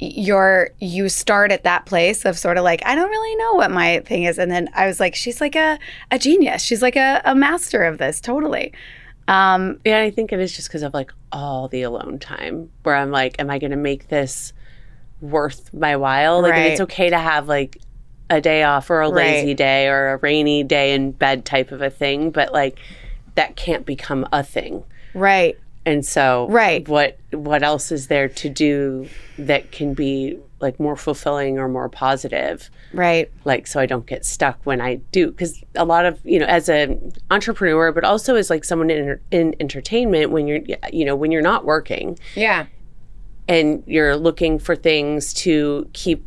your 0.00 0.70
you 0.78 1.08
start 1.08 1.50
at 1.50 1.64
that 1.64 1.84
place 1.86 2.24
of 2.24 2.38
sort 2.38 2.56
of 2.56 2.64
like 2.64 2.80
I 2.86 2.94
don't 2.94 3.10
really 3.10 3.36
know 3.36 3.54
what 3.54 3.70
my 3.70 4.00
thing 4.06 4.22
is 4.24 4.38
and 4.38 4.50
then 4.50 4.68
I 4.74 4.86
was 4.86 5.00
like 5.00 5.14
she's 5.14 5.40
like 5.40 5.56
a 5.56 5.78
a 6.10 6.18
genius. 6.18 6.62
She's 6.62 6.82
like 6.82 6.96
a, 6.96 7.20
a 7.24 7.34
master 7.34 7.82
of 7.84 7.98
this 7.98 8.20
totally. 8.20 8.72
Um 9.26 9.80
Yeah, 9.84 10.00
I 10.00 10.10
think 10.10 10.32
it 10.32 10.38
is 10.38 10.54
just 10.54 10.68
because 10.68 10.82
of 10.82 10.94
like 10.94 11.12
all 11.32 11.68
the 11.68 11.82
alone 11.82 12.18
time 12.18 12.70
where 12.84 12.94
I'm 12.96 13.10
like, 13.10 13.40
am 13.40 13.50
I 13.50 13.58
going 13.58 13.72
to 13.72 13.76
make 13.76 14.08
this 14.08 14.52
worth 15.20 15.74
my 15.74 15.96
while? 15.96 16.40
Like, 16.42 16.54
and 16.54 16.64
it's 16.66 16.80
okay 16.82 17.10
to 17.10 17.18
have 17.18 17.48
like 17.48 17.78
a 18.30 18.40
day 18.40 18.62
off 18.62 18.88
or 18.90 19.00
a 19.00 19.08
lazy 19.08 19.48
Right. 19.48 19.56
day 19.56 19.88
or 19.88 20.12
a 20.12 20.16
rainy 20.18 20.62
day 20.62 20.94
in 20.94 21.12
bed 21.12 21.44
type 21.44 21.72
of 21.72 21.82
a 21.82 21.90
thing, 21.90 22.30
but 22.30 22.52
like 22.52 22.78
that 23.34 23.56
can't 23.56 23.84
become 23.84 24.26
a 24.32 24.42
thing. 24.42 24.84
right. 25.14 25.58
And 25.84 26.04
so, 26.04 26.46
Right. 26.50 26.86
what 26.88 27.18
what 27.32 27.62
else 27.62 27.90
is 27.90 28.08
there 28.08 28.28
to 28.28 28.48
do 28.50 29.08
that 29.38 29.70
can 29.72 29.94
be 29.94 30.38
like 30.60 30.78
more 30.80 30.96
fulfilling 30.96 31.58
or 31.58 31.68
more 31.68 31.88
positive? 31.88 32.68
Right. 32.92 33.30
like 33.44 33.66
so 33.66 33.78
I 33.80 33.86
don't 33.86 34.06
get 34.06 34.24
stuck 34.24 34.58
when 34.64 34.80
I 34.80 34.96
do 35.12 35.30
because 35.30 35.62
a 35.74 35.84
lot 35.84 36.06
of 36.06 36.18
you 36.24 36.38
know 36.38 36.46
as 36.46 36.68
an 36.68 37.12
entrepreneur 37.30 37.92
but 37.92 38.02
also 38.04 38.34
as 38.36 38.50
like 38.50 38.64
someone 38.64 38.90
in, 38.90 39.20
in 39.30 39.54
entertainment 39.60 40.30
when 40.30 40.46
you're 40.46 40.60
you 40.92 41.04
know 41.04 41.14
when 41.14 41.30
you're 41.30 41.42
not 41.42 41.64
working 41.64 42.18
Yeah. 42.34 42.66
and 43.46 43.82
you're 43.86 44.16
looking 44.16 44.58
for 44.58 44.74
things 44.74 45.32
to 45.34 45.88
keep 45.92 46.24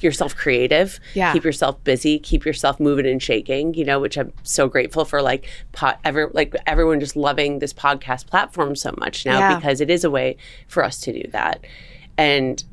yourself 0.00 0.34
creative 0.34 0.98
Yeah. 1.14 1.32
keep 1.32 1.44
yourself 1.44 1.82
busy 1.84 2.18
keep 2.18 2.44
yourself 2.44 2.80
moving 2.80 3.06
and 3.06 3.22
shaking 3.22 3.72
you 3.74 3.84
know 3.84 4.00
which 4.00 4.16
i'm 4.18 4.32
so 4.42 4.66
grateful 4.66 5.04
for 5.04 5.22
like 5.22 5.46
pot 5.70 6.00
ever 6.04 6.28
like 6.34 6.56
everyone 6.66 6.98
just 6.98 7.14
loving 7.14 7.60
this 7.60 7.72
podcast 7.72 8.26
platform 8.26 8.74
so 8.74 8.92
much 8.98 9.24
now 9.24 9.38
Yeah. 9.38 9.56
because 9.56 9.80
it 9.80 9.90
is 9.90 10.02
a 10.02 10.10
way 10.10 10.36
for 10.66 10.82
us 10.84 10.98
to 11.02 11.12
do 11.12 11.30
that 11.30 11.64
and 12.18 12.64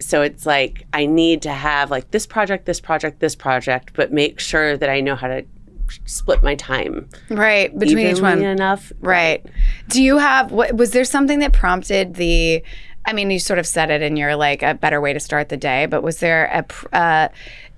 so 0.00 0.22
it's 0.22 0.46
like 0.46 0.86
i 0.92 1.06
need 1.06 1.42
to 1.42 1.50
have 1.50 1.90
like 1.90 2.10
this 2.10 2.26
project 2.26 2.66
this 2.66 2.80
project 2.80 3.20
this 3.20 3.34
project 3.34 3.92
but 3.94 4.12
make 4.12 4.38
sure 4.38 4.76
that 4.76 4.88
i 4.88 5.00
know 5.00 5.14
how 5.16 5.26
to 5.26 5.44
split 6.04 6.42
my 6.42 6.54
time 6.54 7.08
Right. 7.30 7.76
Between 7.78 8.08
each 8.08 8.20
one. 8.20 8.42
enough 8.42 8.92
Right. 9.00 9.44
Do 9.88 10.02
you 10.02 10.18
have 10.18 10.52
what 10.52 10.76
was 10.76 10.90
there 10.90 11.04
something 11.04 11.38
that 11.38 11.52
prompted 11.54 12.14
the 12.14 12.62
I 13.06 13.14
mean, 13.14 13.30
you 13.30 13.38
sort 13.38 13.58
of 13.58 13.66
said 13.66 13.90
it 13.90 14.02
in 14.02 14.18
your 14.18 14.36
like 14.36 14.62
a 14.62 14.74
better 14.74 15.00
way 15.00 15.14
to 15.14 15.20
start 15.20 15.48
the 15.48 15.56
day, 15.56 15.86
but 15.86 16.02
was 16.02 16.18
there 16.20 16.44
a 16.92 16.94
uh 16.94 17.28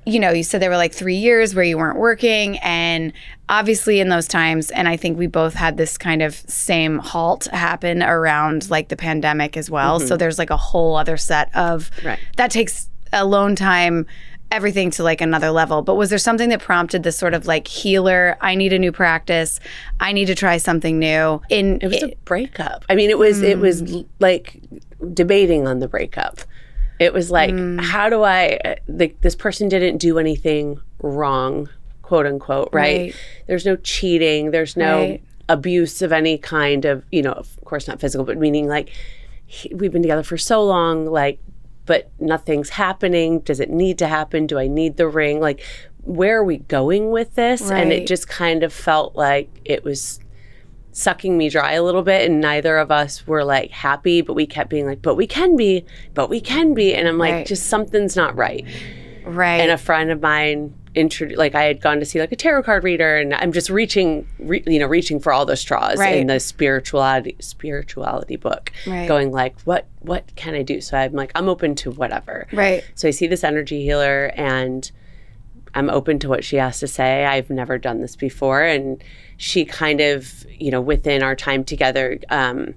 you 0.06 0.18
know, 0.18 0.30
you 0.30 0.42
said 0.42 0.62
there 0.62 0.70
were 0.70 0.76
like 0.76 0.94
3 0.94 1.14
years 1.14 1.54
where 1.54 1.64
you 1.64 1.76
weren't 1.76 1.98
working 1.98 2.58
and 2.58 3.12
obviously 3.48 4.00
in 4.00 4.08
those 4.08 4.26
times 4.26 4.70
and 4.70 4.88
I 4.88 4.96
think 4.96 5.18
we 5.18 5.26
both 5.26 5.54
had 5.54 5.76
this 5.76 5.98
kind 5.98 6.22
of 6.22 6.34
same 6.34 6.98
halt 6.98 7.46
happen 7.52 8.02
around 8.02 8.70
like 8.70 8.88
the 8.88 8.96
pandemic 8.96 9.56
as 9.56 9.70
well. 9.70 10.00
So 10.00 10.16
there's 10.16 10.38
like 10.38 10.50
a 10.50 10.56
whole 10.56 10.96
other 10.96 11.16
set 11.16 11.54
of 11.54 11.90
Right. 12.04 12.18
that 12.36 12.50
takes 12.50 12.88
alone 13.12 13.56
time 13.56 14.06
everything 14.52 14.90
to 14.90 15.04
like 15.04 15.20
another 15.20 15.50
level 15.52 15.80
but 15.80 15.94
was 15.94 16.10
there 16.10 16.18
something 16.18 16.48
that 16.48 16.60
prompted 16.60 17.04
this 17.04 17.16
sort 17.16 17.34
of 17.34 17.46
like 17.46 17.68
healer 17.68 18.36
i 18.40 18.56
need 18.56 18.72
a 18.72 18.78
new 18.80 18.90
practice 18.90 19.60
i 20.00 20.10
need 20.12 20.24
to 20.26 20.34
try 20.34 20.56
something 20.56 20.98
new 20.98 21.40
in 21.50 21.78
It 21.80 21.86
was 21.86 22.02
a 22.02 22.14
breakup. 22.24 22.84
I 22.88 22.96
mean, 22.96 23.10
it 23.10 23.18
was 23.18 23.42
it 23.42 23.58
was 23.60 23.82
Mm. 23.82 24.06
like 24.18 24.60
debating 25.14 25.68
on 25.68 25.78
the 25.78 25.86
breakup. 25.86 26.40
It 27.00 27.12
was 27.12 27.30
like, 27.30 27.50
Mm. 27.50 27.80
how 27.80 28.08
do 28.08 28.22
I? 28.22 28.76
Like 28.86 29.20
this 29.22 29.34
person 29.34 29.68
didn't 29.68 29.96
do 29.98 30.18
anything 30.18 30.78
wrong, 31.02 31.68
quote 32.02 32.26
unquote, 32.26 32.68
right? 32.72 33.00
Right. 33.00 33.14
There's 33.48 33.64
no 33.66 33.74
cheating. 33.76 34.50
There's 34.52 34.76
no 34.76 34.98
Right. 35.00 35.22
abuse 35.48 36.02
of 36.02 36.12
any 36.12 36.38
kind 36.38 36.84
of, 36.84 37.02
you 37.10 37.22
know, 37.22 37.32
of 37.32 37.58
course 37.64 37.88
not 37.88 38.00
physical, 38.00 38.24
but 38.24 38.36
meaning 38.38 38.68
like 38.68 38.90
he, 39.46 39.74
we've 39.74 39.90
been 39.90 40.02
together 40.02 40.22
for 40.22 40.36
so 40.38 40.62
long, 40.62 41.06
like, 41.06 41.40
but 41.86 42.10
nothing's 42.20 42.68
happening. 42.68 43.40
Does 43.40 43.58
it 43.58 43.70
need 43.70 43.98
to 43.98 44.06
happen? 44.06 44.46
Do 44.46 44.58
I 44.58 44.68
need 44.68 44.96
the 44.96 45.08
ring? 45.08 45.40
Like, 45.40 45.64
where 46.02 46.38
are 46.38 46.44
we 46.44 46.58
going 46.58 47.10
with 47.10 47.34
this? 47.34 47.70
And 47.70 47.92
it 47.92 48.06
just 48.06 48.28
kind 48.28 48.62
of 48.62 48.72
felt 48.72 49.16
like 49.16 49.48
it 49.64 49.82
was 49.84 50.20
sucking 50.92 51.36
me 51.38 51.48
dry 51.48 51.72
a 51.72 51.82
little 51.82 52.02
bit 52.02 52.28
and 52.28 52.40
neither 52.40 52.76
of 52.78 52.90
us 52.90 53.26
were 53.26 53.44
like 53.44 53.70
happy 53.70 54.20
but 54.22 54.34
we 54.34 54.46
kept 54.46 54.68
being 54.70 54.86
like 54.86 55.00
but 55.00 55.14
we 55.14 55.26
can 55.26 55.56
be 55.56 55.84
but 56.14 56.28
we 56.28 56.40
can 56.40 56.74
be 56.74 56.94
and 56.94 57.06
i'm 57.06 57.18
like 57.18 57.32
Right. 57.32 57.46
just 57.46 57.66
something's 57.66 58.16
not 58.16 58.36
right 58.36 58.66
right 59.24 59.60
and 59.60 59.70
a 59.70 59.78
friend 59.78 60.10
of 60.10 60.20
mine 60.20 60.74
intro- 60.96 61.28
like 61.36 61.54
i 61.54 61.62
had 61.62 61.80
gone 61.80 62.00
to 62.00 62.04
see 62.04 62.18
like 62.18 62.32
a 62.32 62.36
tarot 62.36 62.64
card 62.64 62.82
reader 62.82 63.16
and 63.18 63.32
i'm 63.34 63.52
just 63.52 63.70
reaching 63.70 64.26
re- 64.40 64.64
you 64.66 64.80
know 64.80 64.88
reaching 64.88 65.20
for 65.20 65.32
all 65.32 65.46
the 65.46 65.56
straws 65.56 65.98
Right. 65.98 66.16
in 66.16 66.26
the 66.26 66.40
spirituality 66.40 67.36
spirituality 67.38 68.34
book 68.34 68.72
Right. 68.86 69.06
going 69.06 69.30
like 69.30 69.60
what 69.62 69.86
what 70.00 70.34
can 70.34 70.54
i 70.54 70.62
do 70.62 70.80
so 70.80 70.96
i'm 70.98 71.12
like 71.12 71.30
i'm 71.36 71.48
open 71.48 71.76
to 71.76 71.92
whatever 71.92 72.48
right 72.52 72.82
so 72.96 73.06
I 73.06 73.12
see 73.12 73.28
this 73.28 73.44
energy 73.44 73.82
healer 73.84 74.32
and 74.34 74.90
I'm 75.74 75.90
open 75.90 76.18
to 76.20 76.28
what 76.28 76.44
she 76.44 76.56
has 76.56 76.80
to 76.80 76.86
say. 76.88 77.24
I've 77.24 77.50
never 77.50 77.78
done 77.78 78.00
this 78.00 78.16
before. 78.16 78.62
And 78.62 79.02
she 79.36 79.64
kind 79.64 80.00
of, 80.00 80.44
you 80.50 80.70
know, 80.70 80.80
within 80.80 81.22
our 81.22 81.36
time 81.36 81.64
together, 81.64 82.18
um, 82.30 82.74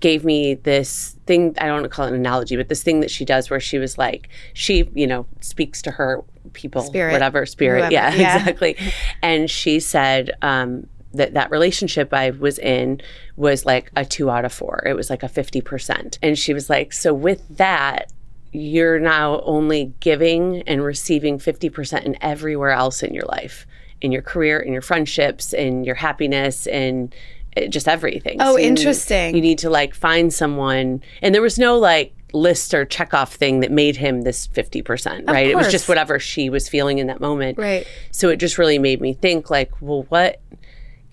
gave 0.00 0.24
me 0.24 0.54
this 0.54 1.16
thing. 1.26 1.54
I 1.58 1.64
don't 1.66 1.74
want 1.76 1.84
to 1.84 1.88
call 1.88 2.06
it 2.06 2.10
an 2.10 2.14
analogy, 2.16 2.56
but 2.56 2.68
this 2.68 2.82
thing 2.82 3.00
that 3.00 3.10
she 3.10 3.24
does 3.24 3.48
where 3.48 3.60
she 3.60 3.78
was 3.78 3.96
like, 3.96 4.28
she, 4.52 4.88
you 4.94 5.06
know, 5.06 5.26
speaks 5.40 5.80
to 5.82 5.90
her 5.92 6.22
people, 6.52 6.82
Spirit. 6.82 7.12
whatever 7.12 7.46
spirit. 7.46 7.90
Yeah, 7.90 8.14
Yeah. 8.14 8.36
exactly. 8.38 8.76
And 9.22 9.50
she 9.50 9.80
said, 9.80 10.32
um, 10.42 10.86
that 11.14 11.32
that 11.34 11.50
relationship 11.52 12.12
I 12.12 12.30
was 12.30 12.58
in 12.58 13.00
was 13.36 13.64
like 13.64 13.90
a 13.96 14.04
two 14.04 14.30
out 14.30 14.44
of 14.44 14.52
four. 14.52 14.82
It 14.84 14.94
was 14.94 15.08
like 15.10 15.22
a 15.22 15.28
50%. 15.28 16.18
And 16.22 16.36
she 16.36 16.52
was 16.52 16.68
like, 16.68 16.92
so 16.92 17.14
with 17.14 17.40
that, 17.56 18.12
you're 18.54 18.98
now 19.00 19.40
only 19.40 19.92
giving 20.00 20.62
and 20.62 20.82
receiving 20.84 21.38
50% 21.38 22.04
in 22.04 22.16
everywhere 22.22 22.70
else 22.70 23.02
in 23.02 23.12
your 23.12 23.24
life, 23.24 23.66
in 24.00 24.12
your 24.12 24.22
career, 24.22 24.60
in 24.60 24.72
your 24.72 24.82
friendships, 24.82 25.52
in 25.52 25.82
your 25.84 25.96
happiness, 25.96 26.66
and 26.68 27.12
uh, 27.56 27.66
just 27.66 27.88
everything. 27.88 28.36
Oh, 28.40 28.56
you- 28.56 28.66
interesting. 28.68 29.34
You 29.34 29.40
need 29.42 29.58
to 29.58 29.70
like 29.70 29.94
find 29.94 30.32
someone, 30.32 31.02
and 31.20 31.34
there 31.34 31.42
was 31.42 31.58
no 31.58 31.78
like 31.78 32.14
list 32.32 32.74
or 32.74 32.84
checkoff 32.86 33.34
thing 33.34 33.60
that 33.60 33.70
made 33.70 33.96
him 33.96 34.22
this 34.22 34.48
50%, 34.48 35.28
right? 35.28 35.46
It 35.46 35.54
was 35.56 35.70
just 35.70 35.88
whatever 35.88 36.18
she 36.18 36.50
was 36.50 36.68
feeling 36.68 36.98
in 36.98 37.06
that 37.06 37.20
moment. 37.20 37.58
right 37.58 37.86
So 38.10 38.28
it 38.28 38.36
just 38.38 38.58
really 38.58 38.78
made 38.78 39.00
me 39.00 39.14
think 39.14 39.50
like, 39.50 39.70
well, 39.80 40.02
what 40.08 40.40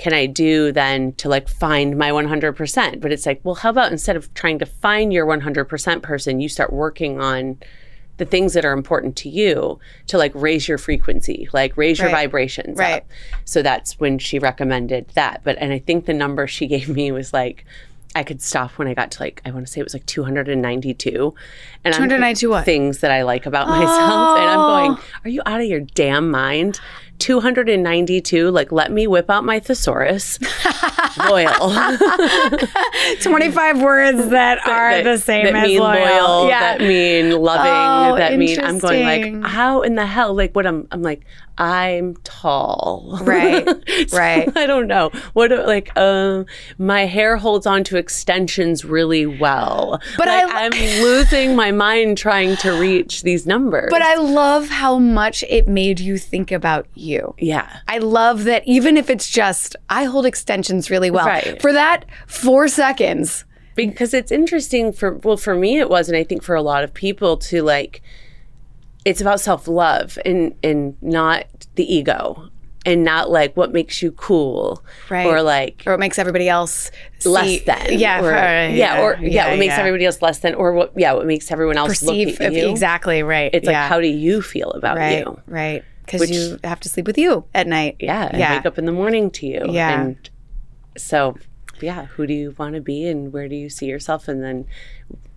can 0.02 0.14
I 0.14 0.26
do 0.26 0.72
then 0.72 1.14
to 1.14 1.30
like 1.30 1.48
find 1.48 1.96
my 1.96 2.10
100%? 2.10 3.00
But 3.00 3.12
it's 3.12 3.28
like, 3.28 3.40
well, 3.44 3.54
how 3.54 3.70
about 3.70 3.92
instead 3.92 4.16
of 4.16 4.34
trying 4.34 4.58
to 4.58 4.66
find 4.66 5.14
your 5.14 5.28
100% 5.28 6.02
person, 6.02 6.40
you 6.40 6.50
start 6.50 6.74
working 6.74 7.22
on 7.22 7.60
the 8.18 8.26
things 8.26 8.54
that 8.54 8.66
are 8.66 8.74
important 8.74 9.16
to 9.18 9.30
you 9.30 9.80
to 10.08 10.18
like 10.18 10.32
raise 10.34 10.68
your 10.68 10.80
frequency, 10.80 11.48
like 11.54 11.78
raise 11.78 12.00
your 12.00 12.10
vibrations 12.10 12.80
Right. 12.80 13.04
up. 13.04 13.06
So 13.46 13.62
that's 13.62 14.00
when 14.00 14.18
she 14.18 14.40
recommended 14.40 15.08
that. 15.14 15.42
But 15.44 15.58
and 15.60 15.72
I 15.72 15.78
think 15.78 16.08
the 16.08 16.14
number 16.16 16.48
she 16.48 16.66
gave 16.76 16.90
me 16.90 17.12
was 17.12 17.32
like 17.32 17.64
I 18.16 18.24
could 18.24 18.42
stop 18.42 18.72
when 18.72 18.88
I 18.88 18.96
got 18.96 19.12
to 19.12 19.24
like 19.24 19.42
I 19.46 19.52
want 19.52 19.68
to 19.68 19.72
say 19.72 19.82
it 19.82 19.84
was 19.84 19.94
like 19.94 20.08
292. 20.08 21.34
And 21.84 21.94
I'm 21.94 22.02
292 22.02 22.50
what? 22.50 22.66
things 22.66 23.00
that 23.00 23.12
I 23.12 23.22
like 23.22 23.46
about 23.46 23.68
myself 23.68 24.38
and 24.40 24.50
I'm 24.50 24.60
oh. 24.60 24.68
going, 24.68 24.98
are 25.26 25.30
you 25.30 25.42
out 25.46 25.62
of 25.62 25.68
your 25.68 25.80
damn 25.80 26.32
mind? 26.32 26.80
292 27.22 28.50
like 28.52 28.72
let 28.72 28.92
me 28.92 29.06
whip 29.08 29.30
out 29.30 29.44
my 29.46 29.60
thesaurus 29.60 30.40
loyal 31.30 31.72
25 33.22 33.82
words 33.82 34.30
that 34.30 34.66
are 34.68 35.04
the 35.04 35.18
same 35.18 35.46
that 35.46 35.56
as 35.56 35.68
mean 35.68 35.80
loyal. 35.80 36.48
that 36.48 36.80
mean 36.82 37.32
loving, 37.32 37.72
Oh, 37.72 38.18
that 38.18 38.38
mean 38.38 38.60
I'm 38.60 38.80
going 38.80 39.04
like, 39.42 39.50
how 39.52 39.82
in 39.82 39.96
the 39.96 40.06
hell? 40.06 40.34
Like 40.34 40.56
what 40.56 40.66
I'm 40.66 40.88
I'm 40.92 41.02
like, 41.02 41.22
I'm 41.62 42.16
tall. 42.24 43.20
Right, 43.22 43.68
So, 44.10 44.18
right. 44.18 44.52
I 44.58 44.66
don't 44.66 44.88
know. 44.88 45.12
What 45.34 45.52
like 45.52 45.96
um 45.98 46.48
my 46.80 47.06
hair 47.06 47.38
holds 47.38 47.68
on 47.68 47.84
to 47.86 47.98
extensions 47.98 48.84
really 48.84 49.28
well. 49.28 50.02
But 50.18 50.28
Like, 50.28 50.48
I- 50.50 50.66
I'm 50.66 50.72
losing 51.04 51.56
my 51.56 51.72
mind 51.72 52.18
trying 52.18 52.56
to 52.58 52.72
reach 52.80 53.22
these 53.22 53.46
numbers. 53.46 53.90
But 53.92 54.02
I 54.02 54.16
love 54.16 54.70
how 54.70 54.98
much 54.98 55.44
it 55.50 55.68
made 55.68 56.00
you 56.00 56.18
think 56.18 56.52
about 56.52 56.88
you. 56.96 57.36
yeah. 57.38 57.78
I 57.88 58.00
love 58.00 58.46
that 58.46 58.64
even 58.66 58.98
if 58.98 59.10
it's 59.10 59.30
just, 59.30 59.76
I 59.90 60.06
hold 60.06 60.26
extensions 60.26 60.90
really 60.90 61.12
well. 61.12 61.28
Right. 61.28 61.62
For 61.62 61.72
that 61.74 62.06
four 62.26 62.68
seconds, 62.68 63.46
because 63.76 64.14
it's 64.16 64.32
interesting 64.32 64.92
for 64.92 65.14
well 65.24 65.38
for 65.38 65.56
me 65.56 65.78
it 65.80 65.90
was 65.90 66.10
and 66.10 66.18
i 66.18 66.24
think 66.26 66.44
for 66.44 66.56
a 66.56 66.62
lot 66.62 66.84
of 66.84 66.94
people 66.94 67.38
to 67.38 67.64
like 67.64 68.02
it's 69.06 69.22
about 69.22 69.40
self-love 69.40 70.18
and 70.26 70.54
and 70.62 70.96
not 71.02 71.46
the 71.76 71.94
ego 71.94 72.50
and 72.86 73.04
not 73.04 73.30
like 73.30 73.56
what 73.56 73.72
makes 73.72 74.02
you 74.02 74.12
cool 74.14 74.84
Right. 75.10 75.26
or 75.28 75.42
like 75.44 75.84
or 75.86 75.94
what 75.94 76.00
makes 76.00 76.18
everybody 76.18 76.50
else 76.50 76.90
see- 77.20 77.30
less 77.30 77.62
than 77.64 78.00
Yeah, 78.00 78.22
or, 78.24 78.34
uh, 78.34 78.68
yeah, 78.70 79.02
or 79.02 79.18
yeah, 79.22 79.50
what 79.52 79.60
makes 79.60 79.74
yeah. 79.74 79.80
everybody 79.80 80.06
else 80.06 80.22
less 80.22 80.40
than 80.40 80.56
or 80.56 80.74
what 80.74 80.92
yeah 80.98 81.14
what 81.14 81.26
makes 81.28 81.52
everyone 81.52 81.78
else 81.78 81.90
perceive 81.90 82.30
look 82.30 82.42
at 82.42 82.54
you 82.54 82.70
exactly 82.70 83.22
right. 83.24 83.52
it's 83.54 83.68
yeah. 83.68 83.82
like 83.82 83.90
how 83.90 84.00
do 84.02 84.08
you 84.08 84.42
feel 84.42 84.72
about 84.72 84.98
right, 84.98 85.20
you 85.26 85.40
right, 85.46 85.84
because 86.06 86.32
you 86.32 86.58
have 86.64 86.80
to 86.80 86.90
sleep 86.90 87.06
with 87.06 87.18
you 87.20 87.46
at 87.54 87.68
night. 87.68 87.98
yeah 88.00 88.28
and 88.28 88.40
Yeah. 88.40 88.56
wake 88.58 88.66
up 88.66 88.78
in 88.80 88.86
the 88.86 88.92
morning 88.92 89.30
to 89.32 89.46
you 89.46 89.66
Yeah. 89.70 90.02
and 90.02 90.30
so 90.98 91.36
yeah 91.82 92.06
who 92.06 92.28
do 92.28 92.34
you 92.34 92.54
want 92.58 92.76
to 92.76 92.82
be 92.82 93.08
and 93.08 93.34
where 93.34 93.48
do 93.48 93.56
you 93.56 93.70
see 93.70 93.88
yourself? 93.88 94.28
And 94.28 94.44
then 94.44 94.66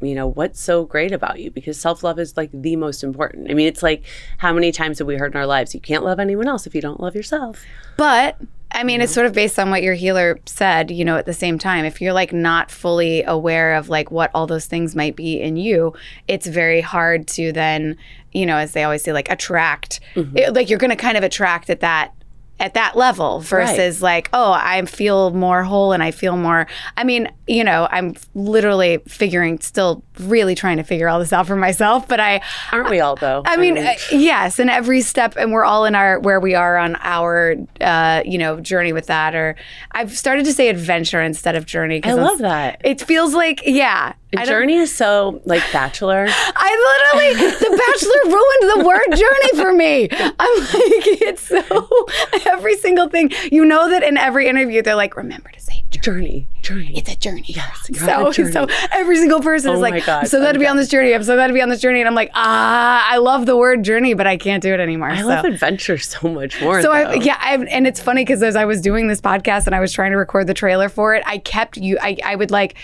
you 0.00 0.14
know 0.14 0.26
what's 0.26 0.60
so 0.60 0.84
great 0.84 1.12
about 1.12 1.40
you? 1.40 1.50
Because 1.50 1.80
self-love 1.80 2.18
is 2.18 2.36
like 2.36 2.50
the 2.52 2.76
most 2.76 3.02
important. 3.02 3.50
I 3.50 3.54
mean 3.54 3.66
it's 3.66 3.82
like 3.82 4.04
how 4.38 4.52
many 4.52 4.72
times 4.72 4.98
have 4.98 5.06
we 5.06 5.16
heard 5.16 5.32
in 5.32 5.38
our 5.38 5.46
lives 5.46 5.74
you 5.74 5.80
can't 5.80 6.04
love 6.04 6.20
anyone 6.20 6.48
else 6.48 6.66
if 6.66 6.74
you 6.74 6.80
don't 6.80 7.00
love 7.00 7.14
yourself? 7.14 7.64
But 7.96 8.40
I 8.74 8.82
mean, 8.82 9.00
it's 9.00 9.14
sort 9.14 9.26
of 9.26 9.32
based 9.32 9.56
on 9.60 9.70
what 9.70 9.84
your 9.84 9.94
healer 9.94 10.40
said, 10.46 10.90
you 10.90 11.04
know, 11.04 11.16
at 11.16 11.26
the 11.26 11.32
same 11.32 11.60
time. 11.60 11.84
If 11.84 12.00
you're 12.00 12.12
like 12.12 12.32
not 12.32 12.72
fully 12.72 13.22
aware 13.22 13.74
of 13.74 13.88
like 13.88 14.10
what 14.10 14.32
all 14.34 14.48
those 14.48 14.66
things 14.66 14.96
might 14.96 15.14
be 15.14 15.40
in 15.40 15.56
you, 15.56 15.94
it's 16.26 16.48
very 16.48 16.80
hard 16.80 17.28
to 17.28 17.52
then, 17.52 17.96
you 18.32 18.44
know, 18.44 18.56
as 18.56 18.72
they 18.72 18.82
always 18.82 19.02
say, 19.02 19.12
like 19.12 19.30
attract, 19.30 20.00
mm-hmm. 20.16 20.36
it- 20.36 20.54
like 20.54 20.68
you're 20.68 20.80
going 20.80 20.90
to 20.90 20.96
kind 20.96 21.16
of 21.16 21.22
attract 21.22 21.70
at 21.70 21.80
that 21.80 22.12
at 22.60 22.74
that 22.74 22.96
level 22.96 23.40
versus 23.40 24.00
like 24.00 24.28
oh 24.32 24.52
i 24.52 24.82
feel 24.84 25.32
more 25.32 25.64
whole 25.64 25.92
and 25.92 26.02
i 26.02 26.10
feel 26.10 26.36
more 26.36 26.66
i 26.96 27.02
mean 27.02 27.28
you 27.46 27.64
know 27.64 27.88
i'm 27.90 28.14
literally 28.34 28.98
figuring 29.08 29.58
still 29.58 30.02
really 30.20 30.54
trying 30.54 30.76
to 30.76 30.82
figure 30.84 31.08
all 31.08 31.18
this 31.18 31.32
out 31.32 31.46
for 31.46 31.56
myself 31.56 32.06
but 32.08 32.20
i 32.20 32.40
aren't 32.72 32.90
we 32.90 33.00
all 33.00 33.16
though 33.16 33.42
I 33.46 33.56
mean, 33.56 33.78
uh, 33.78 33.94
yes, 34.10 34.58
and 34.58 34.70
every 34.70 35.00
step, 35.00 35.36
and 35.36 35.52
we're 35.52 35.64
all 35.64 35.84
in 35.84 35.94
our 35.94 36.18
where 36.18 36.40
we 36.40 36.54
are 36.54 36.76
on 36.76 36.96
our, 37.00 37.54
uh, 37.80 38.22
you 38.24 38.38
know, 38.38 38.60
journey 38.60 38.92
with 38.92 39.06
that. 39.06 39.34
Or 39.34 39.54
I've 39.92 40.16
started 40.16 40.44
to 40.46 40.52
say 40.52 40.68
adventure 40.68 41.20
instead 41.22 41.54
of 41.54 41.66
journey 41.66 42.00
i 42.04 42.12
love 42.14 42.38
that 42.38 42.80
It 42.84 43.00
feels 43.00 43.34
like, 43.34 43.62
yeah. 43.64 44.14
Journey 44.44 44.76
is 44.78 44.92
so 44.92 45.40
like 45.44 45.62
bachelor 45.72 46.26
I 46.28 47.14
literally, 47.14 47.50
The 47.50 47.76
Bachelor 47.86 48.20
ruined 48.34 48.80
the 48.80 48.86
word 48.88 49.16
journey 49.16 49.62
for 49.62 49.72
me. 49.72 50.08
I'm 50.10 50.60
like, 50.60 50.72
it's 51.22 51.42
so 51.42 52.06
every 52.50 52.76
single 52.78 53.08
thing. 53.08 53.30
You 53.52 53.64
know 53.64 53.88
that 53.90 54.02
in 54.02 54.16
every 54.16 54.48
interview 54.48 54.82
they're 54.82 54.96
like, 54.96 55.16
remember 55.16 55.50
to 55.50 55.60
say 55.60 55.83
journey. 55.98 56.46
journey 56.62 56.92
It's 56.96 57.10
a 57.10 57.16
journey. 57.16 57.44
Yes. 57.46 57.90
So, 57.94 58.32
journey. 58.32 58.52
so 58.52 58.66
every 58.92 59.16
single 59.16 59.40
person 59.40 59.72
is 59.72 59.78
Oh 59.78 59.80
like, 59.80 60.04
God, 60.04 60.22
I'm 60.22 60.26
so 60.26 60.40
glad 60.40 60.52
to 60.52 60.58
be 60.58 60.66
on 60.66 60.76
this 60.76 60.88
journey. 60.88 61.14
I'm 61.14 61.22
so 61.22 61.34
glad 61.36 61.48
to 61.48 61.52
be 61.52 61.62
on 61.62 61.68
this 61.68 61.80
journey. 61.80 62.00
And 62.00 62.08
I'm 62.08 62.14
like, 62.14 62.30
ah, 62.34 63.06
I 63.10 63.18
love 63.18 63.46
the 63.46 63.56
word 63.56 63.82
journey, 63.82 64.14
but 64.14 64.26
I 64.26 64.36
can't 64.36 64.62
do 64.62 64.72
it 64.72 64.80
anymore. 64.80 65.08
i 65.08 65.20
so. 65.20 65.28
love 65.28 65.44
adventure 65.44 65.98
so 65.98 66.28
much 66.28 66.60
more 66.60 66.82
So 66.82 66.88
though. 66.88 66.94
I 66.94 67.14
yeah, 67.14 67.38
I 67.40 67.56
and 67.56 67.86
it's 67.86 68.00
funny 68.00 68.22
because 68.22 68.42
as 68.42 68.56
I 68.56 68.64
was 68.64 68.80
doing 68.80 69.08
this 69.08 69.20
podcast 69.20 69.66
and 69.66 69.74
I 69.74 69.80
was 69.80 69.92
trying 69.92 70.12
to 70.12 70.16
record 70.16 70.46
the 70.46 70.54
trailer 70.54 70.88
for 70.88 71.14
it, 71.14 71.22
I 71.26 71.38
kept 71.38 71.76
you. 71.76 71.98
I 72.00 72.18
I 72.24 72.36
would 72.36 72.50
like. 72.50 72.74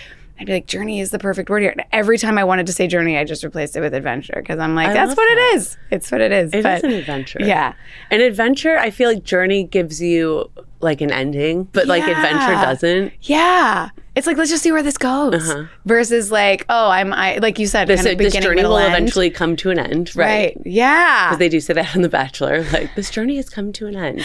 I'd 0.40 0.46
be 0.46 0.52
like, 0.54 0.66
journey 0.66 1.00
is 1.00 1.10
the 1.10 1.18
perfect 1.18 1.50
word 1.50 1.60
here. 1.60 1.70
And 1.70 1.84
every 1.92 2.16
time 2.16 2.38
I 2.38 2.44
wanted 2.44 2.66
to 2.66 2.72
say 2.72 2.86
journey, 2.86 3.18
I 3.18 3.24
just 3.24 3.44
replaced 3.44 3.76
it 3.76 3.80
with 3.82 3.92
adventure 3.92 4.32
because 4.36 4.58
I'm 4.58 4.74
like, 4.74 4.92
that's 4.94 5.10
what 5.14 5.16
that. 5.16 5.50
it 5.52 5.56
is. 5.56 5.76
It's 5.90 6.10
what 6.10 6.22
it 6.22 6.32
is. 6.32 6.54
It 6.54 6.58
is 6.58 6.62
but 6.62 6.82
an 6.82 6.92
adventure. 6.92 7.40
yeah. 7.42 7.74
An 8.10 8.22
adventure, 8.22 8.78
I 8.78 8.90
feel 8.90 9.10
like 9.10 9.22
journey 9.22 9.64
gives 9.64 10.00
you 10.00 10.50
like 10.80 11.02
an 11.02 11.12
ending, 11.12 11.64
but 11.64 11.86
like 11.86 12.04
adventure 12.04 12.52
doesn't. 12.54 13.12
Yeah. 13.20 13.90
It's 14.16 14.26
like, 14.26 14.38
let's 14.38 14.48
just 14.50 14.62
see 14.62 14.72
where 14.72 14.82
this 14.82 14.96
goes 14.96 15.50
uh-huh. 15.50 15.66
versus 15.84 16.32
like, 16.32 16.64
oh, 16.70 16.88
I'm, 16.88 17.12
I, 17.12 17.36
like 17.36 17.58
you 17.58 17.66
said, 17.66 17.86
This, 17.86 18.00
kind 18.02 18.12
of 18.12 18.18
this 18.18 18.32
beginning, 18.32 18.48
journey 18.56 18.62
will 18.66 18.78
end. 18.78 18.94
eventually 18.94 19.28
come 19.28 19.56
to 19.56 19.70
an 19.70 19.78
end, 19.78 20.16
Right. 20.16 20.56
right? 20.56 20.62
Yeah. 20.64 21.28
Because 21.28 21.38
they 21.38 21.50
do 21.50 21.60
say 21.60 21.74
that 21.74 21.94
on 21.94 22.00
The 22.00 22.08
Bachelor. 22.08 22.64
Like, 22.72 22.94
this 22.96 23.10
journey 23.10 23.36
has 23.36 23.50
come 23.50 23.72
to 23.74 23.86
an 23.88 23.94
end. 23.96 24.22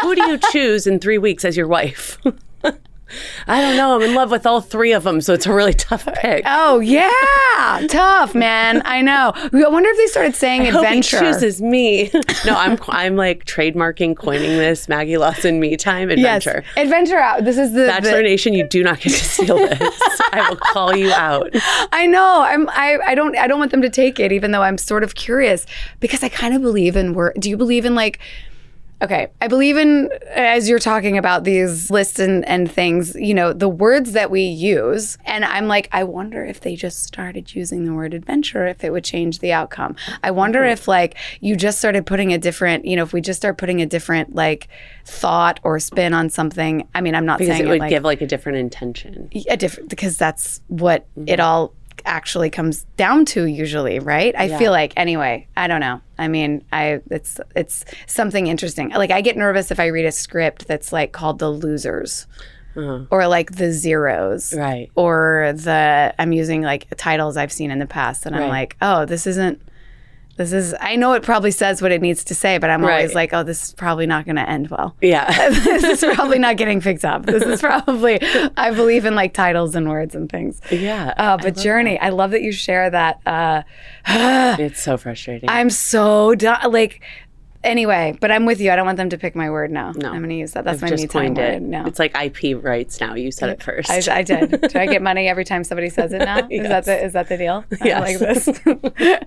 Who 0.00 0.14
do 0.14 0.22
you 0.22 0.38
choose 0.52 0.86
in 0.86 1.00
three 1.00 1.18
weeks 1.18 1.44
as 1.44 1.54
your 1.54 1.68
wife? 1.68 2.18
I 3.46 3.60
don't 3.60 3.76
know. 3.76 3.96
I'm 3.96 4.02
in 4.02 4.14
love 4.14 4.30
with 4.30 4.46
all 4.46 4.60
three 4.60 4.92
of 4.92 5.04
them, 5.04 5.20
so 5.20 5.34
it's 5.34 5.46
a 5.46 5.52
really 5.52 5.74
tough 5.74 6.06
pick. 6.16 6.42
Oh 6.46 6.80
yeah, 6.80 7.86
tough 7.88 8.34
man. 8.34 8.82
I 8.84 9.02
know. 9.02 9.32
I 9.34 9.68
wonder 9.68 9.90
if 9.90 9.96
they 9.96 10.06
started 10.06 10.34
saying 10.34 10.62
I 10.62 10.66
hope 10.66 10.82
he 10.82 10.86
adventure. 10.86 11.20
chooses 11.20 11.60
me. 11.60 12.10
no, 12.44 12.54
I'm 12.54 12.78
I'm 12.88 13.16
like 13.16 13.44
trademarking, 13.44 14.16
coining 14.16 14.58
this 14.58 14.88
Maggie 14.88 15.16
Lawson 15.16 15.60
me 15.60 15.76
time 15.76 16.10
yes, 16.10 16.46
adventure. 16.46 16.64
adventure 16.76 17.18
out. 17.18 17.44
This 17.44 17.58
is 17.58 17.72
the, 17.72 17.86
Bachelor 17.86 18.18
the 18.18 18.22
Nation, 18.22 18.54
you 18.54 18.64
do 18.66 18.82
not 18.82 19.00
get 19.00 19.10
to 19.10 19.24
steal 19.24 19.56
this. 19.56 19.78
I 20.32 20.46
will 20.48 20.56
call 20.56 20.96
you 20.96 21.12
out. 21.12 21.50
I 21.92 22.06
know. 22.06 22.42
I'm. 22.42 22.68
I. 22.70 22.98
I 23.04 23.14
don't. 23.14 23.36
I 23.36 23.46
don't 23.46 23.58
want 23.58 23.70
them 23.70 23.82
to 23.82 23.90
take 23.90 24.20
it, 24.20 24.32
even 24.32 24.50
though 24.50 24.62
I'm 24.62 24.78
sort 24.78 25.02
of 25.04 25.14
curious 25.14 25.66
because 26.00 26.22
I 26.22 26.28
kind 26.28 26.54
of 26.54 26.62
believe 26.62 26.96
in 26.96 27.14
word. 27.14 27.36
Do 27.38 27.50
you 27.50 27.56
believe 27.56 27.84
in 27.84 27.94
like? 27.94 28.18
Okay, 29.02 29.28
I 29.40 29.48
believe 29.48 29.78
in 29.78 30.10
as 30.34 30.68
you're 30.68 30.78
talking 30.78 31.16
about 31.16 31.44
these 31.44 31.90
lists 31.90 32.18
and 32.18 32.44
and 32.46 32.70
things. 32.70 33.14
You 33.14 33.32
know, 33.32 33.52
the 33.52 33.68
words 33.68 34.12
that 34.12 34.30
we 34.30 34.42
use, 34.42 35.16
and 35.24 35.44
I'm 35.44 35.68
like, 35.68 35.88
I 35.92 36.04
wonder 36.04 36.44
if 36.44 36.60
they 36.60 36.76
just 36.76 37.04
started 37.04 37.54
using 37.54 37.86
the 37.86 37.94
word 37.94 38.12
adventure, 38.12 38.66
if 38.66 38.84
it 38.84 38.90
would 38.90 39.04
change 39.04 39.38
the 39.38 39.52
outcome. 39.52 39.96
I 40.22 40.30
wonder 40.30 40.64
hmm. 40.64 40.70
if 40.70 40.86
like 40.86 41.16
you 41.40 41.56
just 41.56 41.78
started 41.78 42.04
putting 42.04 42.32
a 42.32 42.38
different. 42.38 42.84
You 42.84 42.96
know, 42.96 43.02
if 43.02 43.12
we 43.12 43.22
just 43.22 43.38
start 43.38 43.56
putting 43.56 43.80
a 43.80 43.86
different 43.86 44.34
like 44.34 44.68
thought 45.06 45.60
or 45.62 45.78
spin 45.78 46.12
on 46.12 46.28
something. 46.28 46.86
I 46.94 47.00
mean, 47.00 47.14
I'm 47.14 47.26
not 47.26 47.38
Because 47.38 47.56
saying 47.56 47.66
it 47.66 47.70
would 47.70 47.80
like, 47.80 47.90
give 47.90 48.04
like 48.04 48.20
a 48.20 48.26
different 48.26 48.58
intention. 48.58 49.30
a 49.48 49.56
different 49.56 49.88
because 49.88 50.16
that's 50.16 50.60
what 50.68 51.06
it 51.16 51.38
mm-hmm. 51.38 51.40
all 51.40 51.74
actually 52.04 52.50
comes 52.50 52.84
down 52.96 53.24
to 53.26 53.44
usually 53.44 53.98
right? 53.98 54.34
I 54.36 54.58
feel 54.58 54.72
like 54.72 54.92
anyway 54.96 55.46
i 55.56 55.66
don't 55.66 55.80
know. 55.80 56.00
I 56.18 56.28
mean 56.28 56.64
i 56.72 57.00
it's 57.10 57.40
it's 57.54 57.84
something 58.06 58.46
interesting. 58.46 58.90
Like 58.90 59.10
i 59.10 59.20
get 59.20 59.36
nervous 59.36 59.70
if 59.70 59.80
i 59.80 59.86
read 59.86 60.06
a 60.06 60.12
script 60.12 60.66
that's 60.68 60.92
like 60.92 61.12
called 61.12 61.38
the 61.38 61.50
losers 61.50 62.26
uh-huh. 62.76 63.04
or 63.10 63.26
like 63.26 63.52
the 63.52 63.72
zeros 63.72 64.54
Right. 64.54 64.90
or 64.94 65.52
the 65.56 66.14
i'm 66.18 66.32
using 66.32 66.62
like 66.62 66.86
titles 66.96 67.36
i've 67.36 67.50
seen 67.52 67.70
in 67.72 67.78
the 67.80 67.86
past 67.86 68.26
and 68.26 68.36
i'm 68.36 68.48
like 68.48 68.76
oh 68.80 69.04
this 69.04 69.26
isn't 69.26 69.60
this 70.40 70.52
is 70.54 70.74
i 70.80 70.96
know 70.96 71.12
it 71.12 71.22
probably 71.22 71.50
says 71.50 71.82
what 71.82 71.92
it 71.92 72.00
needs 72.00 72.24
to 72.24 72.34
say 72.34 72.56
but 72.56 72.70
i'm 72.70 72.82
always 72.82 73.14
like 73.14 73.34
oh 73.34 73.42
this 73.42 73.62
is 73.68 73.72
probably 73.74 74.06
not 74.06 74.24
going 74.24 74.36
to 74.36 74.48
end 74.48 74.68
well 74.70 74.96
Yeah. 75.02 75.30
this 75.50 75.84
is 75.84 76.14
probably 76.14 76.38
not 76.38 76.56
getting 76.56 76.80
picked 76.80 77.04
up. 77.04 77.26
This 77.26 77.42
is 77.42 77.60
probably 77.70 78.18
I 78.56 78.70
believe 78.70 79.04
in 79.04 79.14
like 79.14 79.34
titles 79.34 79.74
and 79.74 79.88
words 79.88 80.14
and 80.14 80.30
things. 80.30 80.60
yeah. 80.70 81.12
Uh, 81.18 81.36
but 81.36 81.56
Journey, 81.56 81.98
I 81.98 82.08
love 82.08 82.30
that 82.30 82.42
you 82.42 82.52
share 82.52 82.88
that. 82.88 83.20
Uh, 83.26 83.62
it's 84.06 84.80
so 84.82 84.96
frustrating. 84.96 85.48
I'm 85.48 85.68
so 85.68 86.34
done. 86.34 86.72
Like, 86.72 87.02
anyway, 87.64 88.16
but 88.20 88.30
I'm 88.30 88.46
with 88.46 88.60
you. 88.60 88.70
I 88.70 88.76
don't 88.76 88.86
want 88.86 88.96
them 88.96 89.10
to 89.10 89.18
pick 89.18 89.34
my 89.34 89.50
word 89.50 89.70
now. 89.70 89.92
No. 89.92 90.08
I'm 90.10 90.18
going 90.18 90.30
to 90.30 90.36
use 90.36 90.52
that. 90.52 90.64
That's 90.64 90.76
I've 90.76 90.82
my 90.82 90.88
just 90.96 91.02
me 91.02 91.08
time 91.08 91.34
word. 91.34 91.62
No. 91.62 91.84
It's 91.86 91.98
like 91.98 92.14
IP 92.16 92.62
rights 92.62 93.00
now. 93.00 93.14
You 93.14 93.30
said 93.30 93.50
it 93.50 93.62
first. 93.62 93.90
I, 93.90 94.18
I 94.18 94.22
did. 94.22 94.60
Do 94.60 94.78
I 94.78 94.86
get 94.86 95.02
money 95.10 95.28
every 95.28 95.44
time 95.44 95.64
somebody 95.64 95.88
says 95.90 96.12
it 96.12 96.18
now? 96.18 96.46
Is 96.50 96.68
that 96.68 96.84
the 96.86 97.04
is 97.04 97.12
that 97.14 97.28
the 97.28 97.36
deal? 97.36 97.64
I 97.80 97.84
Yes. 97.86 98.00
like 98.00 98.18
this. 98.18 98.60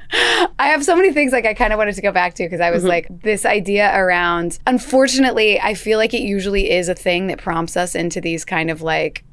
I 0.59 0.67
have 0.67 0.83
so 0.83 0.95
many 0.95 1.11
things 1.13 1.31
like 1.31 1.45
I 1.45 1.53
kind 1.53 1.73
of 1.73 1.77
wanted 1.77 1.95
to 1.95 2.01
go 2.01 2.11
back 2.11 2.33
to 2.35 2.43
because 2.43 2.59
I 2.59 2.65
Mm-hmm. 2.67 2.73
was 2.75 2.83
like 2.85 3.07
this 3.21 3.45
idea 3.45 3.91
around. 3.95 4.57
Unfortunately, 4.65 5.59
I 5.59 5.73
feel 5.75 5.97
like 5.99 6.13
it 6.13 6.21
usually 6.21 6.71
is 6.71 6.89
a 6.89 6.95
thing 6.95 7.27
that 7.27 7.37
prompts 7.39 7.77
us 7.77 7.93
into 7.95 8.19
these 8.21 8.45
kind 8.45 8.71
of 8.71 8.81
like 8.81 9.23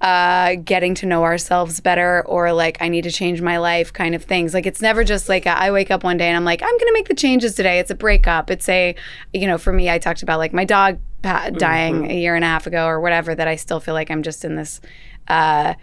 uh, 0.00 0.54
getting 0.64 0.94
to 0.94 1.06
know 1.06 1.24
ourselves 1.24 1.80
better 1.80 2.22
or 2.26 2.52
like 2.52 2.78
I 2.80 2.88
need 2.88 3.02
to 3.02 3.10
change 3.10 3.42
my 3.42 3.58
life 3.58 3.92
kind 3.92 4.14
of 4.14 4.24
things. 4.24 4.54
Like 4.54 4.66
it's 4.66 4.80
never 4.80 5.04
just 5.04 5.28
like 5.28 5.46
a, 5.46 5.50
I 5.50 5.70
wake 5.70 5.90
up 5.90 6.04
one 6.04 6.16
day 6.16 6.28
and 6.28 6.36
I'm 6.36 6.44
like 6.44 6.62
I'm 6.62 6.70
going 6.70 6.86
to 6.86 6.92
make 6.92 7.08
the 7.08 7.14
changes 7.14 7.54
today. 7.54 7.78
It's 7.78 7.90
a 7.90 7.94
breakup. 7.94 8.50
It's 8.50 8.68
a 8.68 8.94
you 9.32 9.46
know 9.46 9.58
for 9.58 9.72
me 9.72 9.90
I 9.90 9.98
talked 9.98 10.22
about 10.22 10.38
like 10.38 10.52
my 10.52 10.64
dog 10.64 10.98
dying 11.22 12.10
a 12.10 12.14
year 12.14 12.34
and 12.34 12.44
a 12.44 12.48
half 12.48 12.66
ago 12.66 12.86
or 12.86 13.00
whatever 13.00 13.34
that 13.34 13.46
I 13.46 13.56
still 13.56 13.80
feel 13.80 13.94
like 13.94 14.10
I'm 14.10 14.22
just 14.22 14.44
in 14.44 14.56
this. 14.56 14.80
Uh, 15.28 15.74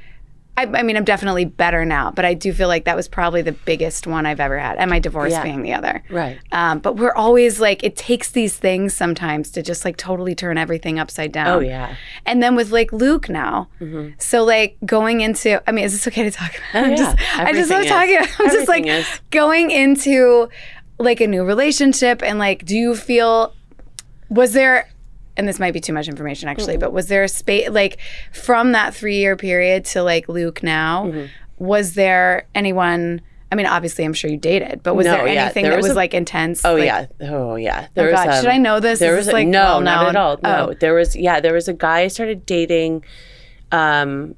I, 0.57 0.63
I 0.63 0.81
mean, 0.81 0.97
I'm 0.97 1.03
definitely 1.03 1.45
better 1.45 1.85
now, 1.85 2.09
but 2.09 2.25
I 2.25 2.33
do 2.33 2.51
feel 2.51 2.67
like 2.67 2.85
that 2.85 2.95
was 2.95 3.07
probably 3.07 3.43
the 3.43 3.51
biggest 3.51 4.07
one 4.07 4.25
I've 4.25 4.39
ever 4.39 4.57
had, 4.57 4.77
and 4.77 4.89
my 4.89 4.97
divorce 4.97 5.31
Yeah. 5.31 5.43
being 5.43 5.61
the 5.61 5.73
other. 5.73 6.03
Right. 6.09 6.39
Um, 6.51 6.79
but 6.79 6.95
we're 6.95 7.13
always 7.13 7.59
like, 7.59 7.83
it 7.83 7.95
takes 7.95 8.31
these 8.31 8.57
things 8.57 8.93
sometimes 8.95 9.51
to 9.51 9.61
just 9.61 9.85
like 9.85 9.97
totally 9.97 10.33
turn 10.33 10.57
everything 10.57 10.97
upside 10.97 11.31
down. 11.31 11.47
Oh 11.47 11.59
yeah. 11.59 11.95
And 12.25 12.41
then 12.41 12.55
with 12.55 12.71
like 12.71 12.91
Luke 12.91 13.29
now, 13.29 13.69
so 14.17 14.43
like 14.43 14.77
going 14.85 15.21
into, 15.21 15.61
I 15.69 15.71
mean, 15.71 15.85
is 15.85 15.93
this 15.93 16.07
okay 16.07 16.23
to 16.23 16.31
talk 16.31 16.49
about? 16.49 16.63
Oh, 16.73 16.79
I'm 16.85 16.89
yeah. 16.91 16.95
just, 16.97 17.17
I 17.39 17.53
just 17.53 17.69
love 17.69 17.85
Everything 17.85 18.17
talking. 18.25 18.33
I'm 18.45 18.51
just 18.51 18.67
like 18.67 18.85
is. 18.87 19.07
going 19.29 19.69
into 19.71 20.49
like 20.97 21.21
a 21.21 21.27
new 21.27 21.43
relationship 21.43 22.23
and 22.23 22.39
like, 22.39 22.65
do 22.65 22.75
you 22.75 22.95
feel, 22.95 23.53
was 24.29 24.53
there, 24.53 24.89
and 25.37 25.47
this 25.47 25.59
might 25.59 25.73
be 25.73 25.79
too 25.79 25.93
much 25.93 26.07
information 26.07 26.49
actually, 26.49 26.77
but 26.77 26.91
was 26.91 27.07
there 27.07 27.23
a 27.23 27.29
space 27.29 27.69
like 27.69 27.97
from 28.33 28.73
that 28.73 28.93
three 28.93 29.17
year 29.17 29.35
period 29.37 29.85
to 29.85 30.03
like 30.03 30.27
Luke 30.27 30.61
now, 30.63 31.05
Mm-hmm. 31.05 31.25
was 31.57 31.93
there 31.93 32.47
anyone? 32.55 33.21
I 33.49 33.55
mean, 33.55 33.65
obviously, 33.65 34.03
I'm 34.03 34.11
sure 34.13 34.29
you 34.29 34.35
dated, 34.35 34.83
but 34.83 34.95
was 34.95 35.05
No, 35.05 35.13
there 35.13 35.27
yeah, 35.27 35.43
anything 35.45 35.63
there 35.63 35.71
that 35.71 35.81
was 35.81 35.91
a- 35.91 35.95
like 35.95 36.13
intense? 36.13 36.65
Oh 36.65 36.73
like- 36.75 36.85
yeah. 36.85 37.05
Oh 37.21 37.55
yeah. 37.55 37.87
Oh 37.95 38.03
was, 38.03 38.11
God, 38.11 38.35
should 38.41 38.45
um, 38.49 38.51
I 38.51 38.57
know 38.57 38.81
this? 38.81 38.99
There 38.99 39.15
was 39.15 39.27
this, 39.27 39.31
a, 39.33 39.37
like 39.37 39.47
no, 39.47 39.63
well 39.63 39.81
not 39.81 40.09
at 40.09 40.15
all. 40.17 40.37
No, 40.43 40.69
Oh. 40.69 40.73
there 40.73 40.93
was 40.93 41.15
yeah, 41.15 41.39
there 41.39 41.53
was 41.53 41.69
a 41.69 41.73
guy 41.73 42.01
I 42.01 42.07
started 42.09 42.45
dating. 42.45 43.05
Um, 43.71 44.35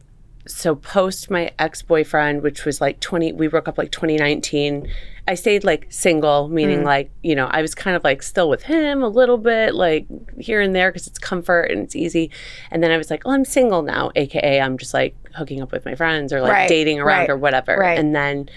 so 0.47 0.75
post 0.75 1.29
my 1.29 1.51
ex 1.59 1.81
boyfriend, 1.81 2.41
which 2.41 2.65
was 2.65 2.81
like 2.81 2.99
twenty, 2.99 3.31
we 3.31 3.47
broke 3.47 3.67
up 3.67 3.77
like 3.77 3.91
2019. 3.91 4.87
I 5.29 5.35
stayed 5.35 5.63
like 5.63 5.85
single, 5.89 6.49
Mm. 6.49 6.51
meaning 6.51 6.83
like 6.83 7.11
you 7.23 7.35
know 7.35 7.47
I 7.51 7.61
was 7.61 7.73
kind 7.75 7.95
of 7.95 8.03
like 8.03 8.21
still 8.23 8.49
with 8.49 8.63
him 8.63 9.03
a 9.03 9.07
little 9.07 9.37
bit, 9.37 9.75
like 9.75 10.05
here 10.39 10.59
and 10.61 10.75
there 10.75 10.89
because 10.91 11.07
it's 11.07 11.19
comfort 11.19 11.71
and 11.71 11.81
it's 11.83 11.95
easy. 11.95 12.31
And 12.71 12.81
then 12.83 12.91
I 12.91 12.97
was 12.97 13.09
like, 13.09 13.21
oh, 13.25 13.31
I'm 13.31 13.45
single 13.45 13.81
now, 13.83 14.11
aka 14.15 14.59
I'm 14.59 14.77
just 14.77 14.93
like 14.93 15.15
hooking 15.35 15.61
up 15.61 15.71
with 15.71 15.85
my 15.85 15.95
friends 15.95 16.33
or 16.33 16.41
like 16.41 16.51
Right, 16.51 16.69
dating 16.69 16.99
around 16.99 17.19
right, 17.19 17.29
or 17.29 17.37
whatever. 17.37 17.77
right. 17.77 17.97
And 17.99 18.15
then 18.15 18.49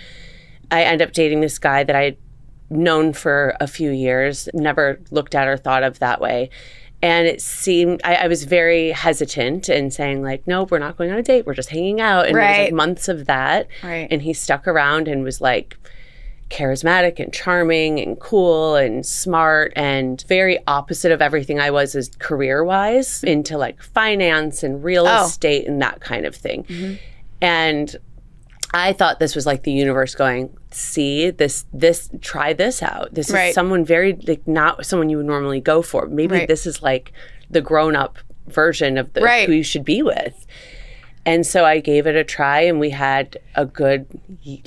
I 0.71 0.83
end 0.85 1.03
up 1.03 1.13
dating 1.13 1.41
this 1.43 1.59
guy 1.59 1.85
that 1.85 1.95
I 1.95 2.03
had 2.05 2.17
known 2.71 3.13
for 3.13 3.55
a 3.61 3.67
few 3.67 3.91
years, 3.91 4.49
never 4.55 4.99
looked 5.11 5.35
at 5.35 5.47
or 5.47 5.59
thought 5.59 5.83
of 5.83 5.99
that 5.99 6.21
way. 6.21 6.49
And 7.05 7.27
it 7.27 7.43
seemed 7.43 8.01
I, 8.05 8.15
I 8.15 8.27
was 8.29 8.45
very 8.45 8.93
hesitant 8.93 9.69
in 9.69 9.91
saying 9.91 10.23
like, 10.23 10.47
nope, 10.47 10.71
we're 10.71 10.79
not 10.79 10.97
going 10.97 11.11
on 11.11 11.19
a 11.19 11.23
date. 11.23 11.45
We're 11.47 11.55
just 11.55 11.69
hanging 11.71 12.01
out. 12.01 12.27
And 12.27 12.37
it 12.37 12.41
was 12.41 12.59
like 12.67 12.73
months 12.73 13.09
of 13.09 13.27
that. 13.27 13.67
Right. 13.83 14.07
And 14.11 14.23
he 14.23 14.33
stuck 14.33 14.67
around 14.69 15.09
and 15.09 15.25
was 15.25 15.41
like 15.41 15.77
charismatic 16.53 17.19
and 17.19 17.33
charming 17.33 17.99
and 17.99 18.21
cool 18.21 18.77
and 18.77 19.05
smart 19.07 19.73
and 19.75 20.23
very 20.29 20.59
opposite 20.67 21.11
of 21.11 21.23
everything 21.23 21.59
I 21.59 21.71
was 21.71 21.95
as 21.95 22.11
career 22.19 22.63
wise 22.63 23.25
into 23.25 23.57
like 23.57 23.83
finance 23.83 24.63
and 24.63 24.85
real 24.85 25.07
Oh. 25.09 25.25
estate 25.27 25.67
and 25.67 25.81
that 25.81 26.01
kind 26.01 26.27
of 26.27 26.37
thing. 26.37 26.65
Mm-hmm. 26.65 26.95
And 27.41 27.97
I 28.75 28.93
thought 28.93 29.19
this 29.19 29.35
was 29.35 29.47
like 29.47 29.63
the 29.65 29.73
universe 29.73 30.15
going, 30.15 30.55
see 30.71 31.31
this, 31.31 31.65
this, 31.73 32.11
try 32.21 32.53
this 32.53 32.83
out. 32.83 33.13
This 33.15 33.31
Right. 33.31 33.49
is 33.49 33.55
someone 33.55 33.85
very 33.85 34.13
like 34.29 34.47
not 34.47 34.85
someone 34.87 35.09
you 35.09 35.17
would 35.19 35.27
normally 35.27 35.61
go 35.61 35.83
for. 35.83 36.07
Maybe 36.07 36.37
Right. 36.37 36.49
this 36.49 36.67
is 36.67 36.83
like 36.83 37.13
the 37.51 37.61
grown 37.61 37.97
up 37.97 38.19
version 38.49 38.99
of 38.99 39.13
the 39.15 39.21
Right. 39.23 39.47
who 39.49 39.55
you 39.55 39.63
should 39.63 39.85
be 39.85 40.03
with. 40.03 40.47
And 41.25 41.47
so 41.47 41.65
I 41.65 41.81
gave 41.81 42.07
it 42.07 42.17
a 42.17 42.25
try, 42.25 42.61
and 42.63 42.81
we 42.81 42.91
had 42.91 43.39
a 43.55 43.65
good 43.65 44.07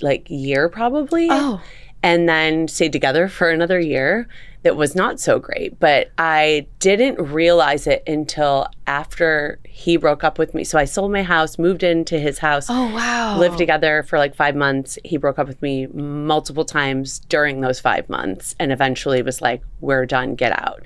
like 0.01 0.29
year 0.29 0.69
probably. 0.69 1.27
Oh. 1.29 1.61
And 2.01 2.29
then 2.29 2.67
stayed 2.67 2.91
together 2.91 3.27
for 3.27 3.49
another 3.49 3.79
year. 3.79 4.27
That 4.61 4.75
was 4.75 4.95
not 4.95 5.19
so 5.19 5.37
great, 5.37 5.79
but 5.79 6.11
I 6.17 6.65
didn't 6.79 7.19
realize 7.19 7.85
it 7.85 8.01
until 8.07 8.67
after 8.87 9.59
he 9.63 9.95
broke 9.95 10.23
up 10.23 10.39
with 10.39 10.55
me. 10.55 10.63
So 10.63 10.79
I 10.79 10.85
sold 10.85 11.11
my 11.11 11.21
house, 11.21 11.59
moved 11.59 11.83
into 11.83 12.17
his 12.19 12.39
house, 12.39 12.65
Oh 12.67 12.91
wow. 12.93 13.37
lived 13.37 13.59
together 13.59 14.01
for 14.01 14.17
like 14.17 14.35
five 14.35 14.55
months. 14.55 14.97
He 15.03 15.17
broke 15.17 15.37
up 15.37 15.47
with 15.47 15.61
me 15.61 15.85
multiple 15.87 16.65
times 16.65 17.19
during 17.29 17.61
those 17.61 17.79
five 17.79 18.09
months 18.09 18.55
and 18.59 18.71
eventually 18.71 19.21
was 19.21 19.39
like, 19.39 19.61
We're 19.81 20.07
done, 20.07 20.33
get 20.33 20.51
out. 20.51 20.81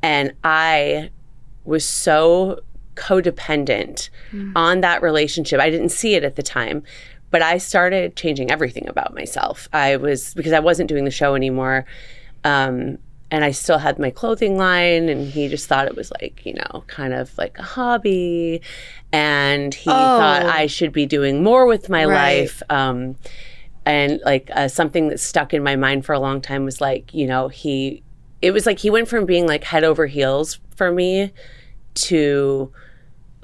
And 0.00 0.32
I 0.44 1.10
was 1.64 1.84
so 1.84 2.60
codependent 2.94 4.08
on 4.56 4.80
that 4.80 5.02
relationship. 5.02 5.60
I 5.60 5.70
didn't 5.70 5.90
see 5.90 6.14
it 6.14 6.24
at 6.24 6.36
the 6.36 6.42
time, 6.42 6.82
but 7.30 7.42
I 7.42 7.58
started 7.58 8.16
changing 8.16 8.50
everything 8.50 8.88
about 8.88 9.14
myself. 9.14 9.68
I 9.72 9.96
was, 9.96 10.34
because 10.34 10.52
I 10.52 10.60
wasn't 10.60 10.88
doing 10.88 11.04
the 11.04 11.10
show 11.10 11.34
anymore. 11.34 11.84
Um, 12.44 12.98
and 13.30 13.44
I 13.44 13.50
still 13.50 13.78
had 13.78 13.98
my 13.98 14.10
clothing 14.10 14.56
line, 14.56 15.08
and 15.08 15.26
he 15.26 15.48
just 15.48 15.66
thought 15.66 15.86
it 15.88 15.96
was 15.96 16.12
like, 16.20 16.44
you 16.46 16.54
know, 16.54 16.84
kind 16.86 17.12
of 17.12 17.36
like 17.36 17.58
a 17.58 17.62
hobby. 17.64 18.60
And 19.12 19.74
he 19.74 19.90
thought 19.90 20.42
I 20.42 20.66
should 20.66 20.92
be 20.92 21.06
doing 21.06 21.42
more 21.42 21.66
with 21.66 21.88
my 21.88 22.04
Right. 22.04 22.42
life. 22.42 22.62
Um, 22.70 23.16
and 23.86 24.20
like 24.24 24.50
uh, 24.54 24.68
something 24.68 25.08
that 25.08 25.18
stuck 25.20 25.52
in 25.52 25.62
my 25.62 25.74
mind 25.74 26.04
for 26.06 26.12
a 26.12 26.20
long 26.20 26.40
time 26.40 26.64
was 26.64 26.80
like, 26.80 27.12
you 27.12 27.26
know, 27.26 27.48
he, 27.48 28.02
it 28.40 28.52
was 28.52 28.66
like 28.66 28.78
he 28.78 28.90
went 28.90 29.08
from 29.08 29.26
being 29.26 29.46
like 29.46 29.64
head 29.64 29.84
over 29.84 30.06
heels 30.06 30.60
for 30.76 30.92
me 30.92 31.32
to 31.94 32.72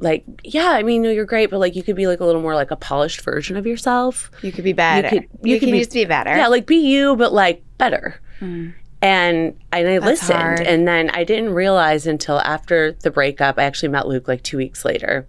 like, 0.01 0.25
yeah, 0.43 0.71
I 0.71 0.83
mean, 0.83 1.03
no, 1.03 1.11
you're 1.11 1.25
great, 1.27 1.51
but 1.51 1.59
like 1.61 1.77
you 1.77 1.83
could 1.83 1.97
be 1.97 2.07
like 2.07 2.21
a 2.21 2.25
little 2.25 2.41
more 2.43 2.55
like 2.55 2.71
a 2.71 2.77
polished 2.77 3.21
version 3.21 3.57
of 3.57 3.67
yourself. 3.67 4.31
You 4.43 4.51
could 4.51 4.65
be 4.65 4.73
better. 4.73 5.15
You, 5.15 5.21
could- 5.23 5.29
you 5.43 5.59
could 5.59 5.67
can 5.67 5.73
be- 5.73 5.79
just 5.81 5.93
be 5.93 6.05
better. 6.07 6.31
Yeah, 6.35 6.49
like 6.49 6.67
be 6.67 6.77
you, 6.77 7.17
but 7.17 7.33
like 7.33 7.63
better. 7.79 8.21
And 8.41 8.75
and 9.03 9.57
I 9.89 9.99
listened, 9.99 10.39
hard. 10.39 10.61
and 10.61 10.87
then 10.87 11.09
I 11.11 11.25
didn't 11.25 11.55
realize 11.55 12.07
until 12.07 12.39
after 12.41 12.93
the 12.93 13.11
breakup. 13.11 13.59
I 13.59 13.65
actually 13.65 13.89
met 13.89 14.07
Luke 14.07 14.29
like 14.29 14.43
two 14.43 14.57
weeks 14.59 14.85
later, 14.85 15.27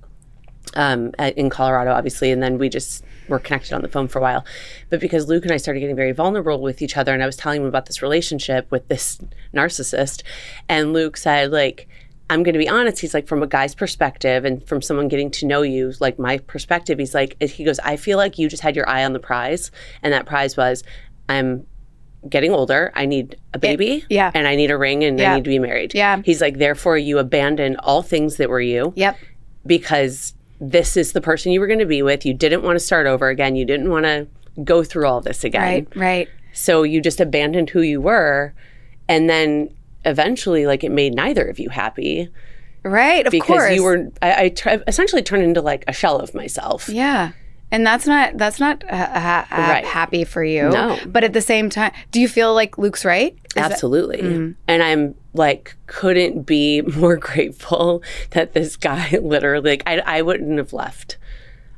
um, 0.76 1.12
at, 1.18 1.38
in 1.38 1.50
Colorado, 1.50 1.92
obviously, 1.94 2.32
and 2.32 2.44
then 2.44 2.58
we 2.58 2.68
just 2.68 3.04
were 3.30 3.40
connected 3.40 3.74
on 3.74 3.82
the 3.82 3.88
phone 3.88 4.10
for 4.10 4.20
a 4.20 4.22
while. 4.22 4.44
But 4.90 5.00
because 5.00 5.28
Luke 5.30 5.44
and 5.44 5.54
I 5.54 5.58
started 5.58 5.80
getting 5.80 5.96
very 5.96 6.12
vulnerable 6.12 6.62
with 6.62 6.82
each 6.82 6.98
other, 6.98 7.14
and 7.14 7.24
I 7.24 7.26
was 7.26 7.38
telling 7.38 7.62
him 7.62 7.68
about 7.68 7.86
this 7.86 8.02
relationship 8.02 8.70
with 8.72 8.88
this 8.90 9.20
narcissist, 9.54 10.24
and 10.70 10.94
Luke 10.94 11.18
said 11.18 11.52
like. 11.52 11.88
I'm 12.32 12.42
going 12.44 12.54
to 12.54 12.60
be 12.60 12.68
honest. 12.70 13.00
He's 13.00 13.14
like, 13.14 13.28
from 13.28 13.44
a 13.44 13.48
guy's 13.48 13.76
perspective 13.76 14.46
and 14.46 14.66
from 14.68 14.82
someone 14.82 15.08
getting 15.08 15.30
to 15.32 15.46
know 15.46 15.62
you, 15.62 15.94
like 16.00 16.18
my 16.18 16.38
perspective, 16.40 16.98
he's 16.98 17.14
like, 17.14 17.40
he 17.42 17.64
goes, 17.64 17.78
I 17.80 17.98
feel 17.98 18.18
like 18.18 18.40
you 18.40 18.50
just 18.50 18.64
had 18.64 18.76
your 18.76 18.88
eye 18.90 19.04
on 19.06 19.14
the 19.14 19.20
prize. 19.20 19.70
And 20.02 20.12
that 20.14 20.26
prize 20.26 20.58
was, 20.58 20.84
I'm 21.30 21.68
getting 22.30 22.52
older. 22.52 22.92
I 22.96 23.06
need 23.06 23.36
a 23.54 23.60
baby. 23.60 24.06
yeah. 24.10 24.32
And 24.34 24.48
I 24.48 24.56
need 24.56 24.72
a 24.72 24.78
ring 24.78 25.04
and 25.04 25.20
Yeah. 25.20 25.34
I 25.34 25.36
need 25.36 25.44
to 25.44 25.50
be 25.50 25.60
married. 25.60 25.94
Yeah. 25.94 26.22
He's 26.24 26.42
like, 26.42 26.58
therefore, 26.58 26.98
you 26.98 27.20
abandoned 27.20 27.78
all 27.84 28.02
things 28.02 28.38
that 28.38 28.50
were 28.50 28.62
you 28.62 28.94
Yep. 28.96 29.18
because 29.66 30.34
this 30.60 30.96
is 30.98 31.14
the 31.14 31.22
person 31.22 31.52
you 31.52 31.60
were 31.60 31.68
going 31.68 31.80
to 31.80 31.86
be 31.86 32.02
with. 32.02 32.26
You 32.26 32.34
didn't 32.34 32.64
want 32.64 32.76
to 32.76 32.80
start 32.80 33.08
over 33.08 33.30
again. 33.30 33.56
You 33.56 33.66
didn't 33.66 33.90
want 33.90 34.06
to 34.06 34.28
go 34.64 34.84
through 34.84 35.08
all 35.08 35.22
this 35.22 35.44
again. 35.44 35.62
Right. 35.62 35.88
Right. 35.96 36.28
So 36.54 36.84
you 36.84 37.02
just 37.02 37.20
abandoned 37.20 37.70
who 37.72 37.82
you 37.82 38.02
were. 38.02 38.54
And 39.08 39.30
then 39.30 39.74
eventually, 40.06 40.66
like, 40.66 40.84
it 40.84 40.92
made 40.92 41.14
neither 41.16 41.46
of 41.48 41.60
you 41.60 41.70
happy 41.70 42.30
Right. 42.84 43.28
Of 43.28 43.32
because 43.32 43.46
course. 43.48 43.76
you 43.76 43.84
were, 43.84 44.08
I, 44.24 44.52
essentially 44.88 45.22
turned 45.22 45.44
into 45.44 45.62
like 45.62 45.84
a 45.88 45.94
shell 45.94 46.18
of 46.20 46.34
myself. 46.34 46.90
Yeah. 46.90 47.34
And 47.70 47.86
that's 47.86 48.08
not 48.08 48.38
that's 48.38 48.60
not 48.60 48.84
uh, 48.90 48.96
ha- 48.98 49.46
ha- 49.48 49.70
Right. 49.70 49.86
happy 49.86 50.24
for 50.24 50.44
you. 50.44 50.70
No. 50.70 50.98
But 51.06 51.24
at 51.24 51.34
the 51.34 51.42
same 51.42 51.70
time, 51.70 51.92
do 52.12 52.20
you 52.20 52.28
feel 52.28 52.56
like 52.56 52.80
Luke's 52.80 53.06
right? 53.06 53.34
Is 53.46 53.54
that- 53.54 53.72
Absolutely. 53.72 54.18
Mm-hmm. 54.24 54.52
And 54.68 54.82
I'm 54.84 55.14
like, 55.36 55.76
couldn't 55.86 56.42
be 56.48 56.82
more 56.98 57.18
grateful 57.18 58.02
that 58.32 58.54
this 58.54 58.76
guy 58.78 59.10
literally, 59.22 59.70
like, 59.70 59.84
I, 59.86 60.00
I 60.00 60.22
wouldn't 60.24 60.58
have 60.58 60.74
left. 60.74 61.18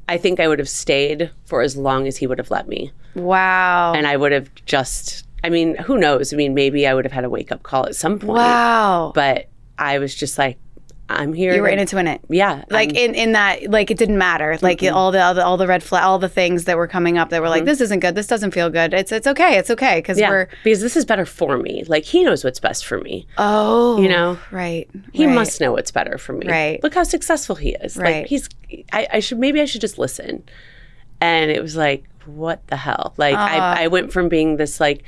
I 0.08 0.18
think 0.18 0.40
I 0.40 0.48
would 0.48 0.60
have 0.60 0.70
stayed 0.70 1.32
for 1.44 1.62
as 1.62 1.76
long 1.76 2.08
as 2.08 2.16
he 2.16 2.28
would 2.28 2.38
have 2.38 2.50
let 2.50 2.68
me. 2.70 2.92
wow. 3.14 3.92
And 3.94 4.08
I 4.08 4.16
would 4.16 4.32
have 4.32 4.50
just, 4.66 5.28
I 5.44 5.50
mean, 5.50 5.76
who 5.76 5.98
knows? 5.98 6.34
I 6.34 6.38
mean, 6.38 6.54
maybe 6.54 6.88
I 6.88 6.94
would 6.94 7.06
have 7.06 7.12
had 7.12 7.26
a 7.26 7.30
wake 7.30 7.52
up 7.52 7.64
call 7.64 7.86
at 7.86 7.96
some 7.96 8.20
point. 8.20 8.38
wow. 8.38 9.12
But 9.14 9.50
I 9.78 10.00
was 10.00 10.16
just 10.16 10.38
like, 10.38 10.58
I'm 11.10 11.34
here. 11.34 11.54
you 11.54 11.62
were 11.62 11.68
in 11.68 11.80
it 11.80 11.90
to 11.90 11.98
win 11.98 12.08
it. 12.08 12.22
Yeah. 12.30 12.64
Like 12.70 12.90
I'm- 12.90 12.96
in, 12.96 13.16
in 13.16 13.32
that 13.34 13.70
like 13.70 13.92
it 13.92 13.98
didn't 13.98 14.18
matter 14.18 14.58
like 14.62 14.82
all 14.84 15.12
the 15.12 15.22
all 15.22 15.34
the 15.34 15.46
all 15.46 15.58
the 15.58 15.68
red 15.68 15.84
flag 15.84 16.04
all 16.04 16.18
the 16.18 16.30
things 16.30 16.66
that 16.66 16.78
were 16.78 16.88
coming 16.88 17.18
up 17.18 17.30
that 17.30 17.42
were 17.42 17.50
like 17.50 17.62
mm-hmm. 17.62 17.68
this 17.68 17.82
isn't 17.82 18.00
good 18.00 18.16
this 18.16 18.28
doesn't 18.28 18.52
feel 18.52 18.70
good 18.70 18.94
it's 18.94 19.12
it's 19.12 19.28
okay 19.28 19.58
it's 19.58 19.70
okay 19.70 19.98
because 19.98 20.20
yeah. 20.20 20.30
we're 20.30 20.48
because 20.64 20.82
this 20.82 20.96
is 20.96 21.06
better 21.06 21.26
for 21.26 21.58
me. 21.58 21.84
Like, 21.88 22.06
he 22.06 22.24
knows 22.24 22.44
what's 22.44 22.60
best 22.60 22.86
for 22.86 23.00
me. 23.00 23.28
oh 23.38 24.02
You 24.02 24.10
know? 24.10 24.40
right 24.52 24.90
He 25.12 25.26
right. 25.26 25.36
must 25.36 25.60
know 25.62 25.72
what's 25.74 25.92
better 25.92 26.18
for 26.18 26.34
me. 26.34 26.48
Right. 26.48 26.82
Look 26.84 26.94
how 26.94 27.04
successful 27.04 27.56
he 27.56 27.72
is. 27.76 27.98
Right. 27.98 28.22
Like 28.22 28.28
he's 28.28 28.50
I, 28.92 29.08
I 29.14 29.20
should 29.20 29.40
maybe 29.40 29.62
I 29.62 29.66
should 29.66 29.82
just 29.82 29.98
listen. 29.98 30.44
And 31.22 31.52
it 31.52 31.62
was 31.62 31.76
like, 31.76 32.04
what 32.26 32.66
the 32.68 32.76
hell? 32.76 33.14
Like 33.18 33.36
I, 33.36 33.58
uh-huh. 33.58 33.84
I 33.84 33.88
went 33.88 34.12
from 34.12 34.30
being 34.30 34.58
this 34.58 34.80
like 34.80 35.04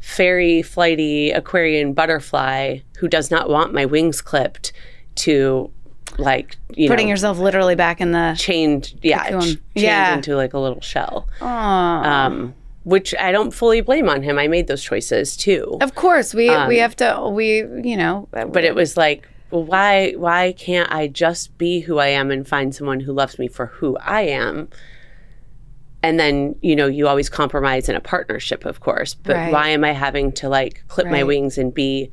fairy 0.00 0.62
flighty 0.62 1.30
Aquarian 1.30 1.92
butterfly 1.92 2.78
who 2.98 3.08
does 3.08 3.30
not 3.30 3.48
want 3.48 3.72
my 3.74 3.84
wings 3.84 4.20
clipped 4.20 4.72
to 5.16 5.70
like 6.18 6.56
you 6.74 6.88
Putting 6.88 7.06
know, 7.06 7.10
yourself 7.10 7.38
literally 7.38 7.74
back 7.74 8.00
in 8.00 8.12
the. 8.12 8.34
chained, 8.38 8.94
yeah, 9.02 9.24
ch- 9.40 9.44
chained 9.44 9.60
Yeah. 9.74 10.14
into 10.16 10.34
like 10.36 10.54
a 10.54 10.58
little 10.58 10.80
shell. 10.80 11.28
Aw. 11.40 12.02
Um, 12.26 12.54
which 12.84 13.14
I 13.16 13.30
don't 13.32 13.50
fully 13.52 13.82
blame 13.82 14.08
on 14.08 14.22
him. 14.22 14.38
I 14.38 14.48
made 14.48 14.66
those 14.66 14.82
choices 14.82 15.36
too. 15.36 15.76
of 15.80 15.94
course, 15.94 16.32
we 16.34 16.48
we 16.66 16.78
have 16.78 16.96
to. 16.96 17.28
We 17.30 17.58
you 17.58 17.96
know. 17.96 18.28
Um, 18.32 18.50
but 18.50 18.64
it 18.64 18.74
was 18.74 18.96
like 18.96 19.28
well, 19.50 19.64
why 19.64 20.12
why 20.12 20.52
can't 20.52 20.90
i 20.92 21.06
just 21.08 21.56
be 21.56 21.80
who 21.80 21.96
i 21.98 22.08
am 22.08 22.30
and 22.30 22.46
find 22.46 22.74
someone 22.74 23.00
who 23.00 23.12
loves 23.14 23.38
me 23.38 23.48
for 23.48 23.64
who 23.66 23.96
i 23.98 24.20
am 24.20 24.68
and 26.02 26.18
then 26.20 26.54
you 26.62 26.76
know 26.76 26.86
you 26.86 27.08
always 27.08 27.28
compromise 27.28 27.88
in 27.88 27.94
a 27.96 28.00
partnership 28.00 28.64
of 28.64 28.80
course 28.80 29.14
but 29.14 29.34
Right. 29.36 29.52
why 29.52 29.68
am 29.68 29.84
i 29.84 29.92
having 29.92 30.32
to 30.32 30.48
like 30.48 30.84
clip 30.88 31.06
my 31.08 31.22
wings 31.24 31.58
and 31.58 31.72
be 31.74 32.10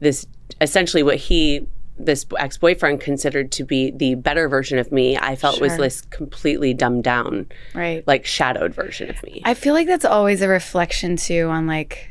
this 0.00 0.26
essentially 0.60 1.02
what 1.02 1.16
he 1.16 1.66
this 2.00 2.24
ex-boyfriend 2.38 3.00
considered 3.00 3.50
to 3.52 3.64
be 3.64 3.90
the 3.90 4.14
better 4.14 4.48
version 4.48 4.78
of 4.78 4.92
me 4.92 5.16
i 5.18 5.34
felt 5.34 5.60
was 5.60 5.76
this 5.76 6.00
completely 6.02 6.72
dumbed 6.72 7.02
down 7.04 7.46
right. 7.74 8.06
like 8.06 8.24
shadowed 8.24 8.72
version 8.74 9.10
of 9.10 9.20
me 9.24 9.42
I 9.44 9.54
feel 9.54 9.74
like 9.74 9.86
that's 9.88 10.04
always 10.04 10.40
a 10.40 10.48
reflection 10.48 11.16
too 11.16 11.48
on 11.48 11.66
like 11.66 12.08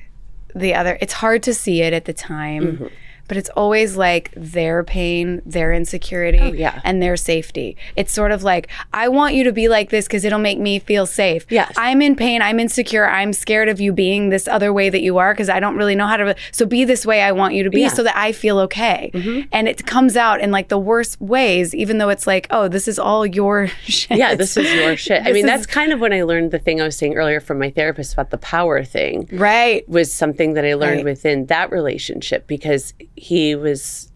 the 0.55 0.73
other. 0.73 0.97
It's 1.01 1.13
hard 1.13 1.43
to 1.43 1.53
see 1.53 1.81
it 1.83 1.93
at 1.93 2.05
the 2.05 2.13
time, 2.13 2.63
Mm-hmm. 2.63 2.85
But 3.27 3.37
it's 3.37 3.49
always 3.49 3.97
like 3.97 4.31
their 4.35 4.83
pain, 4.83 5.41
their 5.45 5.73
insecurity, 5.73 6.39
Oh, 6.39 6.53
yeah. 6.53 6.81
and 6.83 7.01
their 7.01 7.17
safety. 7.17 7.75
It's 7.95 8.11
sort 8.11 8.31
of 8.31 8.43
like 8.43 8.67
I 8.93 9.07
want 9.09 9.35
you 9.35 9.43
to 9.45 9.51
be 9.51 9.67
like 9.67 9.89
this 9.89 10.05
because 10.07 10.23
it'll 10.25 10.39
make 10.39 10.59
me 10.59 10.79
feel 10.79 11.05
safe. 11.05 11.45
Yes. 11.49 11.73
I'm 11.77 12.01
in 12.01 12.15
pain. 12.15 12.41
I'm 12.41 12.59
insecure. 12.59 13.07
I'm 13.07 13.33
scared 13.33 13.69
of 13.69 13.79
you 13.79 13.91
being 13.93 14.29
this 14.29 14.47
other 14.47 14.71
way 14.73 14.89
that 14.89 15.01
you 15.01 15.17
are 15.17 15.33
because 15.33 15.49
I 15.49 15.59
don't 15.59 15.75
really 15.77 15.95
know 15.95 16.07
how 16.07 16.17
to. 16.17 16.35
So 16.51 16.65
be 16.65 16.85
this 16.85 17.05
way 17.05 17.21
I 17.21 17.31
want 17.31 17.53
you 17.53 17.63
to 17.63 17.69
be 17.69 17.81
Yeah. 17.81 17.87
Mm-hmm. 17.87 17.95
so 17.95 18.03
that 18.03 18.17
I 18.17 18.31
feel 18.31 18.59
okay. 18.59 19.11
And 19.51 19.67
it 19.67 19.85
comes 19.85 20.15
out 20.17 20.41
in 20.41 20.51
like 20.51 20.69
the 20.69 20.77
worst 20.79 21.19
ways, 21.21 21.73
even 21.75 21.97
though 21.97 22.09
it's 22.09 22.27
like, 22.27 22.47
oh, 22.51 22.67
this 22.67 22.87
is 22.87 22.97
all 22.99 23.25
your 23.25 23.67
shit. 23.83 24.17
yeah 24.17 24.35
this 24.35 24.57
is 24.57 24.71
your 24.73 24.95
shit 24.97 25.21
i 25.21 25.31
mean 25.31 25.37
is- 25.37 25.51
that's 25.51 25.65
kind 25.65 25.91
of 25.91 25.99
when 25.99 26.13
i 26.13 26.21
learned 26.23 26.51
the 26.51 26.59
thing 26.59 26.79
i 26.81 26.83
was 26.83 26.95
saying 26.97 27.15
earlier 27.15 27.39
from 27.39 27.59
my 27.59 27.69
therapist 27.69 28.13
about 28.13 28.29
the 28.29 28.37
power 28.37 28.83
thing 28.83 29.27
right. 29.33 29.87
was 29.89 30.11
something 30.13 30.53
that 30.53 30.65
I 30.65 30.73
learned 30.75 30.97
Right. 30.97 31.05
within 31.05 31.45
that 31.47 31.71
relationship 31.71 32.47
because 32.47 32.93
he 33.17 33.55
was, 33.55 34.11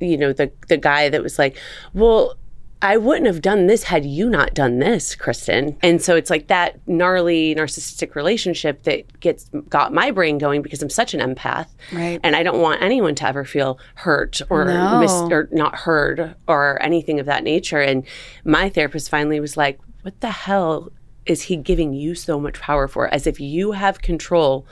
you 0.00 0.16
know, 0.16 0.32
the 0.32 0.50
the 0.68 0.76
guy 0.76 1.08
that 1.08 1.22
was 1.22 1.38
like, 1.38 1.56
well. 1.94 2.36
I 2.84 2.96
wouldn't 2.96 3.28
have 3.28 3.40
done 3.42 3.68
this 3.68 3.84
had 3.84 4.04
you 4.04 4.28
not 4.28 4.54
done 4.54 4.80
this, 4.80 5.14
Kristen. 5.14 5.76
And 5.84 6.02
so 6.02 6.16
it's 6.16 6.30
like 6.30 6.48
that 6.48 6.80
gnarly 6.88 7.54
narcissistic 7.54 8.16
relationship 8.16 8.82
that 8.82 9.20
gets 9.20 9.48
got 9.68 9.94
my 9.94 10.10
brain 10.10 10.36
going 10.36 10.62
because 10.62 10.82
I'm 10.82 10.90
such 10.90 11.14
an 11.14 11.20
empath. 11.20 11.68
Right. 11.92 12.18
And 12.24 12.34
I 12.34 12.42
don't 12.42 12.60
want 12.60 12.82
anyone 12.82 13.14
to 13.14 13.24
ever 13.28 13.44
feel 13.44 13.78
hurt 13.94 14.42
or 14.50 14.64
No. 14.64 14.98
mis- 14.98 15.12
or 15.12 15.48
not 15.52 15.76
heard 15.76 16.34
or 16.48 16.82
anything 16.82 17.20
of 17.20 17.26
that 17.26 17.44
nature. 17.44 17.80
And 17.80 18.04
my 18.44 18.68
therapist 18.68 19.08
finally 19.08 19.38
was 19.38 19.56
like, 19.56 19.78
"What 20.02 20.20
the 20.20 20.32
hell 20.32 20.90
is 21.24 21.42
he 21.42 21.56
giving 21.56 21.92
you 21.94 22.16
so 22.16 22.40
much 22.40 22.58
power 22.60 22.88
for? 22.88 23.06
As 23.14 23.28
if 23.28 23.38
you 23.38 23.70
have 23.72 24.02
control 24.02 24.66